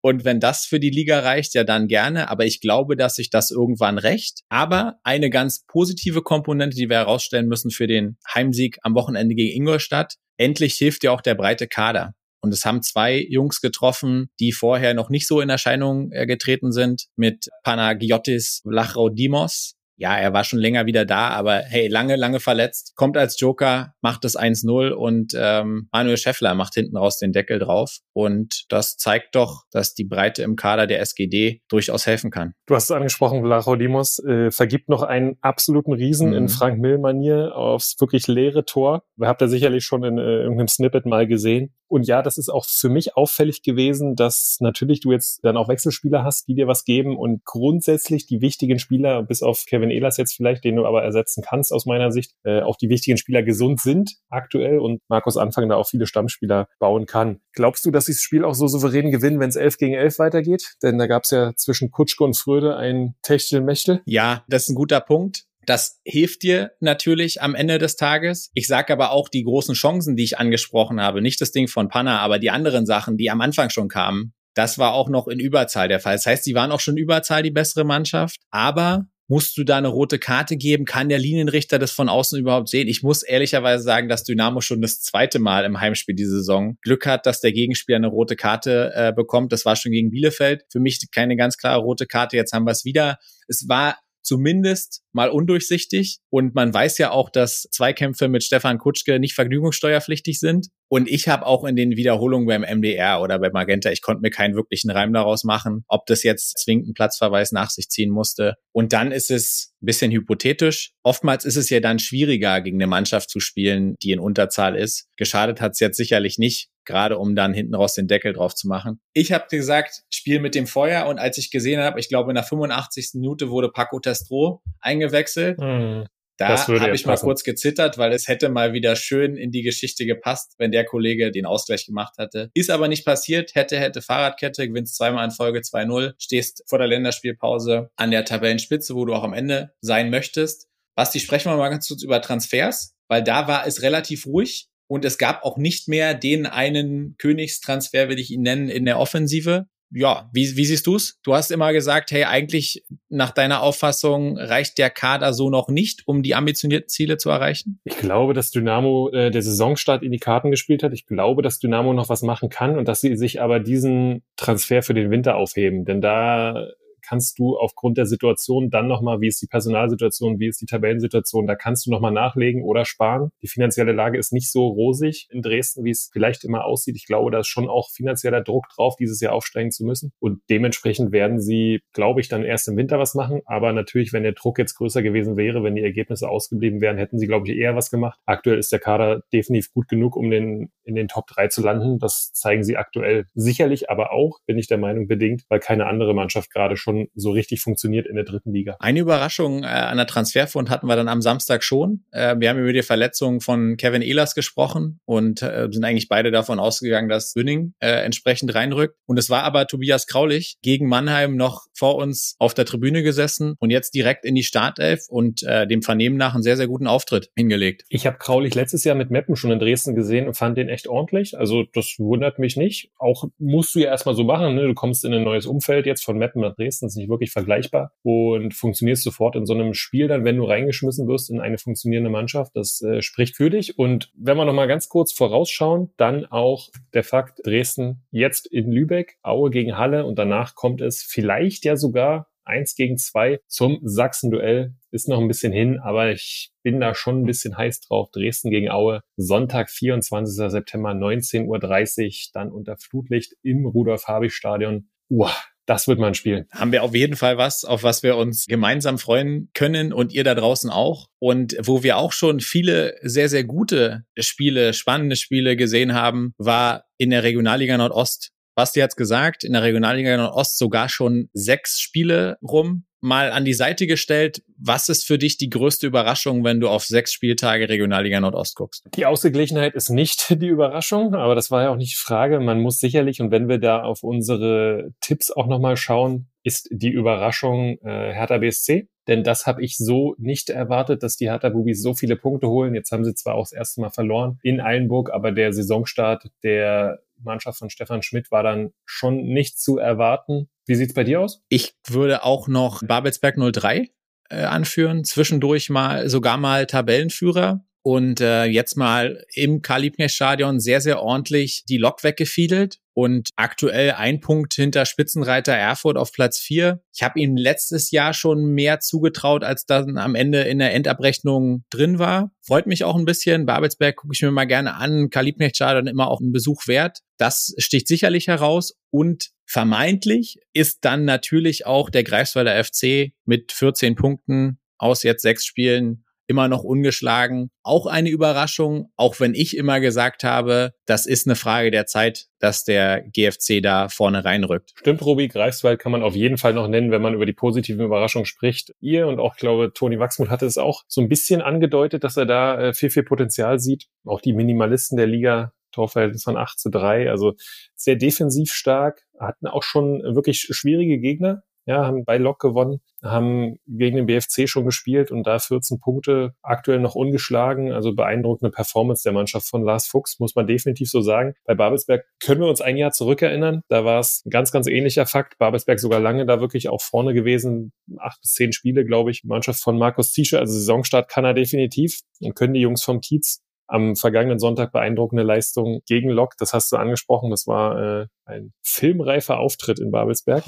Und 0.02 0.26
wenn 0.26 0.40
das 0.40 0.66
für 0.66 0.80
die 0.80 0.90
Liga 0.90 1.20
reicht, 1.20 1.54
ja 1.54 1.64
dann 1.64 1.88
gerne. 1.88 2.30
Aber 2.30 2.46
ich 2.46 2.60
glaube, 2.60 2.98
dass 2.98 3.16
sich 3.16 3.30
das 3.30 3.52
irgendwann 3.52 3.98
rächt. 3.98 4.42
Aber 4.50 4.96
eine 5.04 5.30
ganz 5.30 5.64
positive 5.68 6.24
Komponente, 6.24 6.76
die 6.76 6.90
wir 6.90 6.98
herausstellen 6.98 7.48
müssen 7.48 7.72
für 7.72 7.88
den 7.88 8.18
Heimsieg 8.34 8.78
am 8.82 8.96
Wochenende 8.96 9.36
gegen 9.36 9.56
Ingolstadt, 9.56 10.16
endlich 10.38 10.76
hilft 10.76 11.04
ja 11.04 11.12
auch 11.12 11.22
der 11.22 11.36
breite 11.36 11.68
Kader. 11.68 12.14
Und 12.44 12.54
es 12.54 12.66
haben 12.66 12.82
zwei 12.82 13.24
Jungs 13.30 13.62
getroffen, 13.62 14.30
die 14.40 14.52
vorher 14.52 14.96
noch 14.96 15.10
nicht 15.10 15.28
so 15.28 15.42
in 15.42 15.50
Erscheinung 15.50 16.12
äh, 16.12 16.26
getreten 16.26 16.72
sind, 16.72 17.06
mit 17.16 17.50
Panagiotis 17.64 18.62
Lachraudimos 18.66 19.76
ja, 20.02 20.18
er 20.18 20.34
war 20.34 20.44
schon 20.44 20.58
länger 20.58 20.88
wieder 20.88 21.06
da, 21.06 21.30
aber 21.30 21.60
hey, 21.60 21.88
lange, 21.88 22.16
lange 22.16 22.40
verletzt, 22.40 22.94
kommt 22.96 23.18
als 23.18 23.40
Joker, 23.40 23.94
macht 24.02 24.26
es 24.26 24.36
1-0 24.36 24.90
und 24.90 25.34
ähm, 25.38 25.90
Manuel 25.92 26.18
Scheffler 26.18 26.56
macht 26.56 26.74
hinten 26.74 26.98
raus 26.98 27.20
den 27.20 27.34
Deckel 27.34 27.60
drauf. 27.60 28.00
Und 28.12 28.66
das 28.70 28.98
zeigt 28.98 29.36
doch, 29.36 29.62
dass 29.70 29.94
die 29.94 30.04
Breite 30.04 30.42
im 30.42 30.56
Kader 30.56 30.88
der 30.88 31.02
SGD 31.02 31.62
durchaus 31.70 32.08
helfen 32.08 32.32
kann. 32.32 32.54
Du 32.66 32.74
hast 32.74 32.86
es 32.86 32.92
angesprochen, 32.92 33.44
Vlachodimos 33.44 34.18
äh, 34.26 34.50
vergibt 34.50 34.90
noch 34.90 35.04
einen 35.04 35.38
absoluten 35.42 35.94
Riesen 35.94 36.30
mhm. 36.30 36.36
in 36.36 36.50
Frank 36.50 36.80
Mill-Manier 36.80 37.56
aufs 37.56 37.96
wirklich 38.00 38.26
leere 38.26 38.66
Tor. 38.66 39.04
Habt 39.22 39.44
ihr 39.44 39.50
sicherlich 39.50 39.86
schon 39.86 40.04
in 40.04 40.18
äh, 40.18 40.22
irgendeinem 40.22 40.68
Snippet 40.68 41.06
mal 41.06 41.28
gesehen. 41.28 41.76
Und 41.92 42.08
ja, 42.08 42.22
das 42.22 42.38
ist 42.38 42.48
auch 42.48 42.66
für 42.66 42.88
mich 42.88 43.18
auffällig 43.18 43.64
gewesen, 43.64 44.16
dass 44.16 44.58
natürlich 44.62 45.02
du 45.02 45.12
jetzt 45.12 45.44
dann 45.44 45.58
auch 45.58 45.68
Wechselspieler 45.68 46.24
hast, 46.24 46.48
die 46.48 46.56
dir 46.56 46.66
was 46.66 46.86
geben 46.86 47.18
und 47.18 47.44
grundsätzlich 47.44 48.26
die 48.26 48.40
wichtigen 48.40 48.80
Spieler, 48.80 49.22
bis 49.24 49.44
auf 49.44 49.66
Kevin 49.68 49.91
Ehlers 49.92 50.18
jetzt 50.18 50.36
vielleicht, 50.36 50.64
den 50.64 50.76
du 50.76 50.86
aber 50.86 51.04
ersetzen 51.04 51.44
kannst 51.48 51.72
aus 51.72 51.86
meiner 51.86 52.12
Sicht, 52.12 52.34
äh, 52.44 52.62
auch 52.62 52.78
die 52.78 52.90
wichtigen 52.90 53.18
Spieler 53.18 53.44
gesund 53.44 53.82
sind 53.82 54.16
aktuell 54.30 54.80
und 54.80 55.02
Markus 55.08 55.38
Anfang 55.38 55.70
da 55.70 55.76
auch 55.76 55.88
viele 55.88 56.08
Stammspieler 56.08 56.68
bauen 56.80 57.06
kann. 57.06 57.40
Glaubst 57.54 57.86
du, 57.86 57.92
dass 57.92 58.06
sie 58.06 58.14
das 58.14 58.22
Spiel 58.22 58.44
auch 58.44 58.56
so 58.56 58.68
souverän 58.68 59.12
gewinnen, 59.12 59.40
wenn 59.40 59.50
es 59.50 59.56
11 59.56 59.78
gegen 59.78 59.94
11 59.94 60.20
weitergeht? 60.20 60.76
Denn 60.82 60.98
da 60.98 61.08
gab 61.08 61.24
es 61.24 61.32
ja 61.32 61.54
zwischen 61.56 61.92
Kutschke 61.92 62.24
und 62.24 62.38
Fröde 62.38 62.76
ein 62.78 63.16
Techtelmechtel. 63.22 64.02
Ja, 64.06 64.44
das 64.48 64.64
ist 64.64 64.70
ein 64.70 64.76
guter 64.76 65.02
Punkt. 65.02 65.46
Das 65.66 66.00
hilft 66.04 66.42
dir 66.44 66.72
natürlich 66.80 67.42
am 67.42 67.54
Ende 67.54 67.78
des 67.78 67.96
Tages. 67.96 68.50
Ich 68.54 68.68
sage 68.68 68.92
aber 68.94 69.12
auch 69.12 69.30
die 69.30 69.44
großen 69.44 69.76
Chancen, 69.76 70.16
die 70.16 70.24
ich 70.24 70.40
angesprochen 70.40 71.00
habe, 71.00 71.22
nicht 71.22 71.40
das 71.40 71.52
Ding 71.52 71.68
von 71.68 71.88
Panna, 71.88 72.20
aber 72.20 72.40
die 72.40 72.50
anderen 72.50 72.86
Sachen, 72.86 73.18
die 73.18 73.30
am 73.30 73.42
Anfang 73.42 73.70
schon 73.70 73.88
kamen, 73.88 74.34
das 74.54 74.78
war 74.78 74.94
auch 74.94 75.08
noch 75.08 75.28
in 75.28 75.40
Überzahl 75.40 75.88
der 75.88 76.00
Fall. 76.00 76.16
Das 76.16 76.26
heißt, 76.26 76.44
sie 76.44 76.56
waren 76.56 76.72
auch 76.72 76.80
schon 76.80 76.98
Überzahl 76.98 77.44
die 77.44 77.52
bessere 77.52 77.84
Mannschaft, 77.84 78.40
aber 78.50 79.06
musst 79.32 79.58
du 79.58 79.64
da 79.64 79.78
eine 79.78 79.88
rote 79.88 80.20
Karte 80.20 80.58
geben? 80.58 80.84
Kann 80.84 81.08
der 81.08 81.18
Linienrichter 81.18 81.80
das 81.80 81.92
von 81.92 82.10
außen 82.10 82.38
überhaupt 82.38 82.68
sehen? 82.68 82.90
Ich 82.90 83.02
muss 83.02 83.24
ehrlicherweise 83.24 83.82
sagen, 83.82 84.10
dass 84.10 84.26
Dynamo 84.26 84.60
schon 84.60 84.82
das 84.82 85.00
zweite 85.00 85.40
Mal 85.40 85.64
im 85.64 85.80
Heimspiel 85.80 86.16
diese 86.16 86.40
Saison 86.40 86.76
Glück 86.82 87.06
hat, 87.06 87.26
dass 87.26 87.40
der 87.40 87.54
Gegenspieler 87.54 87.96
eine 87.96 88.08
rote 88.08 88.36
Karte 88.36 88.92
äh, 88.94 89.14
bekommt. 89.14 89.54
Das 89.54 89.64
war 89.64 89.78
schon 89.78 89.94
gegen 89.94 90.12
Bielefeld. 90.12 90.66
Für 90.70 90.82
mich 90.82 91.00
keine 91.14 91.38
ganz 91.38 91.56
klare 91.56 91.80
rote 91.80 92.08
Karte. 92.08 92.36
Jetzt 92.36 92.52
haben 92.52 92.66
wir 92.66 92.72
es 92.72 92.84
wieder. 92.84 93.20
Es 93.48 93.70
war 93.70 93.98
zumindest 94.22 95.02
mal 95.14 95.30
undurchsichtig. 95.30 96.20
Und 96.30 96.54
man 96.54 96.74
weiß 96.74 96.98
ja 96.98 97.12
auch, 97.12 97.30
dass 97.30 97.70
Zweikämpfe 97.72 98.28
mit 98.28 98.44
Stefan 98.44 98.80
Kutschke 98.80 99.18
nicht 99.18 99.34
vergnügungssteuerpflichtig 99.36 100.42
sind. 100.42 100.68
Und 100.92 101.10
ich 101.10 101.30
habe 101.30 101.46
auch 101.46 101.64
in 101.64 101.78
den 101.78 101.92
Wiederholungen 101.92 102.46
beim 102.46 102.64
MDR 102.64 103.22
oder 103.22 103.40
bei 103.40 103.50
Magenta, 103.50 103.92
ich 103.92 104.02
konnte 104.02 104.20
mir 104.22 104.30
keinen 104.30 104.56
wirklichen 104.56 104.92
Reim 104.92 105.14
daraus 105.14 105.46
machen, 105.46 105.86
ob 105.88 106.06
das 106.06 106.22
jetzt 106.22 106.60
zwingend 106.60 106.88
einen 106.88 106.96
Platzverweis 106.96 107.54
nach 107.54 107.70
sich 107.70 107.88
ziehen 107.88 108.10
musste. 108.10 108.56
Und 108.74 108.92
dann 108.92 109.14
ist 109.14 109.32
es 109.32 109.74
ein 109.82 109.86
bisschen 109.86 110.12
hypothetisch. 110.12 110.92
Oftmals 111.02 111.46
ist 111.46 111.56
es 111.56 111.70
ja 111.70 111.80
dann 111.80 111.98
schwieriger, 111.98 112.60
gegen 112.60 112.76
eine 112.76 112.88
Mannschaft 112.88 113.30
zu 113.30 113.40
spielen, 113.40 113.96
die 114.04 114.12
in 114.12 114.20
Unterzahl 114.20 114.76
ist. 114.76 115.08
Geschadet 115.16 115.62
hat 115.62 115.72
es 115.72 115.80
jetzt 115.80 115.96
sicherlich 115.96 116.38
nicht, 116.38 116.70
gerade 116.84 117.18
um 117.20 117.38
dann 117.38 117.54
hinten 117.54 117.74
raus 117.74 117.94
den 117.94 118.10
Deckel 118.10 118.34
drauf 118.34 118.54
zu 118.54 118.68
machen. 118.68 119.00
Ich 119.14 119.32
habe 119.32 119.46
gesagt, 119.50 120.04
Spiel 120.10 120.42
mit 120.42 120.56
dem 120.56 120.68
Feuer 120.68 121.08
und 121.08 121.20
als 121.20 121.38
ich 121.38 121.52
gesehen 121.52 121.80
habe, 121.80 122.02
ich 122.02 122.10
glaube 122.10 122.32
in 122.32 122.36
der 122.36 122.44
85. 122.44 123.12
Minute 123.14 123.50
wurde 123.50 123.70
Paco 123.70 124.02
Testro 124.02 124.62
eingewechselt. 124.82 125.58
Mhm. 125.58 126.08
Da 126.38 126.58
habe 126.58 126.96
ich 126.96 127.06
mal 127.06 127.18
kurz 127.18 127.44
gezittert, 127.44 127.98
weil 127.98 128.14
es 128.14 128.28
hätte 128.28 128.50
mal 128.50 128.74
wieder 128.74 128.96
schön 128.96 129.36
in 129.36 129.52
die 129.52 129.62
Geschichte 129.62 130.06
gepasst, 130.06 130.56
wenn 130.58 130.72
der 130.72 130.86
Kollege 130.86 131.32
den 131.32 131.46
Ausgleich 131.46 131.86
gemacht 131.86 132.18
hatte. 132.18 132.50
Ist 132.54 132.70
aber 132.72 132.88
nicht 132.88 133.06
passiert. 133.06 133.54
Hätte, 133.54 133.80
hätte 133.80 134.02
Fahrradkette, 134.02 134.68
gewinnst 134.68 134.96
zweimal 134.96 135.26
in 135.26 135.32
Folge 135.32 135.60
2-0, 135.60 136.14
stehst 136.18 136.64
vor 136.68 136.80
der 136.80 136.88
Länderspielpause 136.88 137.92
an 137.96 138.12
der 138.12 138.26
Tabellenspitze, 138.26 138.96
wo 138.96 139.06
du 139.06 139.14
auch 139.14 139.24
am 139.24 139.34
Ende 139.34 139.74
sein 139.82 140.10
möchtest. 140.10 140.68
Basti, 140.96 141.20
sprechen 141.20 141.52
wir 141.52 141.58
mal 141.58 141.70
ganz 141.70 141.88
kurz 141.88 142.04
über 142.04 142.22
Transfers, 142.22 142.96
weil 143.08 143.24
da 143.24 143.48
war 143.48 143.66
es 143.68 143.82
relativ 143.82 144.26
ruhig 144.26 144.68
und 144.88 145.06
es 145.06 145.18
gab 145.18 145.44
auch 145.44 145.58
nicht 145.58 145.88
mehr 145.88 146.14
den 146.14 146.46
einen 146.46 147.16
Königstransfer, 147.18 148.10
will 148.10 148.20
ich 148.20 148.32
ihn 148.32 148.42
nennen, 148.42 148.68
in 148.68 148.86
der 148.86 149.00
Offensive 149.00 149.68
ja, 149.94 150.30
wie, 150.34 150.56
wie 150.56 150.66
siehst 150.66 150.88
du's? 150.88 151.20
Du 151.24 151.34
hast 151.34 151.52
immer 151.52 151.74
gesagt, 151.74 152.12
hey, 152.12 152.24
eigentlich 152.24 152.84
nach 153.10 153.32
deiner 153.32 153.62
Auffassung 153.62 154.38
reicht 154.38 154.78
der 154.78 154.90
Kader 154.90 155.34
so 155.34 155.50
noch 155.50 155.68
nicht, 155.68 156.08
um 156.08 156.24
die 156.24 156.34
ambitionierten 156.34 156.88
Ziele 156.88 157.18
zu 157.18 157.30
erreichen? 157.30 157.80
Ich 157.84 157.98
glaube, 157.98 158.34
dass 158.34 158.52
Dynamo 158.52 159.10
äh, 159.10 159.32
der 159.32 159.42
Saisonstart 159.42 160.04
in 160.04 160.12
die 160.12 160.20
Karten 160.20 160.50
gespielt 160.50 160.84
hat. 160.84 160.94
Ich 160.94 161.06
glaube, 161.06 161.42
dass 161.42 161.60
Dynamo 161.60 161.94
noch 161.94 162.10
was 162.10 162.22
machen 162.22 162.50
kann 162.50 162.78
und 162.78 162.88
dass 162.88 163.02
sie 163.02 163.16
sich 163.18 163.42
aber 163.42 163.60
diesen 163.60 164.24
Transfer 164.38 164.82
für 164.82 164.94
den 164.94 165.12
Winter 165.12 165.36
aufheben. 165.36 165.84
Denn 165.86 166.02
da 166.02 166.68
kannst 167.12 167.40
du 167.40 167.58
aufgrund 167.58 167.98
der 167.98 168.06
Situation 168.06 168.70
dann 168.70 168.88
nochmal, 168.88 169.20
wie 169.20 169.28
ist 169.28 169.42
die 169.42 169.48
Personalsituation, 169.48 170.40
wie 170.40 170.48
ist 170.48 170.62
die 170.62 170.66
Tabellensituation, 170.66 171.46
da 171.46 171.56
kannst 171.56 171.86
du 171.86 171.92
nochmal 171.92 172.14
nachlegen 172.14 172.64
oder 172.64 172.86
sparen. 172.86 173.32
Die 173.42 173.50
finanzielle 173.50 173.92
Lage 173.92 174.18
ist 174.18 174.32
nicht 174.32 174.50
so 174.50 174.68
rosig 174.68 175.28
in 175.30 175.42
Dresden, 175.42 175.84
wie 175.84 175.90
es 175.90 176.10
vielleicht 176.14 176.46
immer 176.46 176.64
aussieht. 176.64 176.96
Ich 176.96 177.06
glaube, 177.06 177.30
da 177.30 177.40
ist 177.40 177.50
schon 177.50 177.68
auch 177.68 177.90
finanzieller 177.90 178.40
Druck 178.40 178.68
drauf, 178.74 178.96
dieses 178.96 179.20
Jahr 179.20 179.34
aufsteigen 179.34 179.72
zu 179.72 179.84
müssen. 179.84 180.14
Und 180.20 180.40
dementsprechend 180.50 181.12
werden 181.12 181.42
sie, 181.42 181.82
glaube 181.92 182.22
ich, 182.22 182.30
dann 182.30 182.46
erst 182.46 182.70
im 182.70 182.78
Winter 182.78 182.98
was 182.98 183.14
machen. 183.14 183.42
Aber 183.44 183.74
natürlich, 183.74 184.14
wenn 184.14 184.24
der 184.24 184.32
Druck 184.32 184.58
jetzt 184.58 184.76
größer 184.76 185.02
gewesen 185.02 185.36
wäre, 185.36 185.64
wenn 185.64 185.76
die 185.76 185.84
Ergebnisse 185.84 186.30
ausgeblieben 186.30 186.80
wären, 186.80 186.98
hätten 186.98 187.20
sie, 187.20 187.28
glaube 187.28 187.50
ich, 187.50 187.58
eher 187.58 187.76
was 187.76 187.92
gemacht. 187.92 188.22
Aktuell 188.26 188.58
ist 188.58 188.72
der 188.72 188.80
Kader 188.80 189.24
definitiv 189.34 189.74
gut 189.74 189.90
genug, 189.90 190.16
um 190.16 190.32
den, 190.32 190.72
in 190.86 190.96
den 190.96 191.10
Top 191.10 191.28
3 191.28 191.50
zu 191.50 191.62
landen. 191.62 192.00
Das 192.00 192.32
zeigen 192.32 192.64
sie 192.64 192.78
aktuell 192.78 193.26
sicherlich, 193.34 193.90
aber 193.90 194.14
auch, 194.14 194.40
bin 194.46 194.58
ich 194.58 194.68
der 194.68 194.78
Meinung, 194.78 195.08
bedingt, 195.08 195.44
weil 195.50 195.60
keine 195.60 195.88
andere 195.88 196.14
Mannschaft 196.14 196.52
gerade 196.52 196.78
schon 196.78 197.01
so 197.16 197.32
richtig 197.32 197.62
funktioniert 197.62 198.08
in 198.08 198.16
der 198.16 198.26
dritten 198.26 198.54
Liga. 198.54 198.76
Eine 198.80 199.00
Überraschung 199.00 199.64
äh, 199.64 199.68
an 199.68 199.98
der 199.98 200.08
Transferfront 200.08 200.70
hatten 200.70 200.88
wir 200.88 200.96
dann 200.96 201.08
am 201.08 201.22
Samstag 201.22 201.64
schon. 201.64 202.06
Äh, 202.12 202.36
wir 202.40 202.50
haben 202.50 202.60
über 202.60 202.74
die 202.74 202.82
Verletzung 202.82 203.42
von 203.42 203.78
Kevin 203.78 204.02
Ehlers 204.02 204.36
gesprochen 204.36 205.00
und 205.06 205.42
äh, 205.42 205.68
sind 205.72 205.84
eigentlich 205.84 206.10
beide 206.10 206.32
davon 206.32 206.60
ausgegangen, 206.60 207.10
dass 207.10 207.36
Wünning 207.36 207.74
äh, 207.80 207.90
entsprechend 208.04 208.54
reinrückt. 208.54 208.96
Und 209.06 209.18
es 209.18 209.30
war 209.30 209.44
aber 209.44 209.68
Tobias 209.68 210.08
Kraulich 210.08 210.58
gegen 210.62 210.88
Mannheim 210.88 211.36
noch 211.36 211.66
vor 211.74 211.96
uns 211.96 212.36
auf 212.40 212.54
der 212.54 212.66
Tribüne 212.66 213.04
gesessen 213.04 213.56
und 213.60 213.72
jetzt 213.72 213.96
direkt 213.96 214.26
in 214.26 214.36
die 214.36 214.44
Startelf 214.44 215.08
und 215.10 215.44
äh, 215.44 215.68
dem 215.68 215.82
Vernehmen 215.82 216.18
nach 216.18 216.34
einen 216.34 216.44
sehr, 216.44 216.58
sehr 216.58 216.68
guten 216.68 216.88
Auftritt 216.88 217.32
hingelegt. 217.36 217.84
Ich 217.90 218.06
habe 218.06 218.18
Kraulich 218.18 218.54
letztes 218.56 218.84
Jahr 218.84 218.96
mit 218.96 219.10
Meppen 219.10 219.36
schon 219.36 219.52
in 219.52 219.60
Dresden 219.60 219.96
gesehen 219.96 220.28
und 220.28 220.36
fand 220.36 220.58
den 220.58 220.70
echt 220.70 220.88
ordentlich. 220.88 221.38
Also 221.38 221.64
das 221.74 221.96
wundert 221.98 222.40
mich 222.40 222.58
nicht. 222.58 222.92
Auch 222.98 223.26
musst 223.40 223.74
du 223.76 223.80
ja 223.80 223.88
erstmal 223.88 224.16
so 224.16 224.24
machen. 224.24 224.56
Ne? 224.56 224.68
Du 224.68 224.74
kommst 224.74 225.04
in 225.06 225.14
ein 225.14 225.24
neues 225.24 225.46
Umfeld 225.46 225.86
jetzt 225.86 226.04
von 226.04 226.18
Meppen 226.18 226.42
nach 226.42 226.56
Dresden 226.56 226.90
ist 226.92 226.98
nicht 226.98 227.10
wirklich 227.10 227.32
vergleichbar 227.32 227.94
und 228.04 228.54
funktionierst 228.54 229.04
sofort 229.04 229.36
in 229.36 229.46
so 229.46 229.54
einem 229.54 229.74
Spiel 229.74 230.08
dann, 230.08 230.26
wenn 230.26 230.38
du 230.38 230.44
reingeschmissen 230.44 231.08
wirst 231.08 231.30
in 231.30 231.40
eine 231.40 231.58
funktionierende 231.58 232.10
Mannschaft. 232.10 232.52
Das 232.56 232.82
äh, 232.82 233.02
spricht 233.02 233.38
für 233.38 233.50
dich. 233.50 233.78
Und 233.78 234.12
wenn 234.16 234.38
wir 234.38 234.46
nochmal 234.46 234.68
ganz 234.68 234.90
kurz 234.90 235.14
vorausschauen, 235.14 235.92
dann 235.98 236.26
auch 236.26 236.70
der 236.94 237.04
Fakt 237.04 237.46
Dresden 237.46 238.04
jetzt 238.12 238.48
in 238.48 238.72
Lübeck, 238.72 239.18
Aue 239.24 239.50
gegen 239.50 239.78
Halle 239.78 240.06
und 240.06 240.18
danach 240.18 240.56
kommt 240.56 240.82
es 240.82 241.04
vielleicht 241.04 241.66
ja 241.66 241.76
sogar 241.76 242.28
eins 242.44 242.76
gegen 242.76 242.98
zwei 242.98 243.40
zum 243.48 243.80
Sachsen-Duell. 243.84 244.76
Ist 244.92 245.08
noch 245.08 245.20
ein 245.20 245.28
bisschen 245.28 245.54
hin, 245.54 245.80
aber 245.80 246.12
ich 246.12 246.52
bin 246.64 246.80
da 246.80 246.94
schon 246.94 247.22
ein 247.22 247.26
bisschen 247.26 247.58
heiß 247.58 247.82
drauf. 247.82 248.12
Dresden 248.12 248.50
gegen 248.50 248.70
Aue, 248.70 249.02
Sonntag, 249.16 249.70
24. 249.70 250.52
September, 250.52 250.92
19.30 250.92 251.48
Uhr, 251.48 252.32
dann 252.34 252.52
unter 252.52 252.78
Flutlicht 252.78 253.36
im 253.42 253.66
Rudolf-Habich-Stadion. 253.66 254.90
Uah, 255.10 255.36
das 255.72 255.88
wird 255.88 256.00
mal 256.00 256.08
ein 256.08 256.16
Spiel. 256.16 256.48
Haben 256.52 256.74
wir 256.74 256.84
auf 256.84 256.94
jeden 256.94 257.16
Fall 257.16 257.38
was, 257.38 257.64
auf 257.64 257.84
was 257.84 258.04
wir 258.04 258.18
uns 258.18 258.46
gemeinsam 258.46 258.98
freuen 258.98 259.50
können 259.54 259.94
und 259.94 260.12
ihr 260.12 260.26
da 260.26 260.36
draußen 260.36 260.70
auch. 260.70 261.08
Und 261.18 261.56
wo 261.62 261.82
wir 261.82 261.96
auch 261.96 262.12
schon 262.12 262.42
viele 262.42 262.96
sehr, 263.04 263.30
sehr 263.30 263.46
gute 263.46 264.04
Spiele, 264.20 264.74
spannende 264.74 265.16
Spiele 265.16 265.56
gesehen 265.56 265.94
haben, 265.94 266.34
war 266.38 266.84
in 266.98 267.10
der 267.10 267.24
Regionalliga 267.24 267.78
Nordost. 267.78 268.32
Basti 268.54 268.82
hat's 268.82 268.98
gesagt, 268.98 269.46
in 269.46 269.54
der 269.54 269.64
Regionalliga 269.64 270.18
Nordost 270.18 270.58
sogar 270.58 270.90
schon 270.90 271.30
sechs 271.32 271.80
Spiele 271.80 272.38
rum 272.44 272.84
mal 273.02 273.32
an 273.32 273.46
die 273.46 273.54
Seite 273.54 273.88
gestellt. 273.88 274.44
Was 274.58 274.90
ist 274.90 275.06
für 275.06 275.18
dich 275.18 275.38
die 275.38 275.50
größte 275.50 275.88
Überraschung, 275.88 276.44
wenn 276.44 276.60
du 276.60 276.70
auf 276.70 276.86
sechs 276.86 277.12
Spieltage 277.12 277.68
Regionalliga 277.68 278.20
Nordost 278.20 278.56
guckst? 278.56 278.84
Die 278.96 279.06
Ausgeglichenheit 279.06 279.74
ist 279.74 279.90
nicht 279.90 280.30
die 280.42 280.48
Überraschung, 280.48 281.16
aber 281.16 281.36
das 281.36 281.52
war 281.52 281.64
ja 281.64 281.70
auch 281.72 281.78
nicht 281.78 281.94
die 281.94 282.04
Frage. 282.04 282.40
Man 282.40 282.62
muss 282.62 282.80
sicherlich, 282.80 283.22
und 283.22 283.32
wenn 283.32 283.50
wir 283.50 283.58
da 283.58 283.82
auf 283.82 284.04
unsere 284.04 284.94
Tipps 285.02 285.32
auch 285.32 285.48
nochmal 285.48 285.78
schauen, 285.78 286.31
ist 286.44 286.70
die 286.72 286.90
Überraschung 286.90 287.78
äh, 287.84 288.14
Hertha 288.14 288.38
BSC. 288.38 288.88
Denn 289.08 289.24
das 289.24 289.48
habe 289.48 289.64
ich 289.64 289.78
so 289.78 290.16
nicht 290.18 290.50
erwartet, 290.50 291.04
dass 291.04 291.18
die 291.18 291.30
Hertha 291.30 291.50
Bubis 291.50 291.82
so 291.82 291.94
viele 291.94 292.16
Punkte 292.16 292.48
holen. 292.48 292.76
Jetzt 292.76 292.92
haben 292.92 293.04
sie 293.04 293.16
zwar 293.16 293.36
auch 293.36 293.44
das 293.44 293.52
erste 293.52 293.82
Mal 293.82 293.90
verloren 293.90 294.40
in 294.44 294.62
Eilenburg, 294.62 295.12
aber 295.12 295.32
der 295.32 295.54
Saisonstart 295.54 296.30
der 296.44 297.00
Mannschaft 297.24 297.60
von 297.60 297.70
Stefan 297.70 298.02
Schmidt 298.02 298.32
war 298.32 298.44
dann 298.44 298.72
schon 298.86 299.24
nicht 299.24 299.60
zu 299.60 299.78
erwarten. 299.78 300.50
Wie 300.66 300.76
sieht's 300.76 300.94
bei 300.94 301.04
dir 301.04 301.22
aus? 301.22 301.44
Ich 301.50 301.76
würde 301.88 302.24
auch 302.24 302.48
noch 302.48 302.82
Babelsberg 302.84 303.36
03 303.38 303.90
äh, 304.30 304.44
anführen, 304.44 305.04
zwischendurch 305.04 305.70
mal 305.70 306.10
sogar 306.10 306.38
mal 306.38 306.66
Tabellenführer 306.66 307.64
und 307.84 308.22
äh, 308.22 308.46
jetzt 308.46 308.78
mal 308.78 309.26
im 309.34 309.62
Karl-Liebknecht-Stadion 309.62 310.60
sehr, 310.60 310.82
sehr 310.82 311.02
ordentlich 311.02 311.64
die 311.68 311.78
Lok 311.78 312.04
weggefiedelt 312.04 312.78
und 312.94 313.30
aktuell 313.38 313.92
ein 313.92 314.20
Punkt 314.20 314.54
hinter 314.54 314.86
Spitzenreiter 314.86 315.54
Erfurt 315.54 315.98
auf 315.98 316.12
Platz 316.12 316.38
vier. 316.38 316.84
Ich 316.94 317.02
habe 317.02 317.20
ihm 317.20 317.36
letztes 317.36 317.90
Jahr 317.90 318.14
schon 318.14 318.54
mehr 318.54 318.80
zugetraut, 318.82 319.44
als 319.44 319.66
dann 319.66 319.98
am 319.98 320.14
Ende 320.14 320.42
in 320.42 320.60
der 320.60 320.74
Endabrechnung 320.74 321.64
drin 321.72 321.98
war. 321.98 322.32
Freut 322.42 322.68
mich 322.68 322.84
auch 322.84 322.96
ein 322.96 323.06
bisschen. 323.06 323.46
Babelsberg 323.46 323.96
gucke 323.96 324.14
ich 324.14 324.22
mir 324.22 324.32
mal 324.32 324.46
gerne 324.46 324.76
an. 324.76 325.10
Karl-Liebknecht-Stadion 325.10 325.88
immer 325.88 326.10
auch 326.10 326.22
einen 326.22 326.34
Besuch 326.34 326.68
wert. 326.68 327.00
Das 327.18 327.54
sticht 327.58 327.88
sicherlich 327.88 328.28
heraus 328.28 328.78
und 328.92 329.30
vermeintlich 329.46 330.38
ist 330.54 330.80
dann 330.82 331.06
natürlich 331.06 331.66
auch 331.66 331.90
der 331.90 332.04
Greifswalder 332.04 332.64
FC 332.64 333.14
mit 333.26 333.52
14 333.52 333.96
Punkten 333.96 334.60
aus 334.78 335.04
jetzt 335.04 335.22
sechs 335.22 335.46
Spielen 335.46 336.04
immer 336.32 336.48
noch 336.48 336.64
ungeschlagen. 336.64 337.52
Auch 337.62 337.88
eine 337.88 338.10
Überraschung, 338.10 338.90
auch 338.96 339.20
wenn 339.20 339.34
ich 339.34 339.58
immer 339.58 339.82
gesagt 339.82 340.24
habe, 340.24 340.72
das 340.86 341.06
ist 341.06 341.28
eine 341.28 341.36
Frage 341.36 341.72
der 341.72 341.88
Zeit, 341.88 342.28
dass 342.40 342.64
der 342.64 343.02
GFC 343.02 343.62
da 343.62 343.90
vorne 343.90 344.24
reinrückt. 344.24 344.72
Stimmt, 344.76 345.06
Robi, 345.06 345.28
Greifswald 345.28 345.78
kann 345.78 345.92
man 345.92 346.04
auf 346.04 346.16
jeden 346.16 346.38
Fall 346.38 346.54
noch 346.54 346.70
nennen, 346.70 346.90
wenn 346.90 347.02
man 347.02 347.14
über 347.14 347.26
die 347.26 347.34
positiven 347.34 347.86
Überraschungen 347.86 348.26
spricht. 348.26 348.74
Ihr 348.80 349.08
und 349.08 349.20
auch, 349.20 349.36
glaube 349.36 349.74
Toni 349.74 350.00
Wachsmuth 350.00 350.30
hatte 350.30 350.46
es 350.46 350.58
auch 350.58 350.84
so 350.88 351.02
ein 351.02 351.10
bisschen 351.10 351.42
angedeutet, 351.42 352.06
dass 352.06 352.16
er 352.16 352.26
da 352.26 352.60
äh, 352.62 352.74
viel, 352.74 352.90
viel 352.90 353.04
Potenzial 353.04 353.60
sieht. 353.60 353.88
Auch 354.06 354.22
die 354.22 354.32
Minimalisten 354.32 354.98
der 354.98 355.08
Liga 355.08 355.52
Torverhältnis 355.72 356.24
von 356.24 356.38
8 356.38 356.60
zu 356.60 356.70
3, 356.70 357.10
also 357.10 357.34
sehr 357.76 357.96
defensiv 357.96 358.52
stark, 358.52 359.04
hatten 359.20 359.48
auch 359.48 359.64
schon 359.64 360.02
wirklich 360.04 360.42
schwierige 360.42 361.00
Gegner, 361.00 361.44
ja, 361.66 361.86
haben 361.86 362.06
bei 362.06 362.18
Lok 362.18 362.40
gewonnen, 362.40 362.82
haben 363.04 363.58
gegen 363.68 363.98
den 363.98 364.06
BFC 364.06 364.48
schon 364.48 364.66
gespielt 364.66 365.12
und 365.12 365.26
da 365.26 365.40
14 365.40 365.80
Punkte 365.80 366.34
aktuell 366.42 366.80
noch 366.80 366.96
ungeschlagen. 366.96 367.72
Also 367.72 367.94
beeindruckende 367.96 368.52
Performance 368.52 369.04
der 369.04 369.14
Mannschaft 369.14 369.48
von 369.48 369.64
Lars 369.64 369.88
Fuchs, 369.88 370.20
muss 370.20 370.36
man 370.36 370.48
definitiv 370.48 370.90
so 370.90 371.02
sagen. 371.02 371.34
Bei 371.46 371.56
Babelsberg 371.56 372.06
können 372.20 372.42
wir 372.42 372.48
uns 372.48 372.62
ein 372.62 372.78
Jahr 372.78 372.92
zurückerinnern. 372.92 373.62
Da 373.70 373.86
war 373.86 374.00
es 374.00 374.24
ein 374.26 374.30
ganz, 374.30 374.52
ganz 374.52 374.68
ähnlicher 374.68 375.06
Fakt. 375.06 375.38
Babelsberg 375.40 375.80
sogar 375.80 376.00
lange 376.00 376.26
da 376.26 376.42
wirklich 376.42 376.70
auch 376.70 376.82
vorne 376.82 377.14
gewesen. 377.14 377.72
Acht 377.98 378.22
bis 378.22 378.34
zehn 378.34 378.54
Spiele, 378.54 378.86
glaube 378.86 379.12
ich. 379.12 379.24
Mannschaft 379.24 379.62
von 379.62 379.78
Markus 379.78 380.12
Ziesche, 380.12 380.40
also 380.40 380.54
Saisonstart 380.54 381.10
kann 381.10 381.26
er 381.26 381.34
definitiv 381.34 382.02
und 382.22 382.36
können 382.36 382.54
die 382.54 382.62
Jungs 382.62 382.84
vom 382.84 383.02
Kiez 383.02 383.42
am 383.68 383.96
vergangenen 383.96 384.38
Sonntag 384.38 384.74
beeindruckende 384.74 385.24
Leistung 385.24 385.82
gegen 385.88 386.10
Lok. 386.10 386.36
Das 386.38 386.54
hast 386.54 386.72
du 386.72 386.76
angesprochen. 386.76 387.32
Das 387.32 387.48
war 387.48 388.02
äh, 388.02 388.08
ein 388.26 388.54
filmreifer 388.62 389.40
Auftritt 389.40 389.80
in 389.80 389.92
Babelsberg. 389.92 390.44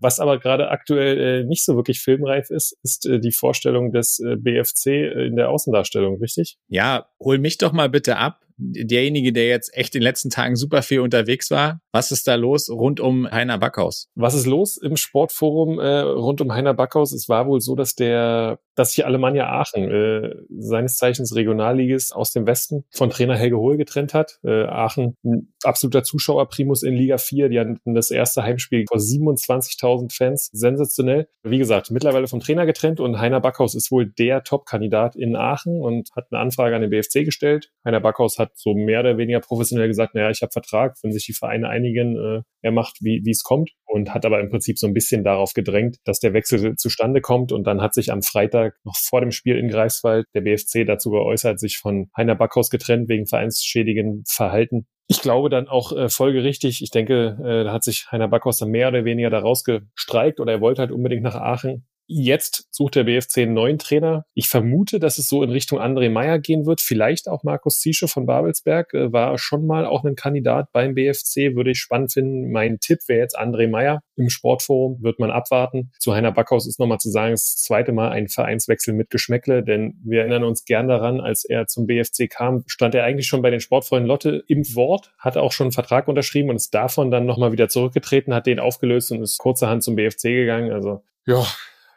Was 0.00 0.20
aber 0.20 0.38
gerade 0.38 0.70
aktuell 0.70 1.42
äh, 1.42 1.44
nicht 1.44 1.64
so 1.64 1.76
wirklich 1.76 2.00
filmreif 2.00 2.50
ist, 2.50 2.76
ist 2.82 3.06
äh, 3.06 3.20
die 3.20 3.32
Vorstellung 3.32 3.92
des 3.92 4.18
äh, 4.20 4.36
BFC 4.36 4.86
in 5.26 5.36
der 5.36 5.50
Außendarstellung, 5.50 6.18
richtig? 6.20 6.58
Ja, 6.68 7.06
hol 7.20 7.38
mich 7.38 7.58
doch 7.58 7.72
mal 7.72 7.88
bitte 7.88 8.16
ab 8.16 8.40
derjenige, 8.56 9.32
der 9.32 9.48
jetzt 9.48 9.76
echt 9.76 9.94
in 9.94 10.00
den 10.00 10.04
letzten 10.04 10.30
Tagen 10.30 10.56
super 10.56 10.82
viel 10.82 11.00
unterwegs 11.00 11.50
war. 11.50 11.80
Was 11.92 12.10
ist 12.10 12.26
da 12.26 12.34
los 12.34 12.70
rund 12.70 13.00
um 13.00 13.30
Heiner 13.30 13.58
Backhaus? 13.58 14.08
Was 14.14 14.34
ist 14.34 14.46
los 14.46 14.78
im 14.78 14.96
Sportforum 14.96 15.78
äh, 15.78 16.00
rund 16.00 16.40
um 16.40 16.52
Heiner 16.52 16.74
Backhaus? 16.74 17.12
Es 17.12 17.28
war 17.28 17.46
wohl 17.46 17.60
so, 17.60 17.74
dass 17.74 17.94
der, 17.94 18.58
dass 18.74 18.92
sich 18.92 19.04
Alemannia 19.04 19.48
Aachen, 19.48 19.90
äh, 19.90 20.34
seines 20.58 20.96
Zeichens 20.96 21.34
Regionalligist 21.34 22.14
aus 22.14 22.32
dem 22.32 22.46
Westen, 22.46 22.84
von 22.90 23.10
Trainer 23.10 23.36
Helge 23.36 23.58
Hohl 23.58 23.76
getrennt 23.76 24.14
hat. 24.14 24.38
Äh, 24.42 24.64
Aachen, 24.64 25.16
absoluter 25.62 26.02
Zuschauerprimus 26.02 26.82
in 26.82 26.94
Liga 26.94 27.18
4. 27.18 27.48
Die 27.48 27.60
hatten 27.60 27.94
das 27.94 28.10
erste 28.10 28.42
Heimspiel 28.42 28.84
vor 28.88 28.98
27.000 28.98 30.14
Fans. 30.14 30.48
Sensationell. 30.52 31.28
Wie 31.42 31.58
gesagt, 31.58 31.90
mittlerweile 31.90 32.26
vom 32.26 32.40
Trainer 32.40 32.66
getrennt 32.66 33.00
und 33.00 33.18
Heiner 33.18 33.40
Backhaus 33.40 33.74
ist 33.74 33.90
wohl 33.90 34.06
der 34.06 34.44
Top-Kandidat 34.44 35.16
in 35.16 35.36
Aachen 35.36 35.80
und 35.80 36.10
hat 36.16 36.28
eine 36.30 36.40
Anfrage 36.40 36.74
an 36.74 36.82
den 36.82 36.90
BFC 36.90 37.24
gestellt. 37.24 37.70
Heiner 37.84 38.00
Backhaus 38.00 38.38
hat 38.38 38.51
so 38.54 38.74
mehr 38.74 39.00
oder 39.00 39.18
weniger 39.18 39.40
professionell 39.40 39.88
gesagt, 39.88 40.14
naja, 40.14 40.30
ich 40.30 40.42
habe 40.42 40.52
Vertrag, 40.52 40.96
wenn 41.02 41.12
sich 41.12 41.26
die 41.26 41.32
Vereine 41.32 41.68
einigen, 41.68 42.16
äh, 42.16 42.42
er 42.62 42.72
macht, 42.72 42.98
wie 43.00 43.28
es 43.28 43.42
kommt 43.42 43.70
und 43.86 44.14
hat 44.14 44.24
aber 44.24 44.40
im 44.40 44.48
Prinzip 44.48 44.78
so 44.78 44.86
ein 44.86 44.94
bisschen 44.94 45.24
darauf 45.24 45.52
gedrängt, 45.52 45.96
dass 46.04 46.18
der 46.18 46.32
Wechsel 46.32 46.76
zustande 46.76 47.20
kommt 47.20 47.52
und 47.52 47.66
dann 47.66 47.80
hat 47.80 47.94
sich 47.94 48.12
am 48.12 48.22
Freitag 48.22 48.76
noch 48.84 48.96
vor 48.96 49.20
dem 49.20 49.30
Spiel 49.30 49.58
in 49.58 49.68
Greifswald 49.68 50.26
der 50.34 50.42
BFC 50.42 50.86
dazu 50.86 51.10
geäußert, 51.10 51.60
sich 51.60 51.78
von 51.78 52.10
Heiner 52.16 52.34
Backhaus 52.34 52.70
getrennt 52.70 53.08
wegen 53.08 53.26
vereinsschädigen 53.26 54.24
Verhalten. 54.26 54.86
Ich 55.08 55.20
glaube 55.20 55.50
dann 55.50 55.68
auch 55.68 55.92
äh, 55.92 56.08
folgerichtig. 56.08 56.82
Ich 56.82 56.90
denke, 56.90 57.36
äh, 57.44 57.64
da 57.64 57.72
hat 57.72 57.84
sich 57.84 58.06
Heiner 58.10 58.28
Backhaus 58.28 58.58
dann 58.58 58.70
mehr 58.70 58.88
oder 58.88 59.04
weniger 59.04 59.30
daraus 59.30 59.64
gestreikt 59.64 60.40
oder 60.40 60.52
er 60.52 60.60
wollte 60.60 60.80
halt 60.80 60.92
unbedingt 60.92 61.22
nach 61.22 61.34
Aachen. 61.34 61.86
Jetzt 62.14 62.66
sucht 62.70 62.96
der 62.96 63.04
BFC 63.04 63.38
einen 63.38 63.54
neuen 63.54 63.78
Trainer. 63.78 64.26
Ich 64.34 64.48
vermute, 64.48 64.98
dass 64.98 65.16
es 65.16 65.28
so 65.28 65.42
in 65.42 65.48
Richtung 65.48 65.78
André 65.78 66.10
Meyer 66.10 66.38
gehen 66.38 66.66
wird. 66.66 66.82
Vielleicht 66.82 67.26
auch 67.26 67.42
Markus 67.42 67.80
Ziesche 67.80 68.06
von 68.06 68.26
Babelsberg 68.26 68.92
äh, 68.92 69.12
war 69.14 69.38
schon 69.38 69.66
mal 69.66 69.86
auch 69.86 70.04
ein 70.04 70.14
Kandidat 70.14 70.70
beim 70.72 70.94
BFC. 70.94 71.56
Würde 71.56 71.70
ich 71.70 71.78
spannend 71.78 72.12
finden. 72.12 72.52
Mein 72.52 72.80
Tipp 72.80 72.98
wäre 73.06 73.20
jetzt 73.20 73.38
André 73.38 73.66
Meyer. 73.66 74.02
Im 74.16 74.28
Sportforum 74.28 75.02
wird 75.02 75.20
man 75.20 75.30
abwarten. 75.30 75.90
Zu 75.98 76.12
Heiner 76.12 76.32
Backhaus 76.32 76.66
ist 76.66 76.78
nochmal 76.78 76.98
zu 76.98 77.08
sagen, 77.08 77.30
das 77.30 77.56
zweite 77.56 77.92
Mal 77.92 78.10
ein 78.10 78.28
Vereinswechsel 78.28 78.92
mit 78.92 79.08
Geschmäckle, 79.08 79.64
denn 79.64 79.98
wir 80.04 80.20
erinnern 80.20 80.44
uns 80.44 80.66
gern 80.66 80.88
daran, 80.88 81.18
als 81.18 81.46
er 81.46 81.66
zum 81.66 81.86
BFC 81.86 82.28
kam, 82.28 82.64
stand 82.66 82.94
er 82.94 83.04
eigentlich 83.04 83.26
schon 83.26 83.40
bei 83.40 83.48
den 83.48 83.60
Sportfreunden 83.60 84.06
Lotte 84.06 84.44
im 84.48 84.62
Wort, 84.74 85.14
hatte 85.18 85.40
auch 85.40 85.52
schon 85.52 85.68
einen 85.68 85.72
Vertrag 85.72 86.08
unterschrieben 86.08 86.50
und 86.50 86.56
ist 86.56 86.74
davon 86.74 87.10
dann 87.10 87.24
nochmal 87.24 87.52
wieder 87.52 87.70
zurückgetreten, 87.70 88.34
hat 88.34 88.46
den 88.46 88.60
aufgelöst 88.60 89.12
und 89.12 89.22
ist 89.22 89.38
kurzerhand 89.38 89.82
zum 89.82 89.96
BFC 89.96 90.24
gegangen. 90.24 90.72
Also 90.72 91.02
ja, 91.26 91.46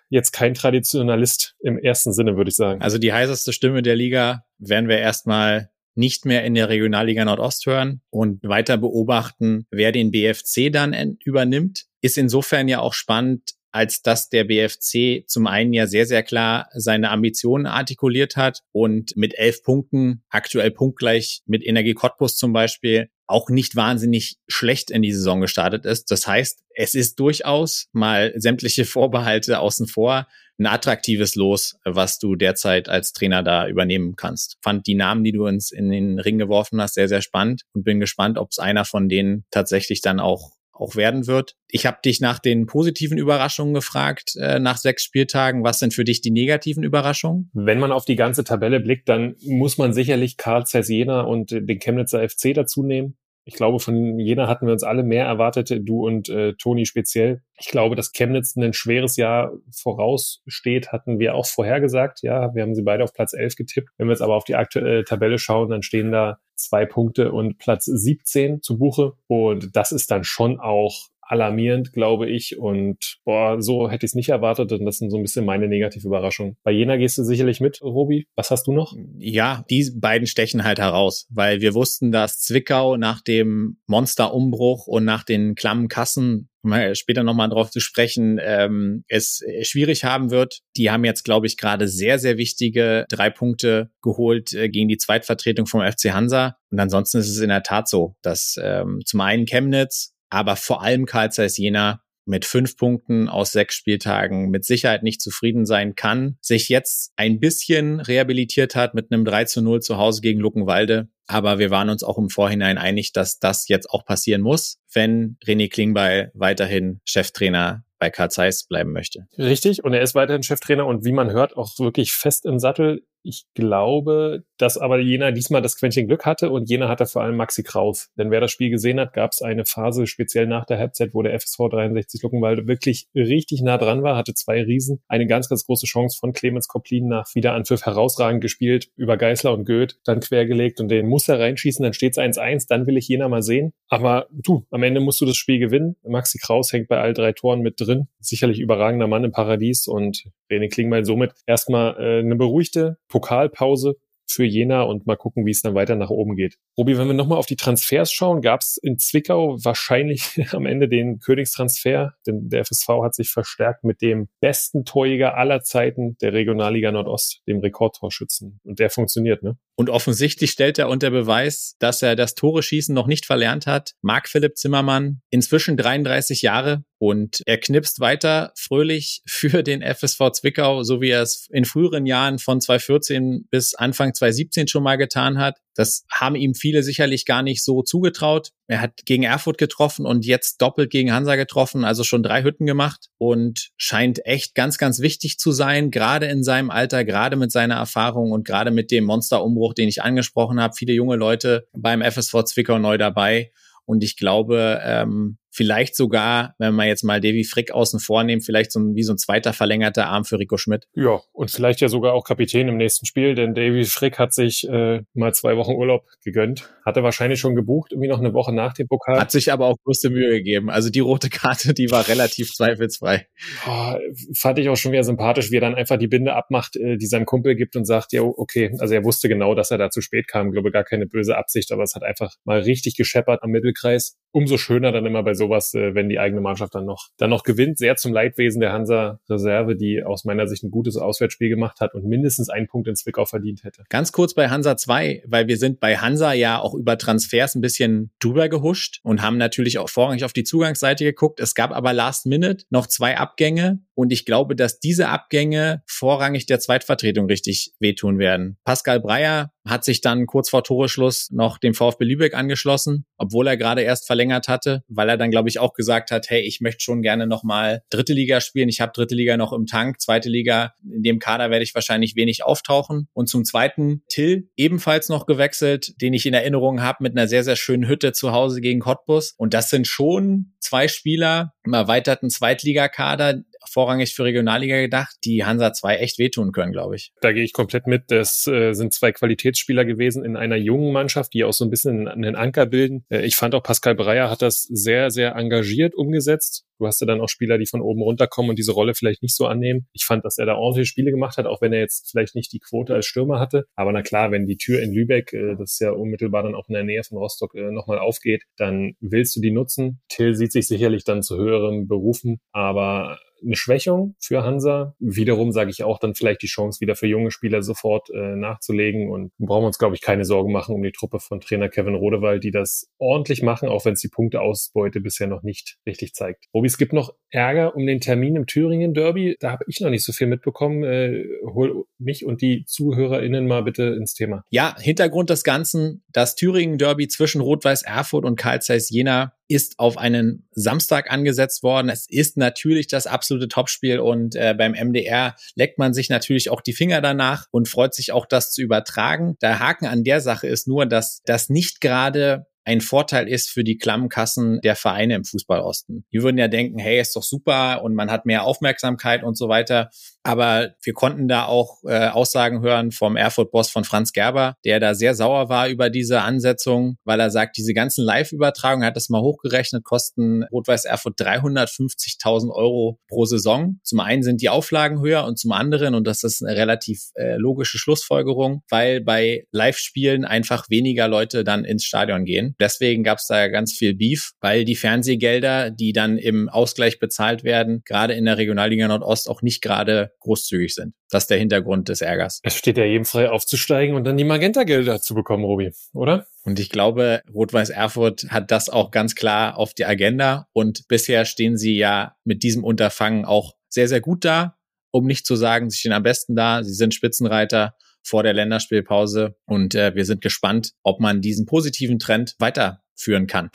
jetzt 0.09 0.31
kein 0.31 0.53
Traditionalist 0.53 1.55
im 1.61 1.77
ersten 1.77 2.13
Sinne, 2.13 2.37
würde 2.37 2.49
ich 2.49 2.55
sagen. 2.55 2.81
Also 2.81 2.97
die 2.97 3.13
heißeste 3.13 3.53
Stimme 3.53 3.81
der 3.81 3.95
Liga 3.95 4.45
werden 4.57 4.89
wir 4.89 4.97
erstmal 4.97 5.69
nicht 5.95 6.25
mehr 6.25 6.43
in 6.43 6.53
der 6.53 6.69
Regionalliga 6.69 7.23
Nordost 7.23 7.65
hören 7.65 8.01
und 8.09 8.43
weiter 8.43 8.77
beobachten, 8.77 9.65
wer 9.71 9.91
den 9.91 10.11
BFC 10.11 10.71
dann 10.71 11.17
übernimmt. 11.23 11.85
Ist 12.01 12.17
insofern 12.17 12.67
ja 12.67 12.79
auch 12.79 12.93
spannend, 12.93 13.51
als 13.75 14.01
dass 14.01 14.29
der 14.29 14.45
BFC 14.45 15.27
zum 15.27 15.47
einen 15.47 15.73
ja 15.73 15.85
sehr, 15.85 16.05
sehr 16.05 16.23
klar 16.23 16.69
seine 16.73 17.09
Ambitionen 17.09 17.65
artikuliert 17.65 18.37
hat 18.37 18.61
und 18.71 19.17
mit 19.17 19.37
elf 19.37 19.63
Punkten, 19.63 20.23
aktuell 20.29 20.71
punktgleich 20.71 21.41
mit 21.45 21.61
Energie 21.61 21.93
Cottbus 21.93 22.37
zum 22.37 22.53
Beispiel, 22.53 23.09
auch 23.27 23.49
nicht 23.49 23.75
wahnsinnig 23.75 24.37
schlecht 24.47 24.91
in 24.91 25.01
die 25.01 25.11
Saison 25.11 25.41
gestartet 25.41 25.85
ist. 25.85 26.09
Das 26.09 26.25
heißt, 26.25 26.63
es 26.73 26.95
ist 26.95 27.19
durchaus 27.19 27.89
mal 27.91 28.31
sämtliche 28.37 28.85
Vorbehalte 28.85 29.59
außen 29.59 29.87
vor 29.87 30.25
ein 30.57 30.67
attraktives 30.67 31.35
Los, 31.35 31.75
was 31.83 32.17
du 32.17 32.37
derzeit 32.37 32.87
als 32.87 33.11
Trainer 33.11 33.43
da 33.43 33.67
übernehmen 33.67 34.15
kannst. 34.15 34.57
Fand 34.61 34.87
die 34.87 34.95
Namen, 34.95 35.25
die 35.25 35.33
du 35.33 35.45
uns 35.45 35.71
in 35.71 35.89
den 35.89 36.17
Ring 36.17 36.37
geworfen 36.37 36.79
hast, 36.79 36.93
sehr, 36.93 37.09
sehr 37.09 37.21
spannend 37.21 37.63
und 37.73 37.83
bin 37.83 37.99
gespannt, 37.99 38.37
ob 38.37 38.51
es 38.51 38.59
einer 38.59 38.85
von 38.85 39.09
denen 39.09 39.43
tatsächlich 39.51 39.99
dann 39.99 40.21
auch 40.21 40.54
auch 40.75 40.95
werden 40.95 41.27
wird. 41.27 41.55
Ich 41.67 41.85
habe 41.85 41.97
dich 42.03 42.19
nach 42.21 42.39
den 42.39 42.65
positiven 42.65 43.17
Überraschungen 43.17 43.73
gefragt 43.73 44.35
äh, 44.39 44.59
nach 44.59 44.77
sechs 44.77 45.03
Spieltagen. 45.03 45.63
Was 45.63 45.79
sind 45.79 45.93
für 45.93 46.03
dich 46.03 46.21
die 46.21 46.31
negativen 46.31 46.83
Überraschungen? 46.83 47.49
Wenn 47.53 47.79
man 47.79 47.91
auf 47.91 48.05
die 48.05 48.15
ganze 48.15 48.43
Tabelle 48.43 48.79
blickt, 48.79 49.09
dann 49.09 49.35
muss 49.43 49.77
man 49.77 49.93
sicherlich 49.93 50.37
Karl 50.37 50.63
Jena 50.65 51.21
und 51.21 51.51
den 51.51 51.79
Chemnitzer 51.79 52.27
FC 52.27 52.53
dazu 52.53 52.83
nehmen. 52.83 53.17
Ich 53.47 53.53
glaube, 53.53 53.79
von 53.79 54.19
Jena 54.19 54.47
hatten 54.47 54.65
wir 54.65 54.73
uns 54.73 54.83
alle 54.83 55.03
mehr 55.03 55.25
erwartet, 55.25 55.71
du 55.87 56.05
und 56.05 56.29
äh, 56.29 56.53
Toni 56.53 56.87
speziell. 56.87 57.43
Ich 57.59 57.67
glaube, 57.67 57.95
dass 57.95 58.11
Chemnitz 58.11 58.55
ein 58.55 58.73
schweres 58.73 59.17
Jahr 59.17 59.53
voraussteht, 59.71 60.91
hatten 60.91 61.19
wir 61.19 61.35
auch 61.35 61.45
vorhergesagt. 61.45 62.23
Ja, 62.23 62.55
wir 62.55 62.63
haben 62.63 62.73
sie 62.73 62.81
beide 62.81 63.03
auf 63.03 63.13
Platz 63.13 63.33
11 63.33 63.55
getippt. 63.55 63.89
Wenn 63.97 64.07
wir 64.07 64.13
jetzt 64.13 64.23
aber 64.23 64.35
auf 64.35 64.45
die 64.45 64.55
aktuelle 64.55 65.03
Tabelle 65.03 65.37
schauen, 65.37 65.69
dann 65.69 65.83
stehen 65.83 66.11
da 66.11 66.39
zwei 66.55 66.87
Punkte 66.87 67.31
und 67.31 67.59
Platz 67.59 67.85
17 67.85 68.63
zu 68.63 68.79
Buche. 68.79 69.13
Und 69.27 69.75
das 69.75 69.91
ist 69.91 70.09
dann 70.09 70.23
schon 70.23 70.59
auch 70.59 71.09
alarmierend, 71.25 71.93
glaube 71.93 72.29
ich. 72.29 72.57
Und 72.57 73.17
boah, 73.25 73.61
so 73.61 73.89
hätte 73.89 74.05
ich 74.05 74.11
es 74.11 74.15
nicht 74.15 74.29
erwartet. 74.29 74.71
Und 74.71 74.85
das 74.85 74.97
sind 74.97 75.09
so 75.09 75.17
ein 75.17 75.23
bisschen 75.23 75.45
meine 75.45 75.67
negative 75.67 76.07
Überraschungen. 76.07 76.57
Bei 76.63 76.71
Jena 76.71 76.97
gehst 76.97 77.17
du 77.17 77.23
sicherlich 77.23 77.59
mit, 77.59 77.81
Robi. 77.81 78.27
Was 78.35 78.51
hast 78.51 78.67
du 78.67 78.73
noch? 78.73 78.95
Ja, 79.17 79.65
die 79.69 79.91
beiden 79.95 80.27
stechen 80.27 80.63
halt 80.63 80.79
heraus, 80.79 81.27
weil 81.29 81.61
wir 81.61 81.73
wussten, 81.73 82.11
dass 82.11 82.39
Zwickau 82.39 82.97
nach 82.97 83.21
dem 83.21 83.77
Monsterumbruch 83.87 84.87
und 84.87 85.05
nach 85.05 85.23
den 85.23 85.55
klammen 85.55 85.87
Kassen 85.87 86.49
später 86.93 87.23
nochmal 87.23 87.49
drauf 87.49 87.69
zu 87.69 87.79
sprechen, 87.79 88.39
ähm, 88.41 89.03
es 89.07 89.43
schwierig 89.61 90.03
haben 90.03 90.31
wird. 90.31 90.61
Die 90.77 90.89
haben 90.89 91.05
jetzt, 91.05 91.23
glaube 91.23 91.47
ich, 91.47 91.57
gerade 91.57 91.87
sehr, 91.87 92.19
sehr 92.19 92.37
wichtige 92.37 93.05
drei 93.09 93.29
Punkte 93.29 93.91
geholt 94.01 94.53
äh, 94.53 94.69
gegen 94.69 94.87
die 94.87 94.97
Zweitvertretung 94.97 95.67
vom 95.67 95.81
FC 95.81 96.11
Hansa. 96.11 96.57
Und 96.71 96.79
ansonsten 96.79 97.19
ist 97.19 97.29
es 97.29 97.39
in 97.39 97.49
der 97.49 97.63
Tat 97.63 97.87
so, 97.87 98.15
dass 98.21 98.55
ähm, 98.61 99.01
zum 99.05 99.21
einen 99.21 99.45
Chemnitz 99.45 100.14
aber 100.35 100.57
vor 100.57 100.83
allem 100.83 101.05
Karl 101.05 101.31
Zeiss 101.31 101.57
Jena 101.57 102.01
mit 102.25 102.43
fünf 102.43 102.75
Punkten 102.75 103.29
aus 103.29 103.53
sechs 103.53 103.75
Spieltagen 103.75 104.49
mit 104.49 104.65
Sicherheit 104.65 105.01
nicht 105.01 105.21
zufrieden 105.21 105.65
sein 105.65 105.95
kann, 105.95 106.37
sich 106.41 106.67
jetzt 106.67 107.13
ein 107.15 107.39
bisschen 107.39 108.01
rehabilitiert 108.01 108.75
hat 108.75 108.95
mit 108.95 109.11
einem 109.11 109.23
3 109.23 109.45
zu 109.45 109.61
0 109.61 109.81
zu 109.81 109.95
Hause 109.95 110.19
gegen 110.19 110.41
Luckenwalde. 110.41 111.07
Aber 111.25 111.57
wir 111.57 111.69
waren 111.69 111.89
uns 111.89 112.03
auch 112.03 112.17
im 112.17 112.29
Vorhinein 112.29 112.77
einig, 112.77 113.13
dass 113.13 113.39
das 113.39 113.69
jetzt 113.69 113.89
auch 113.89 114.03
passieren 114.03 114.41
muss, 114.41 114.77
wenn 114.91 115.37
René 115.45 115.71
Klingbeil 115.71 116.31
weiterhin 116.33 116.99
Cheftrainer 117.05 117.85
bei 117.97 118.09
Karl 118.09 118.29
Zeiss 118.29 118.65
bleiben 118.65 118.91
möchte. 118.91 119.27
Richtig, 119.37 119.85
und 119.85 119.93
er 119.93 120.01
ist 120.01 120.15
weiterhin 120.15 120.43
Cheftrainer 120.43 120.85
und 120.85 121.05
wie 121.05 121.13
man 121.13 121.31
hört, 121.31 121.55
auch 121.55 121.79
wirklich 121.79 122.11
fest 122.11 122.45
im 122.45 122.59
Sattel. 122.59 123.03
Ich 123.27 123.45
glaube, 123.55 124.43
dass 124.59 124.77
aber 124.77 124.99
Jena 124.99 125.31
diesmal 125.31 125.63
das 125.63 125.77
Quäntchen 125.77 126.05
Glück 126.05 126.27
hatte 126.27 126.51
und 126.51 126.69
Jena 126.69 126.89
hatte 126.89 127.07
vor 127.07 127.23
allem 127.23 127.35
Maxi 127.35 127.63
Kraus. 127.63 128.11
Denn 128.19 128.29
wer 128.29 128.39
das 128.39 128.51
Spiel 128.51 128.69
gesehen 128.69 128.99
hat, 128.99 129.13
gab 129.13 129.31
es 129.31 129.41
eine 129.41 129.65
Phase, 129.65 130.05
speziell 130.05 130.45
nach 130.45 130.65
der 130.65 130.77
Halbzeit, 130.77 131.15
wo 131.15 131.23
der 131.23 131.33
FSV 131.39 131.69
63 131.71 132.21
Luckenwalde 132.21 132.67
wirklich 132.67 133.07
richtig 133.15 133.63
nah 133.63 133.79
dran 133.79 134.03
war, 134.03 134.15
hatte 134.15 134.35
zwei 134.35 134.61
Riesen, 134.61 135.01
eine 135.07 135.25
ganz, 135.25 135.49
ganz 135.49 135.65
große 135.65 135.87
Chance 135.87 136.19
von 136.19 136.33
Clemens 136.33 136.67
Koplin 136.67 137.07
nach 137.07 137.25
Wiederanpfiff 137.33 137.87
herausragend 137.87 138.41
gespielt, 138.41 138.89
über 138.95 139.17
Geißler 139.17 139.53
und 139.53 139.65
Goeth, 139.65 139.97
dann 140.05 140.19
quergelegt 140.19 140.79
und 140.79 140.89
den 140.89 141.07
muss 141.07 141.27
er 141.27 141.39
reinschießen, 141.39 141.81
dann 141.81 141.93
steht 141.93 142.15
es 142.15 142.19
1-1, 142.19 142.67
dann 142.69 142.85
will 142.85 142.97
ich 142.97 143.07
Jena 143.07 143.27
mal 143.27 143.41
sehen. 143.41 143.73
Aber 143.87 144.27
du, 144.29 144.67
am 144.69 144.83
Ende 144.83 144.99
musst 144.99 145.19
du 145.19 145.25
das 145.25 145.35
Spiel 145.35 145.57
gewinnen. 145.57 145.95
Maxi 146.03 146.37
Kraus 146.37 146.71
hängt 146.71 146.89
bei 146.89 146.99
all 146.99 147.15
drei 147.15 147.31
Toren 147.31 147.61
mit 147.61 147.81
drin. 147.81 148.07
Sicherlich 148.19 148.59
überragender 148.59 149.07
Mann 149.07 149.23
im 149.23 149.31
Paradies 149.31 149.87
und 149.87 150.25
René 150.51 150.69
Klingbeil 150.69 151.05
somit 151.05 151.33
erstmal 151.47 151.95
äh, 151.97 152.19
eine 152.19 152.35
beruhigte 152.35 152.97
Pokalpause 153.15 153.95
für 154.27 154.43
Jena 154.43 154.81
und 154.81 155.07
mal 155.07 155.15
gucken, 155.15 155.45
wie 155.45 155.51
es 155.51 155.61
dann 155.61 155.73
weiter 155.73 155.95
nach 155.95 156.09
oben 156.09 156.35
geht. 156.35 156.57
Robi, 156.77 156.97
wenn 156.97 157.07
wir 157.07 157.13
nochmal 157.13 157.37
auf 157.37 157.45
die 157.45 157.55
Transfers 157.55 158.11
schauen, 158.11 158.41
gab 158.41 158.59
es 158.59 158.75
in 158.75 158.97
Zwickau 158.97 159.57
wahrscheinlich 159.63 160.37
am 160.53 160.65
Ende 160.65 160.89
den 160.89 161.19
Königstransfer, 161.19 162.15
denn 162.27 162.49
der 162.49 162.65
FSV 162.65 162.89
hat 163.03 163.15
sich 163.15 163.29
verstärkt 163.29 163.85
mit 163.85 164.01
dem 164.01 164.27
besten 164.41 164.83
Torjäger 164.83 165.37
aller 165.37 165.61
Zeiten 165.61 166.17
der 166.21 166.33
Regionalliga 166.33 166.91
Nordost, 166.91 167.41
dem 167.47 167.59
Rekordtorschützen. 167.59 168.59
Und 168.63 168.79
der 168.79 168.89
funktioniert, 168.89 169.43
ne? 169.43 169.57
Und 169.77 169.89
offensichtlich 169.89 170.51
stellt 170.51 170.79
er 170.79 170.87
unter 170.87 171.09
Beweis, 171.09 171.75
dass 171.79 172.01
er 172.01 172.15
das 172.15 172.33
Tore 172.35 172.63
schießen 172.63 172.95
noch 172.95 173.07
nicht 173.07 173.25
verlernt 173.25 173.67
hat. 173.67 173.91
Marc 174.01 174.29
Philipp 174.29 174.57
Zimmermann, 174.57 175.21
inzwischen 175.29 175.75
33 175.75 176.41
Jahre 176.41 176.85
und 176.97 177.41
er 177.45 177.57
knipst 177.57 177.99
weiter 177.99 178.53
fröhlich 178.57 179.21
für 179.27 179.63
den 179.63 179.81
FSV 179.81 180.31
Zwickau, 180.31 180.83
so 180.83 181.01
wie 181.01 181.09
er 181.09 181.21
es 181.21 181.47
in 181.51 181.65
früheren 181.65 182.05
Jahren 182.05 182.39
von 182.39 182.61
2014 182.61 183.47
bis 183.49 183.75
Anfang 183.75 184.13
2017 184.13 184.67
schon 184.67 184.83
mal 184.83 184.95
getan 184.95 185.37
hat. 185.37 185.59
Das 185.75 186.05
haben 186.11 186.35
ihm 186.35 186.55
viele 186.55 186.83
sicherlich 186.83 187.25
gar 187.25 187.43
nicht 187.43 187.63
so 187.63 187.83
zugetraut. 187.83 188.49
Er 188.67 188.81
hat 188.81 189.05
gegen 189.05 189.23
Erfurt 189.23 189.57
getroffen 189.57 190.05
und 190.05 190.25
jetzt 190.25 190.61
doppelt 190.61 190.89
gegen 190.89 191.13
Hansa 191.13 191.35
getroffen, 191.35 191.83
also 191.83 192.03
schon 192.03 192.23
drei 192.23 192.43
Hütten 192.43 192.65
gemacht 192.65 193.09
und 193.17 193.69
scheint 193.77 194.25
echt 194.25 194.55
ganz, 194.55 194.77
ganz 194.77 194.99
wichtig 195.01 195.37
zu 195.37 195.51
sein, 195.51 195.91
gerade 195.91 196.25
in 196.27 196.43
seinem 196.43 196.71
Alter, 196.71 197.03
gerade 197.05 197.35
mit 197.35 197.51
seiner 197.51 197.75
Erfahrung 197.75 198.31
und 198.31 198.47
gerade 198.47 198.71
mit 198.71 198.89
dem 198.89 199.03
Monsterumbruch, 199.03 199.73
den 199.73 199.89
ich 199.89 200.01
angesprochen 200.01 200.59
habe. 200.59 200.73
Viele 200.75 200.93
junge 200.93 201.17
Leute 201.17 201.67
beim 201.73 202.01
FSV 202.01 202.43
Zwickau 202.45 202.79
neu 202.79 202.97
dabei. 202.97 203.51
Und 203.85 204.03
ich 204.03 204.17
glaube, 204.17 204.81
ähm, 204.83 205.37
Vielleicht 205.55 205.95
sogar, 205.95 206.53
wenn 206.57 206.73
man 206.73 206.87
jetzt 206.87 207.03
mal 207.03 207.21
Davy 207.21 207.45
Frick 207.45 207.71
außen 207.71 208.01
vornehmen, 208.01 208.41
vielleicht 208.41 208.73
so 208.73 208.79
ein, 208.81 208.93
wie 208.95 209.03
so 209.03 209.13
ein 209.13 209.17
zweiter 209.17 209.53
verlängerter 209.53 210.07
Arm 210.07 210.25
für 210.25 210.37
Rico 210.37 210.57
Schmidt. 210.57 210.85
Ja, 210.95 211.21
und 211.31 211.49
vielleicht 211.49 211.79
ja 211.79 211.87
sogar 211.87 212.11
auch 212.11 212.25
Kapitän 212.25 212.67
im 212.67 212.75
nächsten 212.75 213.05
Spiel, 213.05 213.35
denn 213.35 213.55
Davy 213.55 213.85
Frick 213.85 214.19
hat 214.19 214.33
sich 214.33 214.67
äh, 214.67 215.03
mal 215.13 215.33
zwei 215.33 215.55
Wochen 215.55 215.71
Urlaub 215.71 216.09
gegönnt. 216.25 216.69
Hatte 216.85 217.03
wahrscheinlich 217.03 217.39
schon 217.39 217.55
gebucht, 217.55 217.93
irgendwie 217.93 218.09
noch 218.09 218.19
eine 218.19 218.33
Woche 218.33 218.53
nach 218.53 218.73
dem 218.73 218.89
Pokal. 218.89 219.17
Hat 219.17 219.31
sich 219.31 219.53
aber 219.53 219.67
auch 219.67 219.77
größte 219.85 220.09
Mühe 220.09 220.31
gegeben. 220.31 220.69
Also 220.69 220.89
die 220.89 220.99
rote 220.99 221.29
Karte, 221.29 221.73
die 221.73 221.89
war 221.89 222.05
relativ 222.05 222.53
zweifelsfrei. 222.53 223.27
Oh, 223.65 223.93
fand 224.37 224.59
ich 224.59 224.67
auch 224.67 224.75
schon 224.75 224.91
wieder 224.91 225.05
sympathisch, 225.05 225.51
wie 225.51 225.57
er 225.57 225.61
dann 225.61 225.75
einfach 225.75 225.97
die 225.97 226.09
Binde 226.09 226.33
abmacht, 226.33 226.75
äh, 226.75 226.97
die 226.97 227.07
seinem 227.07 227.25
Kumpel 227.25 227.55
gibt 227.55 227.77
und 227.77 227.85
sagt, 227.85 228.11
ja, 228.11 228.23
okay, 228.23 228.75
also 228.79 228.93
er 228.93 229.05
wusste 229.05 229.29
genau, 229.29 229.55
dass 229.55 229.71
er 229.71 229.77
da 229.77 229.89
zu 229.89 230.01
spät 230.01 230.27
kam. 230.27 230.47
Ich 230.47 230.53
glaube, 230.53 230.71
gar 230.71 230.83
keine 230.83 231.05
böse 231.05 231.37
Absicht, 231.37 231.71
aber 231.71 231.83
es 231.83 231.95
hat 231.95 232.03
einfach 232.03 232.35
mal 232.43 232.59
richtig 232.59 232.97
gescheppert 232.97 233.41
am 233.41 233.51
Mittelkreis. 233.51 234.17
Umso 234.35 234.57
schöner 234.57 234.91
dann 234.91 235.05
immer 235.05 235.23
bei 235.23 235.33
sowas, 235.33 235.73
äh, 235.75 235.95
wenn 235.95 236.09
die 236.09 236.19
eigene 236.19 236.41
Mannschaft 236.41 236.75
dann 236.75 236.83
noch, 236.83 237.07
dann 237.15 237.29
noch 237.29 237.43
gewinnt. 237.43 237.77
Sehr 237.77 237.95
zum 237.95 238.11
Leidwesen 238.11 238.59
der 238.59 238.73
Hansa 238.73 239.21
Reserve, 239.29 239.77
die 239.77 240.03
aus 240.03 240.25
meiner 240.25 240.45
Sicht 240.45 240.61
ein 240.63 240.71
gutes 240.71 240.97
Auswärtsspiel 240.97 241.47
gemacht 241.47 241.79
hat 241.79 241.93
und 241.93 242.03
mindestens 242.03 242.49
einen 242.49 242.67
Punkt 242.67 242.89
in 242.89 242.97
Zwickau 242.97 243.23
verdient 243.23 243.63
hätte. 243.63 243.85
Ganz 243.87 244.11
kurz 244.11 244.33
bei 244.33 244.49
Hansa 244.49 244.75
2, 244.75 245.23
weil 245.25 245.47
wir 245.47 245.55
sind 245.55 245.79
bei 245.79 245.95
Hansa 245.95 246.33
ja 246.33 246.59
auch 246.59 246.73
über 246.73 246.97
Transfers 246.97 247.55
ein 247.55 247.61
bisschen 247.61 248.11
drüber 248.19 248.49
gehuscht 248.49 248.99
und 249.03 249.21
haben 249.21 249.37
natürlich 249.37 249.77
auch 249.77 249.87
vorrangig 249.87 250.25
auf 250.25 250.33
die 250.33 250.43
Zugangsseite 250.43 251.05
geguckt. 251.05 251.39
Es 251.39 251.55
gab 251.55 251.71
aber 251.71 251.93
last 251.93 252.25
minute 252.25 252.65
noch 252.69 252.87
zwei 252.87 253.15
Abgänge 253.15 253.79
und 253.93 254.11
ich 254.11 254.25
glaube, 254.25 254.57
dass 254.57 254.81
diese 254.81 255.07
Abgänge 255.07 255.81
vorrangig 255.87 256.45
der 256.45 256.59
Zweitvertretung 256.59 257.27
richtig 257.27 257.73
wehtun 257.79 258.19
werden. 258.19 258.57
Pascal 258.65 258.99
Breyer 258.99 259.53
hat 259.65 259.83
sich 259.83 260.01
dann 260.01 260.27
kurz 260.27 260.49
vor 260.49 260.63
Toreschluss 260.63 261.29
noch 261.31 261.57
dem 261.57 261.73
VfB 261.73 262.05
Lübeck 262.05 262.35
angeschlossen, 262.35 263.05
obwohl 263.17 263.47
er 263.47 263.57
gerade 263.57 263.81
erst 263.81 264.05
verlängert 264.05 264.47
hatte, 264.47 264.83
weil 264.87 265.09
er 265.09 265.17
dann, 265.17 265.31
glaube 265.31 265.49
ich, 265.49 265.59
auch 265.59 265.73
gesagt 265.73 266.11
hat, 266.11 266.29
hey, 266.29 266.41
ich 266.41 266.61
möchte 266.61 266.83
schon 266.83 267.01
gerne 267.01 267.27
nochmal 267.27 267.81
dritte 267.89 268.13
Liga 268.13 268.41
spielen. 268.41 268.69
Ich 268.69 268.81
habe 268.81 268.91
dritte 268.93 269.15
Liga 269.15 269.37
noch 269.37 269.53
im 269.53 269.65
Tank, 269.65 269.99
zweite 269.99 270.29
Liga, 270.29 270.73
in 270.83 271.03
dem 271.03 271.19
Kader 271.19 271.49
werde 271.49 271.63
ich 271.63 271.73
wahrscheinlich 271.73 272.15
wenig 272.15 272.43
auftauchen. 272.43 273.07
Und 273.13 273.27
zum 273.27 273.43
zweiten 273.43 274.03
Till, 274.07 274.49
ebenfalls 274.55 275.09
noch 275.09 275.25
gewechselt, 275.25 275.99
den 276.01 276.13
ich 276.13 276.25
in 276.25 276.33
Erinnerung 276.33 276.81
habe 276.81 277.03
mit 277.03 277.17
einer 277.17 277.27
sehr, 277.27 277.43
sehr 277.43 277.55
schönen 277.55 277.87
Hütte 277.87 278.13
zu 278.13 278.31
Hause 278.31 278.61
gegen 278.61 278.79
Cottbus. 278.79 279.33
Und 279.37 279.53
das 279.53 279.69
sind 279.69 279.87
schon 279.87 280.53
zwei 280.59 280.87
Spieler 280.87 281.53
im 281.63 281.73
erweiterten 281.73 282.29
Zweitligakader, 282.29 283.41
vorrangig 283.69 284.13
für 284.13 284.23
Regionalliga 284.23 284.81
gedacht, 284.81 285.15
die 285.23 285.45
Hansa 285.45 285.73
2 285.73 285.97
echt 285.97 286.19
wehtun 286.19 286.51
können, 286.51 286.71
glaube 286.71 286.95
ich. 286.95 287.11
Da 287.21 287.31
gehe 287.31 287.43
ich 287.43 287.53
komplett 287.53 287.87
mit. 287.87 288.03
Das 288.07 288.47
äh, 288.47 288.73
sind 288.73 288.93
zwei 288.93 289.11
Qualitätsspieler 289.11 289.85
gewesen 289.85 290.23
in 290.23 290.35
einer 290.35 290.57
jungen 290.57 290.91
Mannschaft, 290.91 291.33
die 291.33 291.43
auch 291.43 291.53
so 291.53 291.65
ein 291.65 291.69
bisschen 291.69 292.07
einen 292.07 292.35
Anker 292.35 292.65
bilden. 292.65 293.05
Äh, 293.09 293.25
ich 293.25 293.35
fand 293.35 293.55
auch 293.55 293.63
Pascal 293.63 293.95
Breyer 293.95 294.29
hat 294.29 294.41
das 294.41 294.63
sehr, 294.63 295.11
sehr 295.11 295.35
engagiert 295.35 295.95
umgesetzt. 295.95 296.65
Du 296.77 296.87
hast 296.87 296.99
ja 296.99 297.07
dann 297.07 297.21
auch 297.21 297.29
Spieler, 297.29 297.57
die 297.57 297.67
von 297.67 297.81
oben 297.81 298.01
runterkommen 298.01 298.49
und 298.49 298.59
diese 298.59 298.73
Rolle 298.73 298.95
vielleicht 298.95 299.21
nicht 299.23 299.35
so 299.35 299.47
annehmen. 299.47 299.87
Ich 299.93 300.03
fand, 300.03 300.25
dass 300.25 300.37
er 300.37 300.45
da 300.45 300.55
ordentliche 300.55 300.87
Spiele 300.87 301.11
gemacht 301.11 301.37
hat, 301.37 301.45
auch 301.45 301.61
wenn 301.61 301.71
er 301.71 301.79
jetzt 301.79 302.11
vielleicht 302.11 302.35
nicht 302.35 302.51
die 302.51 302.59
Quote 302.59 302.93
als 302.93 303.05
Stürmer 303.05 303.39
hatte. 303.39 303.65
Aber 303.75 303.91
na 303.91 304.01
klar, 304.01 304.31
wenn 304.31 304.45
die 304.45 304.57
Tür 304.57 304.81
in 304.81 304.93
Lübeck, 304.93 305.31
äh, 305.33 305.55
das 305.57 305.73
ist 305.73 305.79
ja 305.79 305.91
unmittelbar 305.91 306.43
dann 306.43 306.55
auch 306.55 306.67
in 306.67 306.73
der 306.73 306.83
Nähe 306.83 307.03
von 307.03 307.17
Rostock, 307.17 307.55
äh, 307.55 307.71
nochmal 307.71 307.99
aufgeht, 307.99 308.43
dann 308.57 308.95
willst 308.99 309.35
du 309.35 309.41
die 309.41 309.51
nutzen. 309.51 310.01
Till 310.09 310.35
sieht 310.35 310.51
sich 310.51 310.67
sicherlich 310.67 311.03
dann 311.05 311.23
zu 311.23 311.37
höheren 311.37 311.87
Berufen, 311.87 312.39
aber 312.51 313.19
eine 313.45 313.55
Schwächung 313.55 314.15
für 314.19 314.43
Hansa. 314.43 314.95
Wiederum 314.99 315.51
sage 315.51 315.69
ich 315.69 315.83
auch 315.83 315.99
dann 315.99 316.15
vielleicht 316.15 316.41
die 316.41 316.47
Chance 316.47 316.81
wieder 316.81 316.95
für 316.95 317.07
junge 317.07 317.31
Spieler 317.31 317.61
sofort 317.61 318.09
äh, 318.09 318.35
nachzulegen 318.35 319.09
und 319.09 319.31
brauchen 319.37 319.63
wir 319.63 319.67
uns, 319.67 319.77
glaube 319.77 319.95
ich, 319.95 320.01
keine 320.01 320.25
Sorgen 320.25 320.51
machen 320.51 320.75
um 320.75 320.83
die 320.83 320.91
Truppe 320.91 321.19
von 321.19 321.39
Trainer 321.39 321.69
Kevin 321.69 321.95
Rodewald, 321.95 322.43
die 322.43 322.51
das 322.51 322.89
ordentlich 322.97 323.41
machen, 323.41 323.69
auch 323.69 323.85
wenn 323.85 323.93
es 323.93 324.01
die 324.01 324.09
Punkteausbeute 324.09 325.01
bisher 325.01 325.27
noch 325.27 325.43
nicht 325.43 325.77
richtig 325.85 326.13
zeigt. 326.13 326.45
Robi, 326.53 326.67
es 326.67 326.77
gibt 326.77 326.93
noch 326.93 327.13
Ärger 327.29 327.75
um 327.75 327.85
den 327.85 327.99
Termin 327.99 328.35
im 328.35 328.45
Thüringen 328.45 328.93
Derby. 328.93 329.35
Da 329.39 329.51
habe 329.51 329.65
ich 329.67 329.81
noch 329.81 329.89
nicht 329.89 330.03
so 330.03 330.13
viel 330.13 330.27
mitbekommen. 330.27 330.83
Äh, 330.83 331.25
hol 331.43 331.85
mich 331.99 332.25
und 332.25 332.41
die 332.41 332.65
ZuhörerInnen 332.65 333.45
mal 333.45 333.63
bitte 333.63 333.95
ins 333.97 334.13
Thema. 334.13 334.43
Ja, 334.49 334.75
Hintergrund 334.79 335.29
des 335.29 335.43
Ganzen, 335.43 336.03
das 336.11 336.35
Thüringen 336.35 336.77
Derby 336.77 337.07
zwischen 337.07 337.41
Rot-Weiß 337.41 337.83
Erfurt 337.83 338.25
und 338.25 338.37
Karl 338.37 338.61
Zeiss 338.61 338.89
Jena 338.89 339.33
ist 339.47 339.79
auf 339.79 339.97
einen 339.97 340.47
Samstag 340.51 341.11
angesetzt 341.11 341.63
worden. 341.63 341.89
Es 341.89 342.07
ist 342.09 342.37
natürlich 342.37 342.87
das 342.87 343.07
absolute 343.07 343.47
Topspiel 343.47 343.99
und 343.99 344.35
äh, 344.35 344.55
beim 344.57 344.73
MDR 344.73 345.35
leckt 345.55 345.77
man 345.77 345.93
sich 345.93 346.09
natürlich 346.09 346.49
auch 346.49 346.61
die 346.61 346.73
Finger 346.73 347.01
danach 347.01 347.47
und 347.51 347.67
freut 347.67 347.93
sich 347.93 348.11
auch, 348.11 348.25
das 348.25 348.51
zu 348.51 348.61
übertragen. 348.61 349.37
Der 349.41 349.59
Haken 349.59 349.85
an 349.85 350.03
der 350.03 350.21
Sache 350.21 350.47
ist 350.47 350.67
nur, 350.67 350.85
dass 350.85 351.21
das 351.25 351.49
nicht 351.49 351.81
gerade 351.81 352.47
ein 352.65 352.81
Vorteil 352.81 353.29
ist 353.29 353.49
für 353.49 353.63
die 353.63 353.77
Klammkassen 353.77 354.59
der 354.61 354.75
Vereine 354.75 355.15
im 355.15 355.23
Fußballosten. 355.23 356.05
Die 356.11 356.23
würden 356.23 356.39
ja 356.39 356.47
denken, 356.47 356.79
hey, 356.79 356.99
ist 356.99 357.15
doch 357.15 357.23
super 357.23 357.83
und 357.83 357.93
man 357.93 358.09
hat 358.09 358.25
mehr 358.25 358.43
Aufmerksamkeit 358.43 359.23
und 359.23 359.37
so 359.37 359.47
weiter. 359.47 359.91
Aber 360.25 360.73
wir 360.81 360.93
konnten 360.93 361.27
da 361.27 361.45
auch 361.45 361.83
äh, 361.83 362.07
Aussagen 362.07 362.61
hören 362.61 362.91
vom 362.91 363.15
Erfurt-Boss 363.15 363.69
von 363.69 363.83
Franz 363.83 364.11
Gerber, 364.11 364.57
der 364.65 364.79
da 364.79 364.95
sehr 364.95 365.13
sauer 365.13 365.49
war 365.49 365.69
über 365.69 365.91
diese 365.91 366.21
Ansetzung, 366.21 366.97
weil 367.03 367.19
er 367.19 367.29
sagt, 367.29 367.57
diese 367.57 367.75
ganzen 367.75 368.03
Live-Übertragungen, 368.03 368.81
er 368.81 368.87
hat 368.87 368.95
das 368.95 369.09
mal 369.09 369.21
hochgerechnet, 369.21 369.83
kosten 369.83 370.43
Rot-Weiß 370.45 370.85
Erfurt 370.85 371.19
350.000 371.19 372.49
Euro 372.49 372.99
pro 373.07 373.25
Saison. 373.25 373.79
Zum 373.83 373.99
einen 373.99 374.23
sind 374.23 374.41
die 374.41 374.49
Auflagen 374.49 374.99
höher 374.99 375.25
und 375.25 375.37
zum 375.37 375.51
anderen, 375.51 375.93
und 375.93 376.07
das 376.07 376.23
ist 376.23 376.43
eine 376.43 376.57
relativ 376.57 377.11
äh, 377.13 377.35
logische 377.35 377.77
Schlussfolgerung, 377.77 378.63
weil 378.67 379.01
bei 379.01 379.45
Live-Spielen 379.51 380.25
einfach 380.25 380.71
weniger 380.71 381.07
Leute 381.07 381.43
dann 381.43 381.65
ins 381.65 381.83
Stadion 381.83 382.25
gehen. 382.25 382.55
Deswegen 382.59 383.03
gab 383.03 383.19
es 383.19 383.27
da 383.27 383.47
ganz 383.47 383.73
viel 383.73 383.93
Beef, 383.93 384.31
weil 384.41 384.65
die 384.65 384.75
Fernsehgelder, 384.75 385.69
die 385.69 385.93
dann 385.93 386.17
im 386.17 386.49
Ausgleich 386.49 386.97
bezahlt 386.97 387.43
werden, 387.43 387.83
gerade 387.85 388.15
in 388.15 388.25
der 388.25 388.39
Regionalliga 388.39 388.87
Nordost 388.87 389.29
auch 389.29 389.43
nicht 389.43 389.61
gerade 389.61 390.14
großzügig 390.25 390.75
sind. 390.75 390.93
Das 391.09 391.23
ist 391.23 391.29
der 391.29 391.37
Hintergrund 391.37 391.89
des 391.89 392.01
Ärgers. 392.01 392.39
Es 392.43 392.55
steht 392.55 392.77
ja 392.77 392.83
jedem 392.83 393.05
frei 393.05 393.29
aufzusteigen 393.29 393.95
und 393.95 394.03
dann 394.03 394.17
die 394.17 394.23
Magenta-Gelder 394.23 395.01
zu 395.01 395.15
bekommen, 395.15 395.43
Robi, 395.43 395.71
oder? 395.93 396.27
Und 396.43 396.59
ich 396.59 396.69
glaube, 396.69 397.21
Rot-Weiß 397.33 397.69
Erfurt 397.69 398.27
hat 398.29 398.51
das 398.51 398.69
auch 398.69 398.91
ganz 398.91 399.15
klar 399.15 399.57
auf 399.57 399.73
die 399.73 399.85
Agenda 399.85 400.47
und 400.53 400.87
bisher 400.87 401.25
stehen 401.25 401.57
sie 401.57 401.77
ja 401.77 402.15
mit 402.23 402.43
diesem 402.43 402.63
Unterfangen 402.63 403.25
auch 403.25 403.53
sehr, 403.69 403.87
sehr 403.87 404.01
gut 404.01 404.25
da, 404.25 404.57
um 404.91 405.05
nicht 405.05 405.25
zu 405.25 405.35
sagen, 405.35 405.69
sie 405.69 405.77
stehen 405.77 405.93
am 405.93 406.03
besten 406.03 406.35
da. 406.35 406.63
Sie 406.63 406.73
sind 406.73 406.93
Spitzenreiter 406.93 407.75
vor 408.03 408.23
der 408.23 408.33
Länderspielpause 408.33 409.35
und 409.45 409.75
äh, 409.75 409.95
wir 409.95 410.05
sind 410.05 410.21
gespannt, 410.21 410.71
ob 410.83 410.99
man 410.99 411.21
diesen 411.21 411.45
positiven 411.45 411.99
Trend 411.99 412.35
weiterführen 412.39 413.27
kann. 413.27 413.49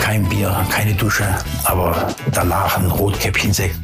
Kein 0.00 0.28
Bier, 0.28 0.66
keine 0.70 0.94
Dusche, 0.94 1.26
aber 1.64 2.14
danach 2.32 2.78
ein 2.78 2.86
Rotkäppchensekt. 2.86 3.78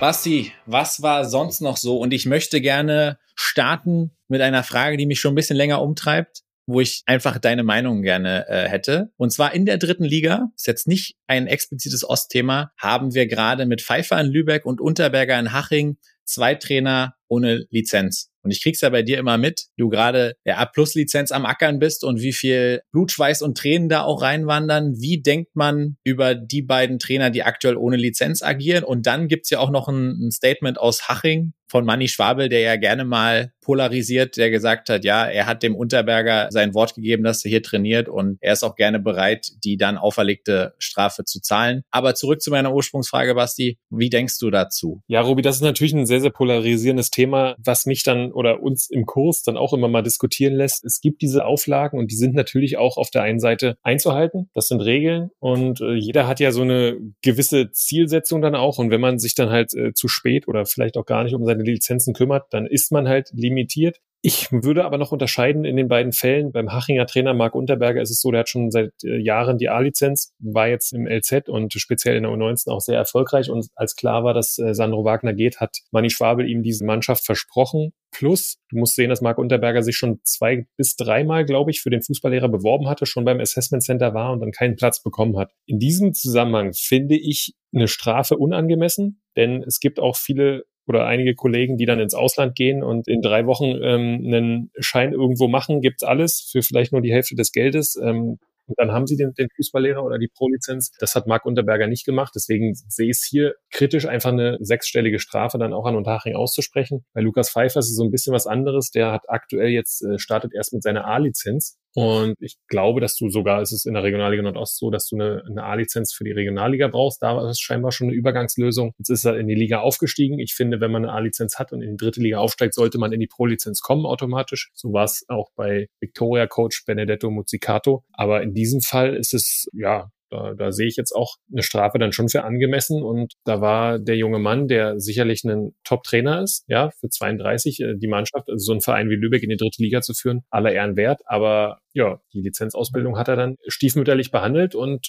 Basti, 0.00 0.52
was 0.64 1.02
war 1.02 1.24
sonst 1.24 1.60
noch 1.60 1.76
so? 1.76 1.98
Und 1.98 2.14
ich 2.14 2.24
möchte 2.24 2.60
gerne 2.60 3.18
starten 3.34 4.12
mit 4.28 4.40
einer 4.40 4.62
Frage, 4.62 4.96
die 4.96 5.06
mich 5.06 5.18
schon 5.18 5.32
ein 5.32 5.34
bisschen 5.34 5.56
länger 5.56 5.82
umtreibt, 5.82 6.42
wo 6.66 6.80
ich 6.80 7.02
einfach 7.06 7.38
deine 7.38 7.64
Meinung 7.64 8.02
gerne 8.02 8.46
äh, 8.48 8.68
hätte. 8.68 9.10
Und 9.16 9.32
zwar 9.32 9.54
in 9.54 9.66
der 9.66 9.76
dritten 9.76 10.04
Liga, 10.04 10.52
ist 10.54 10.68
jetzt 10.68 10.86
nicht 10.86 11.16
ein 11.26 11.48
explizites 11.48 12.08
Ostthema, 12.08 12.70
haben 12.78 13.14
wir 13.14 13.26
gerade 13.26 13.66
mit 13.66 13.82
Pfeiffer 13.82 14.20
in 14.20 14.28
Lübeck 14.28 14.64
und 14.66 14.80
Unterberger 14.80 15.36
in 15.36 15.52
Haching 15.52 15.96
zwei 16.24 16.54
Trainer 16.54 17.14
ohne 17.26 17.66
Lizenz. 17.70 18.27
Und 18.42 18.50
ich 18.50 18.62
krieg's 18.62 18.80
ja 18.80 18.90
bei 18.90 19.02
dir 19.02 19.18
immer 19.18 19.38
mit, 19.38 19.66
du 19.76 19.88
gerade 19.88 20.34
der 20.46 20.58
A-Plus-Lizenz 20.58 21.32
am 21.32 21.44
Ackern 21.44 21.78
bist 21.78 22.04
und 22.04 22.20
wie 22.20 22.32
viel 22.32 22.80
Blutschweiß 22.92 23.42
und 23.42 23.58
Tränen 23.58 23.88
da 23.88 24.02
auch 24.02 24.22
reinwandern. 24.22 24.94
Wie 24.98 25.20
denkt 25.20 25.54
man 25.54 25.96
über 26.04 26.34
die 26.34 26.62
beiden 26.62 26.98
Trainer, 26.98 27.30
die 27.30 27.42
aktuell 27.42 27.76
ohne 27.76 27.96
Lizenz 27.96 28.42
agieren? 28.42 28.84
Und 28.84 29.06
dann 29.06 29.28
gibt's 29.28 29.50
ja 29.50 29.58
auch 29.58 29.70
noch 29.70 29.88
ein, 29.88 30.28
ein 30.28 30.30
Statement 30.30 30.78
aus 30.78 31.08
Haching 31.08 31.52
von 31.68 31.84
Manny 31.84 32.08
Schwabel, 32.08 32.48
der 32.48 32.60
ja 32.60 32.76
gerne 32.76 33.04
mal 33.04 33.52
polarisiert, 33.68 34.38
der 34.38 34.48
gesagt 34.48 34.88
hat, 34.88 35.04
ja, 35.04 35.26
er 35.26 35.44
hat 35.44 35.62
dem 35.62 35.76
Unterberger 35.76 36.48
sein 36.50 36.72
Wort 36.72 36.94
gegeben, 36.94 37.22
dass 37.22 37.44
er 37.44 37.50
hier 37.50 37.62
trainiert 37.62 38.08
und 38.08 38.38
er 38.40 38.54
ist 38.54 38.64
auch 38.64 38.76
gerne 38.76 38.98
bereit, 38.98 39.50
die 39.62 39.76
dann 39.76 39.98
auferlegte 39.98 40.72
Strafe 40.78 41.24
zu 41.24 41.42
zahlen. 41.42 41.82
Aber 41.90 42.14
zurück 42.14 42.40
zu 42.40 42.50
meiner 42.50 42.72
Ursprungsfrage, 42.72 43.34
Basti, 43.34 43.78
wie 43.90 44.08
denkst 44.08 44.38
du 44.38 44.50
dazu? 44.50 45.02
Ja, 45.06 45.20
Robi, 45.20 45.42
das 45.42 45.56
ist 45.56 45.62
natürlich 45.62 45.92
ein 45.92 46.06
sehr, 46.06 46.22
sehr 46.22 46.30
polarisierendes 46.30 47.10
Thema, 47.10 47.56
was 47.58 47.84
mich 47.84 48.02
dann 48.04 48.32
oder 48.32 48.62
uns 48.62 48.88
im 48.88 49.04
Kurs 49.04 49.42
dann 49.42 49.58
auch 49.58 49.74
immer 49.74 49.88
mal 49.88 50.02
diskutieren 50.02 50.54
lässt. 50.54 50.82
Es 50.86 51.02
gibt 51.02 51.20
diese 51.20 51.44
Auflagen 51.44 51.98
und 51.98 52.10
die 52.10 52.16
sind 52.16 52.34
natürlich 52.34 52.78
auch 52.78 52.96
auf 52.96 53.10
der 53.10 53.20
einen 53.20 53.38
Seite 53.38 53.76
einzuhalten. 53.82 54.48
Das 54.54 54.68
sind 54.68 54.80
Regeln 54.80 55.28
und 55.40 55.82
äh, 55.82 55.92
jeder 55.92 56.26
hat 56.26 56.40
ja 56.40 56.52
so 56.52 56.62
eine 56.62 56.96
gewisse 57.20 57.70
Zielsetzung 57.70 58.40
dann 58.40 58.54
auch 58.54 58.78
und 58.78 58.90
wenn 58.90 59.02
man 59.02 59.18
sich 59.18 59.34
dann 59.34 59.50
halt 59.50 59.74
äh, 59.74 59.92
zu 59.92 60.08
spät 60.08 60.48
oder 60.48 60.64
vielleicht 60.64 60.96
auch 60.96 61.04
gar 61.04 61.24
nicht 61.24 61.34
um 61.34 61.44
seine 61.58 61.70
Lizenzen 61.70 62.14
kümmert, 62.14 62.46
dann 62.50 62.66
ist 62.66 62.92
man 62.92 63.08
halt 63.08 63.30
limitiert. 63.32 64.00
Ich 64.20 64.50
würde 64.50 64.84
aber 64.84 64.98
noch 64.98 65.12
unterscheiden 65.12 65.64
in 65.64 65.76
den 65.76 65.86
beiden 65.86 66.12
Fällen. 66.12 66.50
Beim 66.50 66.72
Hachinger 66.72 67.06
Trainer 67.06 67.34
Marc 67.34 67.54
Unterberger 67.54 68.02
ist 68.02 68.10
es 68.10 68.20
so, 68.20 68.32
der 68.32 68.40
hat 68.40 68.48
schon 68.48 68.72
seit 68.72 68.92
äh, 69.04 69.16
Jahren 69.16 69.58
die 69.58 69.68
A-Lizenz, 69.68 70.34
war 70.40 70.66
jetzt 70.66 70.92
im 70.92 71.06
LZ 71.06 71.48
und 71.48 71.72
speziell 71.74 72.16
in 72.16 72.24
der 72.24 72.32
U19 72.32 72.68
auch 72.68 72.80
sehr 72.80 72.96
erfolgreich. 72.96 73.48
Und 73.48 73.68
als 73.76 73.94
klar 73.94 74.24
war, 74.24 74.34
dass 74.34 74.58
äh, 74.58 74.74
Sandro 74.74 75.04
Wagner 75.04 75.34
geht, 75.34 75.60
hat 75.60 75.78
Manni 75.92 76.10
Schwabel 76.10 76.50
ihm 76.50 76.64
diese 76.64 76.84
Mannschaft 76.84 77.24
versprochen. 77.24 77.92
Plus, 78.10 78.56
du 78.70 78.78
musst 78.78 78.96
sehen, 78.96 79.10
dass 79.10 79.20
Marc 79.20 79.38
Unterberger 79.38 79.84
sich 79.84 79.96
schon 79.96 80.18
zwei 80.24 80.66
bis 80.76 80.96
dreimal, 80.96 81.44
glaube 81.44 81.70
ich, 81.70 81.80
für 81.80 81.90
den 81.90 82.02
Fußballlehrer 82.02 82.48
beworben 82.48 82.88
hatte, 82.88 83.06
schon 83.06 83.24
beim 83.24 83.38
Assessment 83.38 83.84
Center 83.84 84.14
war 84.14 84.32
und 84.32 84.40
dann 84.40 84.50
keinen 84.50 84.74
Platz 84.74 85.00
bekommen 85.00 85.38
hat. 85.38 85.52
In 85.66 85.78
diesem 85.78 86.12
Zusammenhang 86.12 86.72
finde 86.72 87.16
ich 87.16 87.54
eine 87.72 87.86
Strafe 87.86 88.36
unangemessen, 88.36 89.20
denn 89.36 89.62
es 89.62 89.78
gibt 89.78 90.00
auch 90.00 90.16
viele 90.16 90.64
oder 90.88 91.06
einige 91.06 91.34
Kollegen, 91.34 91.76
die 91.76 91.86
dann 91.86 92.00
ins 92.00 92.14
Ausland 92.14 92.54
gehen 92.54 92.82
und 92.82 93.08
in 93.08 93.22
drei 93.22 93.46
Wochen 93.46 93.76
ähm, 93.82 94.22
einen 94.24 94.70
Schein 94.78 95.12
irgendwo 95.12 95.48
machen, 95.48 95.80
gibt's 95.80 96.02
alles 96.02 96.48
für 96.50 96.62
vielleicht 96.62 96.92
nur 96.92 97.02
die 97.02 97.12
Hälfte 97.12 97.34
des 97.34 97.52
Geldes. 97.52 97.96
Ähm, 98.02 98.38
und 98.68 98.78
dann 98.78 98.92
haben 98.92 99.06
sie 99.06 99.16
den, 99.16 99.32
den 99.32 99.48
Fußballlehrer 99.56 100.04
oder 100.04 100.18
die 100.18 100.28
Pro-Lizenz. 100.28 100.92
Das 100.98 101.14
hat 101.14 101.26
Marc 101.26 101.46
Unterberger 101.46 101.86
nicht 101.86 102.04
gemacht. 102.04 102.32
Deswegen 102.34 102.74
sehe 102.74 103.06
ich 103.06 103.16
es 103.16 103.24
hier 103.24 103.54
kritisch, 103.70 104.06
einfach 104.06 104.30
eine 104.30 104.58
sechsstellige 104.60 105.18
Strafe 105.18 105.58
dann 105.58 105.72
auch 105.72 105.86
an 105.86 105.96
Unterhaching 105.96 106.36
auszusprechen. 106.36 107.04
Bei 107.14 107.22
Lukas 107.22 107.50
Pfeiffer 107.50 107.80
ist 107.80 107.88
es 107.88 107.96
so 107.96 108.04
ein 108.04 108.10
bisschen 108.10 108.34
was 108.34 108.46
anderes. 108.46 108.90
Der 108.90 109.10
hat 109.10 109.22
aktuell 109.28 109.70
jetzt, 109.70 110.04
äh, 110.04 110.18
startet 110.18 110.52
erst 110.54 110.74
mit 110.74 110.82
seiner 110.82 111.06
A-Lizenz 111.06 111.78
und 111.94 112.36
ich 112.40 112.56
glaube, 112.68 113.00
dass 113.00 113.16
du 113.16 113.28
sogar, 113.28 113.62
ist 113.62 113.72
es 113.72 113.84
in 113.84 113.94
der 113.94 114.02
Regionalliga 114.02 114.42
Nordost 114.42 114.78
so, 114.78 114.90
dass 114.90 115.08
du 115.08 115.16
eine, 115.16 115.42
eine 115.48 115.64
A-Lizenz 115.64 116.12
für 116.12 116.24
die 116.24 116.32
Regionalliga 116.32 116.88
brauchst. 116.88 117.22
Da 117.22 117.36
war 117.36 117.44
es 117.44 117.58
scheinbar 117.58 117.92
schon 117.92 118.08
eine 118.08 118.16
Übergangslösung. 118.16 118.92
Jetzt 118.98 119.10
ist 119.10 119.24
er 119.24 119.38
in 119.38 119.48
die 119.48 119.54
Liga 119.54 119.80
aufgestiegen. 119.80 120.38
Ich 120.38 120.54
finde, 120.54 120.80
wenn 120.80 120.90
man 120.90 121.04
eine 121.04 121.12
A-Lizenz 121.12 121.58
hat 121.58 121.72
und 121.72 121.82
in 121.82 121.92
die 121.92 121.96
dritte 121.96 122.20
Liga 122.20 122.38
aufsteigt, 122.38 122.74
sollte 122.74 122.98
man 122.98 123.12
in 123.12 123.20
die 123.20 123.26
Pro-Lizenz 123.26 123.80
kommen 123.80 124.06
automatisch. 124.06 124.70
So 124.74 124.92
war 124.92 125.04
es 125.04 125.24
auch 125.28 125.50
bei 125.56 125.88
Victoria-Coach 126.00 126.84
Benedetto 126.84 127.30
Muzzicato. 127.30 128.04
Aber 128.12 128.42
in 128.42 128.54
diesem 128.54 128.80
Fall 128.80 129.16
ist 129.16 129.34
es, 129.34 129.68
ja, 129.72 130.10
da, 130.30 130.54
da 130.54 130.72
sehe 130.72 130.86
ich 130.86 130.96
jetzt 130.96 131.12
auch 131.12 131.36
eine 131.52 131.62
Strafe 131.62 131.98
dann 131.98 132.12
schon 132.12 132.28
für 132.28 132.44
angemessen. 132.44 133.02
Und 133.02 133.34
da 133.44 133.60
war 133.60 133.98
der 133.98 134.16
junge 134.16 134.38
Mann, 134.38 134.68
der 134.68 134.98
sicherlich 135.00 135.44
ein 135.44 135.74
Top-Trainer 135.84 136.42
ist, 136.42 136.64
ja, 136.68 136.90
für 137.00 137.08
32 137.08 137.80
äh, 137.80 137.94
die 137.96 138.08
Mannschaft, 138.08 138.48
also 138.48 138.64
so 138.64 138.72
ein 138.72 138.80
Verein 138.80 139.10
wie 139.10 139.16
Lübeck 139.16 139.42
in 139.42 139.50
die 139.50 139.56
dritte 139.56 139.82
Liga 139.82 140.00
zu 140.00 140.14
führen, 140.14 140.42
aller 140.50 140.72
Ehren 140.72 140.96
wert. 140.96 141.20
Aber 141.26 141.78
ja, 141.92 142.20
die 142.32 142.42
Lizenzausbildung 142.42 143.18
hat 143.18 143.28
er 143.28 143.36
dann 143.36 143.56
stiefmütterlich 143.66 144.30
behandelt 144.30 144.74
und 144.74 145.08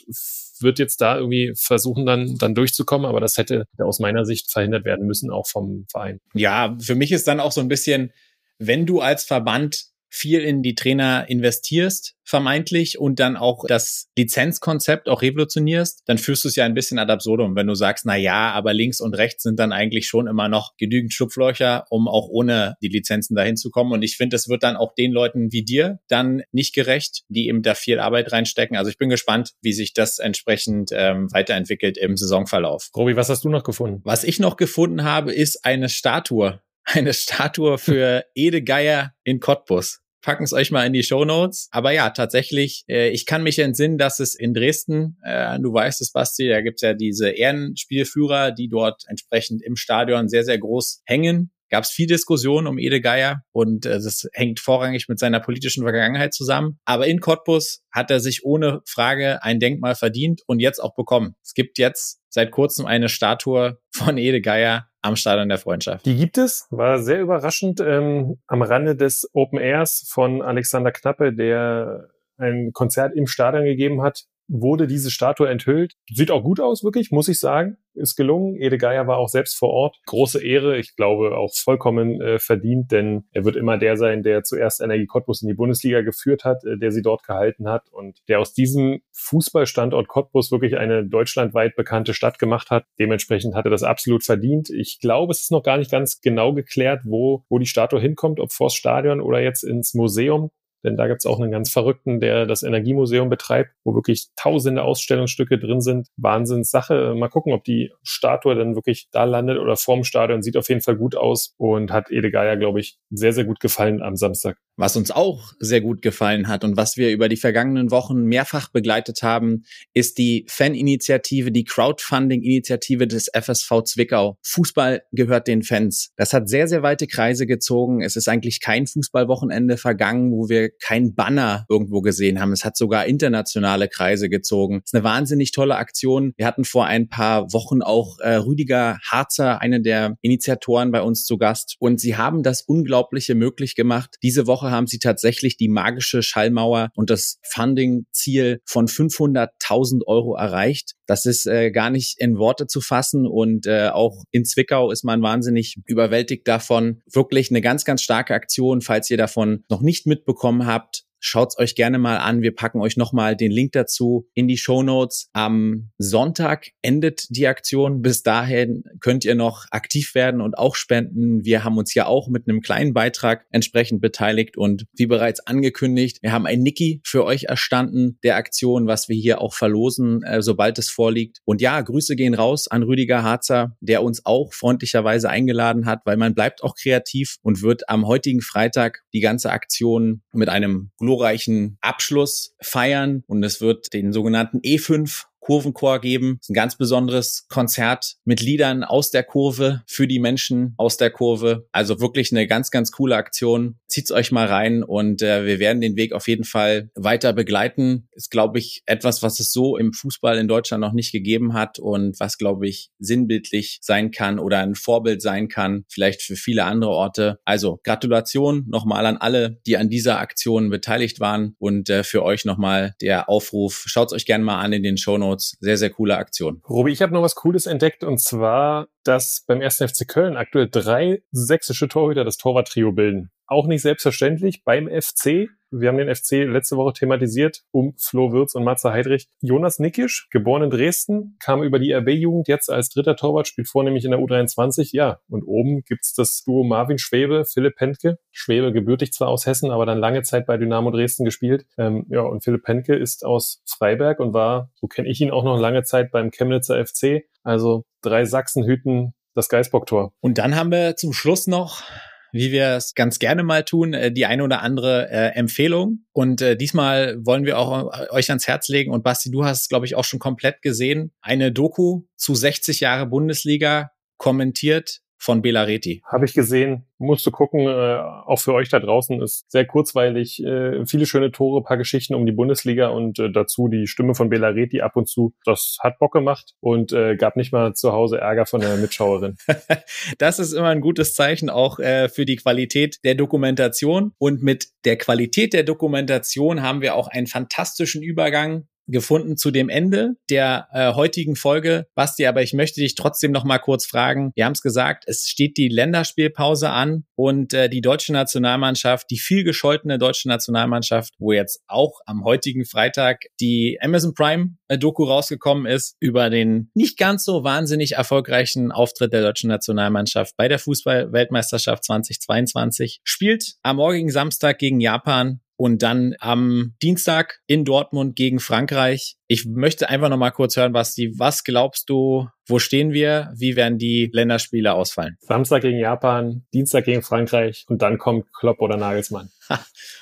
wird 0.62 0.80
jetzt 0.80 1.02
da 1.02 1.18
irgendwie 1.18 1.54
versuchen, 1.56 2.06
dann, 2.06 2.36
dann 2.38 2.56
durchzukommen. 2.56 3.06
Aber 3.06 3.20
das 3.20 3.38
hätte 3.38 3.66
aus 3.78 4.00
meiner 4.00 4.26
Sicht 4.26 4.52
verhindert 4.52 4.86
werden 4.86 5.06
müssen, 5.06 5.32
auch 5.32 5.48
vom 5.48 5.86
Verein. 5.92 6.20
Ja, 6.34 6.78
für 6.82 6.96
mich 6.96 7.12
ist 7.12 7.28
dann 7.28 7.40
auch 7.40 7.52
so 7.52 7.62
ein 7.62 7.68
bisschen, 7.68 8.12
wenn 8.58 8.86
du 8.86 9.00
als 9.00 9.24
Verband 9.24 9.89
viel 10.10 10.42
in 10.42 10.64
die 10.64 10.76
Trainer 10.76 11.26
investierst, 11.30 12.16
vermeintlich, 12.24 13.00
und 13.00 13.20
dann 13.20 13.38
auch 13.38 13.66
das 13.68 14.08
Lizenzkonzept 14.18 15.10
auch 15.10 15.22
revolutionierst, 15.22 16.04
dann 16.06 16.18
führst 16.18 16.44
du 16.44 16.48
es 16.48 16.56
ja 16.56 16.66
ein 16.66 16.74
bisschen 16.74 17.00
ad 17.00 17.12
absurdum, 17.12 17.56
wenn 17.56 17.68
du 17.68 17.76
sagst, 17.76 18.06
na 18.06 18.16
ja, 18.16 18.52
aber 18.52 18.74
links 18.74 19.02
und 19.02 19.16
rechts 19.16 19.44
sind 19.44 19.60
dann 19.60 19.72
eigentlich 19.72 20.08
schon 20.08 20.28
immer 20.28 20.48
noch 20.48 20.76
genügend 20.78 21.14
Schlupflöcher, 21.14 21.86
um 21.90 22.08
auch 22.08 22.28
ohne 22.28 22.76
die 22.82 22.88
Lizenzen 22.88 23.36
dahin 23.36 23.58
zu 23.58 23.72
kommen. 23.72 23.92
Und 23.92 24.04
ich 24.04 24.18
finde, 24.18 24.36
es 24.36 24.48
wird 24.48 24.64
dann 24.64 24.76
auch 24.76 24.94
den 24.94 25.12
Leuten 25.12 25.52
wie 25.52 25.64
dir 25.64 26.00
dann 26.08 26.44
nicht 26.52 26.74
gerecht, 26.74 27.24
die 27.30 27.48
eben 27.48 27.62
da 27.62 27.74
viel 27.74 28.00
Arbeit 28.00 28.32
reinstecken. 28.32 28.78
Also 28.78 28.92
ich 28.92 28.98
bin 28.98 29.10
gespannt, 29.10 29.54
wie 29.62 29.74
sich 29.74 29.94
das 29.94 30.20
entsprechend 30.20 30.92
ähm, 30.94 31.32
weiterentwickelt 31.32 31.98
im 31.98 32.18
Saisonverlauf. 32.18 32.90
Robi, 32.96 33.16
was 33.16 33.30
hast 33.30 33.44
du 33.44 33.50
noch 33.50 33.64
gefunden? 33.64 34.02
Was 34.04 34.24
ich 34.24 34.40
noch 34.40 34.58
gefunden 34.58 35.04
habe, 35.04 35.34
ist 35.34 35.66
eine 35.66 35.90
Statue 35.90 36.62
eine 36.94 37.14
Statue 37.14 37.78
für 37.78 38.26
Ede 38.34 38.64
Geier 38.64 39.14
in 39.24 39.40
Cottbus. 39.40 40.00
Packen 40.22 40.44
es 40.44 40.54
euch 40.54 40.72
mal 40.72 40.86
in 40.86 40.94
die 40.94 41.04
Show 41.04 41.24
Notes. 41.24 41.70
Aber 41.72 41.92
ja, 41.92 42.10
tatsächlich, 42.10 42.84
äh, 42.90 43.10
ich 43.10 43.26
kann 43.26 43.42
mich 43.42 43.58
entsinnen, 43.60 43.98
dass 43.98 44.20
es 44.20 44.36
in 44.36 44.54
Dresden, 44.54 45.18
äh, 45.24 45.58
du 45.60 45.74
weißt 45.74 46.02
es, 46.02 46.12
Basti, 46.12 46.50
da 46.50 46.62
gibt's 46.62 46.82
ja 46.82 46.94
diese 46.94 47.30
Ehrenspielführer, 47.30 48.52
die 48.52 48.68
dort 48.68 49.04
entsprechend 49.08 49.64
im 49.64 49.76
Stadion 49.76 50.28
sehr, 50.28 50.44
sehr 50.44 50.58
groß 50.58 51.04
hängen 51.06 51.52
gab 51.70 51.84
es 51.84 51.92
viel 51.92 52.08
Diskussion 52.08 52.68
um 52.68 52.78
Ede 52.78 53.02
Geier 53.02 53.44
und 53.52 53.86
äh, 53.86 54.00
das 54.00 54.28
hängt 54.34 54.60
vorrangig 54.60 55.08
mit 55.08 55.20
seiner 55.20 55.40
politischen 55.40 55.84
Vergangenheit 55.84 56.34
zusammen. 56.34 56.80
Aber 56.86 57.08
in 57.08 57.20
Cottbus 57.20 57.84
hat 57.92 58.12
er 58.12 58.20
sich 58.20 58.44
ohne 58.44 58.82
Frage 58.86 59.44
ein 59.44 59.60
Denkmal 59.60 59.96
verdient 59.96 60.42
und 60.48 60.60
jetzt 60.60 60.80
auch 60.80 60.96
bekommen. 60.96 61.36
Es 61.44 61.54
gibt 61.54 61.78
jetzt 61.78 62.22
seit 62.30 62.52
kurzem 62.52 62.86
eine 62.86 63.10
Statue 63.10 63.80
von 63.92 64.18
Ede 64.18 64.42
Geier 64.42 64.88
am 65.02 65.16
Stadion 65.16 65.50
der 65.50 65.58
Freundschaft. 65.58 66.06
Die 66.06 66.16
gibt 66.16 66.38
es, 66.38 66.68
war 66.72 67.00
sehr 67.00 67.22
überraschend 67.22 67.80
ähm, 67.80 68.38
am 68.48 68.62
Rande 68.62 68.96
des 68.96 69.30
Open 69.34 69.60
Airs 69.60 70.06
von 70.10 70.42
Alexander 70.42 70.92
Knappe, 70.92 71.34
der 71.34 72.10
ein 72.38 72.72
Konzert 72.74 73.16
im 73.16 73.28
Stadion 73.28 73.66
gegeben 73.66 74.02
hat, 74.02 74.26
wurde 74.50 74.88
diese 74.88 75.12
Statue 75.12 75.48
enthüllt. 75.48 75.94
Sieht 76.12 76.32
auch 76.32 76.44
gut 76.44 76.60
aus, 76.60 76.84
wirklich, 76.84 77.12
muss 77.12 77.28
ich 77.28 77.40
sagen. 77.40 77.78
Ist 77.94 78.16
gelungen. 78.16 78.56
Ede 78.56 78.78
Geier 78.78 79.08
war 79.08 79.18
auch 79.18 79.30
selbst 79.30 79.58
vor 79.58 79.70
Ort. 79.70 80.00
Große 80.06 80.44
Ehre, 80.44 80.78
ich 80.78 80.96
glaube 80.96 81.38
auch 81.38 81.54
vollkommen 81.54 82.22
äh, 82.22 82.40
verdient, 82.40 82.92
denn 82.92 83.26
er 83.32 83.46
wird 83.46 83.56
immer 83.56 83.78
der 83.78 83.98
sein, 83.98 84.24
der 84.24 84.44
zuerst 84.44 84.82
Energie 84.82 85.06
Cottbus 85.06 85.42
in 85.42 85.48
die 85.48 85.54
Bundesliga 85.54 86.02
geführt 86.02 86.44
hat, 86.46 86.64
äh, 86.64 86.78
der 86.78 86.92
sie 86.92 87.02
dort 87.02 87.24
gehalten 87.24 87.68
hat 87.68 87.90
und 87.92 88.20
der 88.28 88.40
aus 88.40 88.54
diesem 88.54 89.02
Fußballstandort 89.12 90.08
Cottbus 90.08 90.52
wirklich 90.52 90.78
eine 90.78 91.06
deutschlandweit 91.06 91.76
bekannte 91.76 92.14
Stadt 92.14 92.40
gemacht 92.40 92.70
hat. 92.70 92.86
Dementsprechend 93.00 93.56
hat 93.56 93.66
er 93.66 93.72
das 93.72 93.84
absolut 93.84 94.24
verdient. 94.24 94.70
Ich 94.70 95.00
glaube, 95.00 95.32
es 95.32 95.42
ist 95.42 95.52
noch 95.52 95.64
gar 95.64 95.78
nicht 95.78 95.92
ganz 95.92 96.22
genau 96.22 96.54
geklärt, 96.54 97.02
wo, 97.04 97.44
wo 97.50 97.60
die 97.60 97.66
Statue 97.66 98.00
hinkommt, 98.00 98.40
ob 98.40 98.52
vors 98.52 98.74
Stadion 98.74 99.20
oder 99.20 99.42
jetzt 99.42 99.64
ins 99.64 99.94
Museum. 99.94 100.52
Denn 100.84 100.98
da 100.98 101.08
gibt's 101.08 101.26
auch 101.26 101.40
einen 101.40 101.52
ganz 101.52 101.72
Verrückten, 101.72 102.20
der 102.20 102.46
das 102.46 102.64
Energiemuseum 102.64 103.30
betreibt, 103.30 103.72
wo 103.84 103.96
wirklich 103.96 104.28
tausende 104.36 104.84
Ausstellungsstücke 104.84 105.60
drin 105.60 105.82
sind. 105.82 106.08
Wahnsinnssache. 106.18 107.14
Mal 107.16 107.30
gucken, 107.30 107.54
ob 107.54 107.64
die 107.64 107.92
Statue 108.04 108.56
dann 108.56 108.76
wirklich 108.76 109.10
da 109.12 109.24
landet 109.24 109.58
oder 109.60 109.76
vorm 109.76 110.04
Stadion. 110.04 110.42
Sieht 110.42 110.58
auf 110.58 110.70
jeden 110.70 110.82
Fall 110.82 110.96
gut 110.96 111.16
aus 111.16 111.54
und 111.58 111.92
hat 111.92 112.12
Ede 112.12 112.32
Geier, 112.32 112.58
glaube 112.58 112.80
ich, 112.80 112.98
sehr, 113.10 113.34
sehr 113.34 113.46
gut 113.46 113.60
gefallen 113.60 114.02
am 114.02 114.16
Samstag. 114.16 114.58
Was 114.80 114.96
uns 114.96 115.12
auch 115.12 115.52
sehr 115.60 115.82
gut 115.82 116.02
gefallen 116.02 116.48
hat 116.48 116.64
und 116.64 116.78
was 116.78 116.96
wir 116.96 117.12
über 117.12 117.28
die 117.28 117.36
vergangenen 117.36 117.92
Wochen 117.92 118.24
mehrfach 118.24 118.70
begleitet 118.70 119.24
haben, 119.24 119.64
ist 119.94 120.18
die 120.18 120.46
Faninitiative, 120.48 121.52
die 121.52 121.66
Crowdfunding-Initiative 121.66 123.06
des 123.06 123.30
FSV 123.34 123.84
Zwickau. 123.84 124.38
Fußball 124.42 125.04
gehört 125.12 125.48
den 125.48 125.64
Fans. 125.64 126.14
Das 126.16 126.32
hat 126.32 126.48
sehr, 126.48 126.70
sehr 126.70 126.82
weite 126.82 127.08
Kreise 127.08 127.46
gezogen. 127.46 128.02
Es 128.02 128.16
ist 128.16 128.30
eigentlich 128.30 128.62
kein 128.62 128.88
Fußballwochenende 128.88 129.76
vergangen, 129.76 130.32
wo 130.32 130.48
wir 130.48 130.69
kein 130.82 131.16
Banner 131.16 131.66
irgendwo 131.70 132.02
gesehen 132.02 132.40
haben. 132.40 132.52
Es 132.52 132.66
hat 132.66 132.78
sogar 132.78 133.06
internationale 133.06 133.88
Kreise 133.88 134.30
gezogen. 134.30 134.82
Es 134.84 134.90
ist 134.90 134.96
eine 134.96 135.04
wahnsinnig 135.04 135.52
tolle 135.52 135.76
Aktion. 135.76 136.34
Wir 136.38 136.46
hatten 136.46 136.66
vor 136.66 136.86
ein 136.86 137.10
paar 137.10 137.52
Wochen 137.54 137.82
auch 137.82 138.20
äh, 138.20 138.36
Rüdiger 138.36 138.98
Harzer, 139.04 139.62
eine 139.62 139.82
der 139.82 140.18
Initiatoren 140.22 140.92
bei 140.92 141.02
uns 141.02 141.26
zu 141.26 141.38
Gast. 141.38 141.76
Und 141.80 142.00
sie 142.00 142.18
haben 142.18 142.44
das 142.44 142.62
Unglaubliche 142.62 143.36
möglich 143.36 143.76
gemacht. 143.76 144.18
Diese 144.24 144.48
Woche 144.48 144.72
haben 144.72 144.88
sie 144.88 145.00
tatsächlich 145.00 145.58
die 145.58 145.70
magische 145.70 146.22
Schallmauer 146.24 146.90
und 146.96 147.10
das 147.10 147.40
Funding-Ziel 147.44 148.62
von 148.66 148.88
500.000 148.88 150.06
Euro 150.06 150.36
erreicht. 150.36 150.96
Das 151.10 151.26
ist 151.26 151.48
äh, 151.48 151.72
gar 151.72 151.90
nicht 151.90 152.20
in 152.20 152.38
Worte 152.38 152.68
zu 152.68 152.82
fassen 152.82 153.26
und 153.26 153.66
äh, 153.66 153.90
auch 153.90 154.24
in 154.32 154.46
Zwickau 154.46 154.92
ist 154.92 155.04
man 155.04 155.24
wahnsinnig 155.24 155.78
überwältigt 155.86 156.48
davon. 156.48 157.02
Wirklich 157.12 157.50
eine 157.50 157.62
ganz, 157.62 157.84
ganz 157.84 158.04
starke 158.04 158.36
Aktion. 158.36 158.82
Falls 158.82 159.10
ihr 159.10 159.18
davon 159.18 159.64
noch 159.70 159.82
nicht 159.82 160.06
mitbekommen 160.06 160.59
habt, 160.66 161.04
Schaut's 161.20 161.58
euch 161.58 161.76
gerne 161.76 161.98
mal 161.98 162.18
an. 162.18 162.42
Wir 162.42 162.56
packen 162.56 162.80
euch 162.82 162.98
nochmal 162.98 163.36
den 163.36 163.52
Link 163.52 163.74
dazu 163.74 164.28
in 164.34 164.48
die 164.48 164.58
Show 164.58 164.84
Notes. 164.84 165.30
Am 165.34 165.92
Sonntag 165.98 166.72
endet 166.82 167.28
die 167.30 167.48
Aktion. 167.48 168.02
Bis 168.02 168.24
dahin 168.24 168.84
könnt 169.02 169.26
ihr 169.26 169.36
noch 169.36 169.66
aktiv 169.72 170.16
werden 170.16 170.42
und 170.42 170.58
auch 170.58 170.76
spenden. 170.76 171.44
Wir 171.44 171.64
haben 171.64 171.78
uns 171.78 171.94
ja 171.94 172.06
auch 172.06 172.30
mit 172.30 172.48
einem 172.48 172.62
kleinen 172.62 172.94
Beitrag 172.94 173.46
entsprechend 173.52 174.02
beteiligt 174.02 174.58
und 174.58 174.86
wie 174.96 175.08
bereits 175.08 175.46
angekündigt, 175.46 176.20
wir 176.22 176.32
haben 176.32 176.46
ein 176.46 176.62
Niki 176.62 177.02
für 177.04 177.26
euch 177.26 177.46
erstanden 177.46 178.18
der 178.24 178.38
Aktion, 178.38 178.88
was 178.88 179.10
wir 179.10 179.16
hier 179.16 179.42
auch 179.42 179.54
verlosen, 179.54 180.24
äh, 180.24 180.42
sobald 180.42 180.80
es 180.80 180.90
vorliegt. 180.90 181.40
Und 181.46 181.62
ja, 181.62 181.82
Grüße 181.82 182.16
gehen 182.16 182.34
raus 182.34 182.68
an 182.68 182.84
Rüdiger 182.84 183.24
Harzer, 183.24 183.76
der 183.82 184.04
uns 184.04 184.26
auch 184.26 184.54
freundlicherweise 184.54 185.30
eingeladen 185.30 185.86
hat, 185.86 186.02
weil 186.06 186.18
man 186.18 186.34
bleibt 186.34 186.64
auch 186.64 186.76
kreativ 186.76 187.38
und 187.42 187.62
wird 187.62 187.90
am 187.90 188.08
heutigen 188.08 188.42
Freitag 188.42 189.02
die 189.14 189.20
ganze 189.20 189.52
Aktion 189.52 190.22
mit 190.34 190.50
einem 190.50 190.92
glorreichen 191.10 191.80
Abschluss 191.82 192.56
feiern. 192.62 193.24
Und 193.26 193.44
es 193.44 193.62
wird 193.62 193.94
den 193.94 194.14
sogenannten 194.14 194.60
E5 194.60 195.24
Kurvenchor 195.50 196.00
geben. 196.00 196.40
Ein 196.48 196.54
ganz 196.54 196.78
besonderes 196.78 197.48
Konzert 197.50 198.18
mit 198.24 198.40
Liedern 198.40 198.84
aus 198.84 199.10
der 199.10 199.24
Kurve 199.24 199.82
für 199.88 200.08
die 200.08 200.20
Menschen 200.20 200.76
aus 200.78 200.98
der 200.98 201.10
Kurve. 201.10 201.68
Also 201.72 202.00
wirklich 202.00 202.32
eine 202.32 202.46
ganz, 202.46 202.70
ganz 202.70 202.92
coole 202.92 203.16
Aktion. 203.16 203.80
Zieht's 203.88 204.12
euch 204.12 204.32
mal 204.32 204.46
rein 204.46 204.84
und 204.84 205.24
äh, 205.24 205.48
wir 205.48 205.58
werden 205.58 205.82
den 205.82 205.96
Weg 205.96 206.14
auf 206.14 206.28
jeden 206.28 206.44
Fall 206.44 206.92
weiter 206.94 207.34
begleiten. 207.34 208.08
Ist, 208.12 208.30
glaube 208.30 208.60
ich, 208.60 208.84
etwas, 208.86 209.24
was 209.24 209.40
es 209.40 209.52
so 209.52 209.76
im 209.76 209.92
Fußball 209.92 210.38
in 210.38 210.48
Deutschland 210.48 210.82
noch 210.82 210.94
nicht 210.94 211.12
gegeben 211.12 211.54
hat 211.54 211.80
und 211.80 212.20
was, 212.20 212.38
glaube 212.38 212.68
ich, 212.68 212.92
sinnbildlich 213.00 213.80
sein 213.82 214.12
kann 214.12 214.38
oder 214.38 214.60
ein 214.60 214.76
Vorbild 214.76 215.20
sein 215.20 215.48
kann, 215.48 215.84
vielleicht 215.90 216.22
für 216.22 216.36
viele 216.36 216.66
andere 216.66 216.92
Orte. 216.92 217.40
Also 217.44 217.80
Gratulation 217.84 218.66
nochmal 218.68 219.08
an 219.08 219.18
alle, 219.18 219.60
die 219.66 219.78
an 219.78 219.90
dieser 219.90 220.20
Aktion 220.20 220.70
beteiligt 220.70 221.20
waren 221.20 221.56
und 221.58 221.90
äh, 221.90 222.04
für 222.04 222.22
euch 222.22 222.46
nochmal 222.46 222.94
der 223.02 223.30
Aufruf. 223.30 223.86
Schaut's 223.88 224.14
euch 224.14 224.28
gerne 224.28 224.44
mal 224.44 224.60
an 224.60 224.74
in 224.74 224.84
den 224.84 224.98
Show 224.98 225.18
Notes. 225.40 225.58
Sehr, 225.60 225.78
sehr 225.78 225.90
coole 225.90 226.18
Aktion. 226.18 226.62
Robi, 226.70 226.92
ich 226.92 227.02
habe 227.02 227.14
noch 227.14 227.22
was 227.22 227.36
Cooles 227.36 227.66
entdeckt 227.66 228.04
und 228.04 228.20
zwar, 228.20 228.88
dass 229.04 229.44
beim 229.48 229.62
1. 229.62 229.78
FC 229.78 230.08
Köln 230.08 230.38
aktuell 230.38 230.70
drei 230.70 231.24
sächsische 231.32 231.88
Torhüter 231.88 232.24
das 232.24 232.38
Torwarttrio 232.38 232.92
bilden. 232.92 233.32
Auch 233.48 233.68
nicht 233.68 233.82
selbstverständlich 233.82 234.64
beim 234.64 234.88
FC. 234.88 235.50
Wir 235.72 235.90
haben 235.90 235.98
den 235.98 236.14
FC 236.14 236.46
letzte 236.46 236.78
Woche 236.78 236.94
thematisiert 236.94 237.62
um 237.72 237.94
Flo 237.98 238.32
Wirz 238.32 238.56
und 238.56 238.64
Matze 238.64 238.92
Heidrich. 238.92 239.28
Jonas 239.42 239.80
Nickisch, 239.80 240.28
geboren 240.32 240.64
in 240.64 240.70
Dresden, 240.70 241.38
kam 241.40 241.64
über 241.64 241.80
die 241.80 241.94
RB-Jugend 241.94 242.48
jetzt 242.48 242.70
als 242.70 242.90
dritter 242.90 243.16
Torwart, 243.16 243.48
spielt 243.48 243.68
vornehmlich 243.68 244.06
in 244.06 244.12
der 244.12 244.20
U23. 244.20 244.90
Ja, 244.94 245.20
und 245.30 245.44
oben 245.44 245.84
gibt's 245.84 246.14
das 246.14 246.44
Duo 246.44 246.64
Marvin 246.64 246.98
Schwebe, 246.98 247.46
Philipp 247.46 247.76
Pentke. 247.76 248.18
Schwebe 248.32 248.74
gebürtig 248.74 249.14
zwar 249.14 249.30
aus 249.30 249.46
Hessen, 249.46 249.72
aber 249.72 249.86
dann 249.86 250.00
lange 250.00 250.24
Zeit 250.24 250.46
bei 250.46 250.58
Dynamo 250.58 250.92
Dresden 250.92 251.26
gespielt. 251.26 251.66
Ähm, 251.78 252.06
ja, 252.10 252.22
und 252.22 252.44
Philipp 252.44 252.64
Pentke 252.64 252.96
ist 252.96 253.26
aus 253.26 253.62
Freiberg 253.66 254.20
und 254.20 254.34
war, 254.34 254.72
so 254.76 254.88
kenne 254.88 255.08
ich 255.08 255.22
ihn 255.22 255.32
auch 255.32 255.44
noch 255.44 255.60
lange 255.60 255.84
Zeit 255.84 256.12
beim 256.12 256.32
Chemnitzer 256.32 256.84
FC. 256.84 257.26
Also 257.44 257.84
drei 258.02 258.26
Sachsen 258.26 258.66
hüten 258.66 259.14
das 259.36 259.50
Geisbock-Tor. 259.50 260.14
Und 260.20 260.38
dann 260.38 260.56
haben 260.56 260.72
wir 260.72 260.96
zum 260.96 261.14
Schluss 261.14 261.48
noch 261.48 261.84
wie 262.32 262.52
wir 262.52 262.76
es 262.76 262.94
ganz 262.96 263.20
gerne 263.20 263.44
mal 263.44 263.64
tun, 263.64 263.94
äh, 263.94 264.12
die 264.12 264.26
eine 264.26 264.44
oder 264.44 264.62
andere 264.62 265.10
äh, 265.10 265.36
Empfehlung. 265.36 266.06
Und 266.12 266.42
äh, 266.42 266.56
diesmal 266.56 267.18
wollen 267.26 267.46
wir 267.46 267.58
auch 267.58 267.94
äh, 267.94 268.10
euch 268.12 268.30
ans 268.30 268.48
Herz 268.48 268.68
legen. 268.68 268.92
Und 268.92 269.04
Basti, 269.04 269.32
du 269.32 269.46
hast, 269.46 269.70
glaube 269.70 269.86
ich, 269.86 269.96
auch 269.96 270.06
schon 270.06 270.20
komplett 270.20 270.62
gesehen. 270.62 271.12
Eine 271.22 271.52
Doku 271.52 272.04
zu 272.16 272.36
60 272.36 272.80
Jahre 272.80 273.06
Bundesliga 273.06 273.92
kommentiert 274.18 275.02
von 275.20 275.42
Belareti. 275.42 276.02
Habe 276.06 276.26
ich 276.26 276.34
gesehen, 276.34 276.86
musst 276.98 277.26
du 277.26 277.32
gucken, 277.32 277.68
äh, 277.68 278.00
auch 278.26 278.40
für 278.40 278.54
euch 278.54 278.70
da 278.70 278.80
draußen 278.80 279.22
ist 279.22 279.52
sehr 279.52 279.66
kurzweilig, 279.66 280.44
äh, 280.44 280.86
viele 280.86 281.06
schöne 281.06 281.32
Tore, 281.32 281.62
paar 281.62 281.78
Geschichten 281.78 282.16
um 282.16 282.26
die 282.26 282.32
Bundesliga 282.32 282.88
und 282.88 283.20
äh, 283.20 283.30
dazu 283.30 283.68
die 283.68 283.88
Stimme 283.88 284.16
von 284.16 284.30
Belareti 284.30 284.82
ab 284.82 284.96
und 284.96 285.10
zu. 285.10 285.34
Das 285.44 285.78
hat 285.82 286.00
Bock 286.00 286.14
gemacht 286.14 286.56
und 286.62 286.94
äh, 286.94 287.18
gab 287.18 287.36
nicht 287.36 287.52
mal 287.52 287.74
zu 287.74 287.92
Hause 287.92 288.20
Ärger 288.20 288.46
von 288.46 288.62
der 288.62 288.78
Mitschauerin. 288.78 289.36
das 290.18 290.40
ist 290.40 290.54
immer 290.54 290.70
ein 290.70 290.82
gutes 290.82 291.14
Zeichen 291.14 291.50
auch 291.50 291.80
äh, 291.80 292.08
für 292.08 292.26
die 292.26 292.38
Qualität 292.38 293.00
der 293.04 293.16
Dokumentation 293.16 294.14
und 294.18 294.42
mit 294.42 294.70
der 294.86 294.98
Qualität 294.98 295.52
der 295.52 295.64
Dokumentation 295.64 296.62
haben 296.62 296.82
wir 296.82 296.96
auch 296.96 297.10
einen 297.10 297.28
fantastischen 297.28 298.02
Übergang 298.02 298.68
gefunden 298.92 299.38
zu 299.38 299.52
dem 299.52 299.70
Ende 299.70 300.16
der 300.30 300.68
äh, 300.72 300.94
heutigen 300.94 301.36
Folge. 301.36 301.88
Basti, 301.96 302.26
aber 302.26 302.42
ich 302.42 302.54
möchte 302.54 302.82
dich 302.82 302.96
trotzdem 302.96 303.32
noch 303.32 303.44
mal 303.44 303.60
kurz 303.60 303.86
fragen. 303.86 304.32
Wir 304.36 304.46
haben 304.46 304.54
es 304.54 304.62
gesagt, 304.62 305.04
es 305.08 305.28
steht 305.28 305.58
die 305.58 305.70
Länderspielpause 305.70 306.70
an 306.70 307.06
und 307.16 307.54
äh, 307.54 307.70
die 307.70 307.82
deutsche 307.82 308.14
Nationalmannschaft, 308.14 309.10
die 309.10 309.20
viel 309.20 309.44
gescholtene 309.44 309.98
deutsche 309.98 310.28
Nationalmannschaft, 310.28 311.14
wo 311.20 311.32
jetzt 311.32 311.62
auch 311.68 312.00
am 312.06 312.24
heutigen 312.24 312.66
Freitag 312.66 313.26
die 313.40 313.78
Amazon 313.82 314.14
Prime 314.14 314.56
äh, 314.68 314.78
Doku 314.78 315.04
rausgekommen 315.04 315.66
ist 315.66 315.96
über 316.00 316.30
den 316.30 316.70
nicht 316.74 316.98
ganz 316.98 317.26
so 317.26 317.44
wahnsinnig 317.44 317.94
erfolgreichen 317.94 318.72
Auftritt 318.72 319.14
der 319.14 319.22
deutschen 319.22 319.50
Nationalmannschaft 319.50 320.36
bei 320.38 320.48
der 320.48 320.60
Fußball-Weltmeisterschaft 320.60 321.84
2022, 321.84 323.02
spielt 323.04 323.56
am 323.64 323.78
morgigen 323.78 324.10
Samstag 324.10 324.60
gegen 324.60 324.80
Japan 324.80 325.42
und 325.60 325.84
dann 325.84 326.16
am 326.22 326.74
Dienstag 326.82 327.42
in 327.46 327.66
Dortmund 327.66 328.16
gegen 328.16 328.40
Frankreich. 328.40 329.18
Ich 329.32 329.46
möchte 329.46 329.90
einfach 329.90 330.10
noch 330.10 330.18
mal 330.18 330.32
kurz 330.32 330.58
hören, 330.58 330.72
Basti, 330.72 331.14
was 331.20 331.44
glaubst 331.44 331.88
du, 331.92 332.28
wo 332.48 332.58
stehen 332.58 332.94
wir? 332.94 333.32
Wie 333.38 333.56
werden 333.56 333.78
die 333.78 334.10
Länderspiele 334.12 334.74
ausfallen? 334.74 335.18
Samstag 335.20 335.62
gegen 335.62 335.78
Japan, 335.78 336.48
Dienstag 336.52 336.86
gegen 336.86 337.04
Frankreich 337.04 337.64
und 337.70 337.84
dann 337.84 338.00
kommt 338.00 338.26
Klopp 338.34 338.60
oder 338.60 338.76
Nagelsmann. 338.76 339.30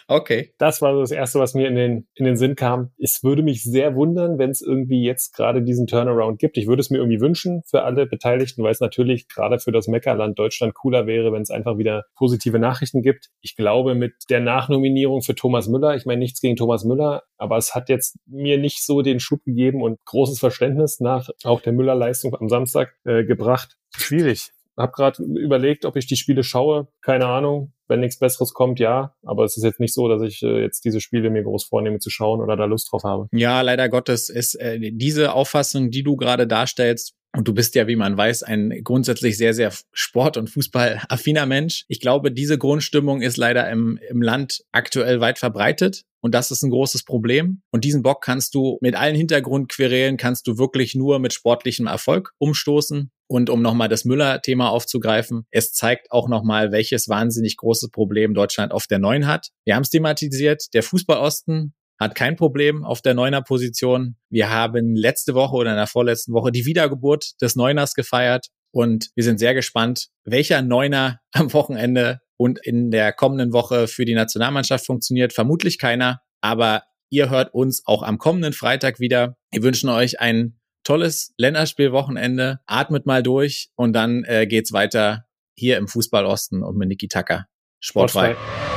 okay. 0.07 0.53
Das 0.57 0.81
war 0.81 0.93
so 0.93 1.01
das 1.01 1.11
Erste, 1.11 1.39
was 1.39 1.55
mir 1.55 1.67
in 1.67 1.75
den, 1.75 2.07
in 2.15 2.23
den 2.23 2.37
Sinn 2.37 2.55
kam. 2.55 2.91
Es 2.97 3.21
würde 3.21 3.43
mich 3.43 3.63
sehr 3.63 3.95
wundern, 3.95 4.37
wenn 4.37 4.49
es 4.49 4.61
irgendwie 4.61 5.03
jetzt 5.03 5.35
gerade 5.35 5.61
diesen 5.61 5.87
Turnaround 5.87 6.39
gibt. 6.39 6.55
Ich 6.55 6.67
würde 6.67 6.79
es 6.79 6.89
mir 6.89 6.99
irgendwie 6.99 7.19
wünschen 7.19 7.63
für 7.65 7.83
alle 7.83 8.05
Beteiligten, 8.05 8.63
weil 8.63 8.71
es 8.71 8.79
natürlich 8.79 9.27
gerade 9.27 9.59
für 9.59 9.73
das 9.73 9.89
Meckerland 9.89 10.39
Deutschland 10.39 10.73
cooler 10.73 11.05
wäre, 11.05 11.33
wenn 11.33 11.41
es 11.41 11.49
einfach 11.49 11.77
wieder 11.77 12.05
positive 12.15 12.59
Nachrichten 12.59 13.01
gibt. 13.01 13.27
Ich 13.41 13.57
glaube, 13.57 13.93
mit 13.93 14.13
der 14.29 14.39
Nachnominierung 14.39 15.21
für 15.21 15.35
Thomas 15.35 15.67
Müller, 15.67 15.95
ich 15.95 16.05
meine 16.05 16.19
nichts 16.19 16.39
gegen 16.39 16.55
Thomas 16.55 16.85
Müller, 16.85 17.23
aber 17.37 17.57
es 17.57 17.75
hat 17.75 17.89
jetzt 17.89 18.17
mir 18.25 18.57
nicht 18.57 18.83
so 18.83 19.01
den 19.01 19.19
Schub 19.19 19.43
gegeben 19.43 19.81
und 19.81 20.03
großes 20.05 20.39
Verständnis 20.39 20.99
nach 20.99 21.29
auch 21.43 21.61
der 21.61 21.73
Müller-Leistung 21.73 22.35
am 22.35 22.49
Samstag 22.49 22.95
äh, 23.05 23.23
gebracht. 23.23 23.77
Schwierig. 23.95 24.51
Hab 24.75 24.93
gerade 24.93 25.23
überlegt, 25.23 25.85
ob 25.85 25.95
ich 25.95 26.05
die 26.05 26.17
Spiele 26.17 26.43
schaue. 26.43 26.87
Keine 27.01 27.25
Ahnung. 27.25 27.73
Wenn 27.87 28.01
nichts 28.01 28.19
Besseres 28.19 28.53
kommt, 28.53 28.79
ja. 28.79 29.15
Aber 29.23 29.43
es 29.43 29.57
ist 29.57 29.63
jetzt 29.63 29.79
nicht 29.79 29.93
so, 29.93 30.07
dass 30.07 30.21
ich 30.21 30.43
äh, 30.43 30.61
jetzt 30.61 30.85
diese 30.85 31.01
Spiele 31.01 31.29
mir 31.31 31.41
groß 31.41 31.63
vornehme 31.63 31.99
zu 31.99 32.09
schauen 32.11 32.41
oder 32.41 32.55
da 32.55 32.65
Lust 32.65 32.91
drauf 32.91 33.03
habe. 33.03 33.27
Ja, 33.31 33.61
leider 33.61 33.89
Gottes 33.89 34.29
ist 34.29 34.55
äh, 34.55 34.91
diese 34.91 35.33
Auffassung, 35.33 35.89
die 35.89 36.03
du 36.03 36.15
gerade 36.15 36.45
darstellst, 36.45 37.15
und 37.35 37.47
du 37.47 37.53
bist 37.53 37.75
ja, 37.75 37.87
wie 37.87 37.95
man 37.95 38.17
weiß, 38.17 38.43
ein 38.43 38.81
grundsätzlich 38.83 39.37
sehr, 39.37 39.53
sehr 39.53 39.71
Sport- 39.91 40.37
und 40.37 40.49
Fußballaffiner 40.49 41.45
Mensch. 41.45 41.85
Ich 41.87 41.99
glaube, 41.99 42.31
diese 42.31 42.57
Grundstimmung 42.57 43.21
ist 43.21 43.37
leider 43.37 43.69
im, 43.69 43.99
im 44.09 44.21
Land 44.21 44.63
aktuell 44.71 45.19
weit 45.19 45.37
verbreitet. 45.37 46.03
Und 46.19 46.33
das 46.33 46.49
ist 46.49 46.63
ein 46.63 46.71
großes 46.71 47.03
Problem. 47.03 47.61
Und 47.71 47.83
diesen 47.83 48.01
Bock 48.01 48.23
kannst 48.23 48.55
du 48.55 48.79
mit 48.81 48.95
allen 48.95 49.15
Hintergrundquerelen, 49.15 50.17
kannst 50.17 50.47
du 50.47 50.57
wirklich 50.57 50.95
nur 50.95 51.19
mit 51.19 51.31
sportlichem 51.31 51.85
Erfolg 51.85 52.31
umstoßen. 52.39 53.11
Und 53.27 53.49
um 53.49 53.61
nochmal 53.61 53.89
das 53.89 54.05
Müller-Thema 54.05 54.69
aufzugreifen, 54.69 55.45
es 55.51 55.73
zeigt 55.73 56.11
auch 56.11 56.29
nochmal, 56.29 56.71
welches 56.71 57.07
wahnsinnig 57.07 57.57
großes 57.57 57.91
Problem 57.91 58.33
Deutschland 58.33 58.71
auf 58.71 58.87
der 58.87 58.99
Neuen 58.99 59.27
hat. 59.27 59.49
Wir 59.65 59.75
haben 59.75 59.83
es 59.83 59.89
thematisiert, 59.89 60.73
der 60.73 60.81
Fußballosten 60.81 61.73
hat 61.99 62.15
kein 62.15 62.35
Problem 62.35 62.83
auf 62.83 63.01
der 63.01 63.13
Neuner 63.13 63.41
Position. 63.41 64.15
Wir 64.29 64.49
haben 64.49 64.95
letzte 64.95 65.33
Woche 65.33 65.55
oder 65.55 65.71
in 65.71 65.77
der 65.77 65.87
vorletzten 65.87 66.33
Woche 66.33 66.51
die 66.51 66.65
Wiedergeburt 66.65 67.41
des 67.41 67.55
Neuners 67.55 67.93
gefeiert 67.93 68.47
und 68.71 69.09
wir 69.15 69.23
sind 69.23 69.39
sehr 69.39 69.53
gespannt, 69.53 70.07
welcher 70.23 70.61
Neuner 70.61 71.19
am 71.31 71.51
Wochenende 71.53 72.19
und 72.37 72.59
in 72.63 72.91
der 72.91 73.13
kommenden 73.13 73.51
Woche 73.51 73.87
für 73.87 74.05
die 74.05 74.13
Nationalmannschaft 74.13 74.85
funktioniert. 74.85 75.33
Vermutlich 75.33 75.79
keiner, 75.79 76.21
aber 76.41 76.83
ihr 77.09 77.29
hört 77.29 77.53
uns 77.53 77.81
auch 77.85 78.03
am 78.03 78.17
kommenden 78.17 78.53
Freitag 78.53 78.99
wieder. 78.99 79.35
Wir 79.51 79.63
wünschen 79.63 79.89
euch 79.89 80.19
ein 80.19 80.59
tolles 80.83 81.33
Länderspielwochenende. 81.37 82.59
Atmet 82.67 83.05
mal 83.05 83.23
durch 83.23 83.69
und 83.75 83.93
dann 83.93 84.23
äh, 84.25 84.45
geht's 84.45 84.71
weiter 84.71 85.25
hier 85.55 85.77
im 85.77 85.87
Fußball 85.87 86.25
Osten 86.25 86.63
und 86.63 86.77
mit 86.77 86.89
Niki 86.89 87.07
Tacker. 87.07 87.47
Sportfrei. 87.79 88.33
Sportfrei. 88.33 88.76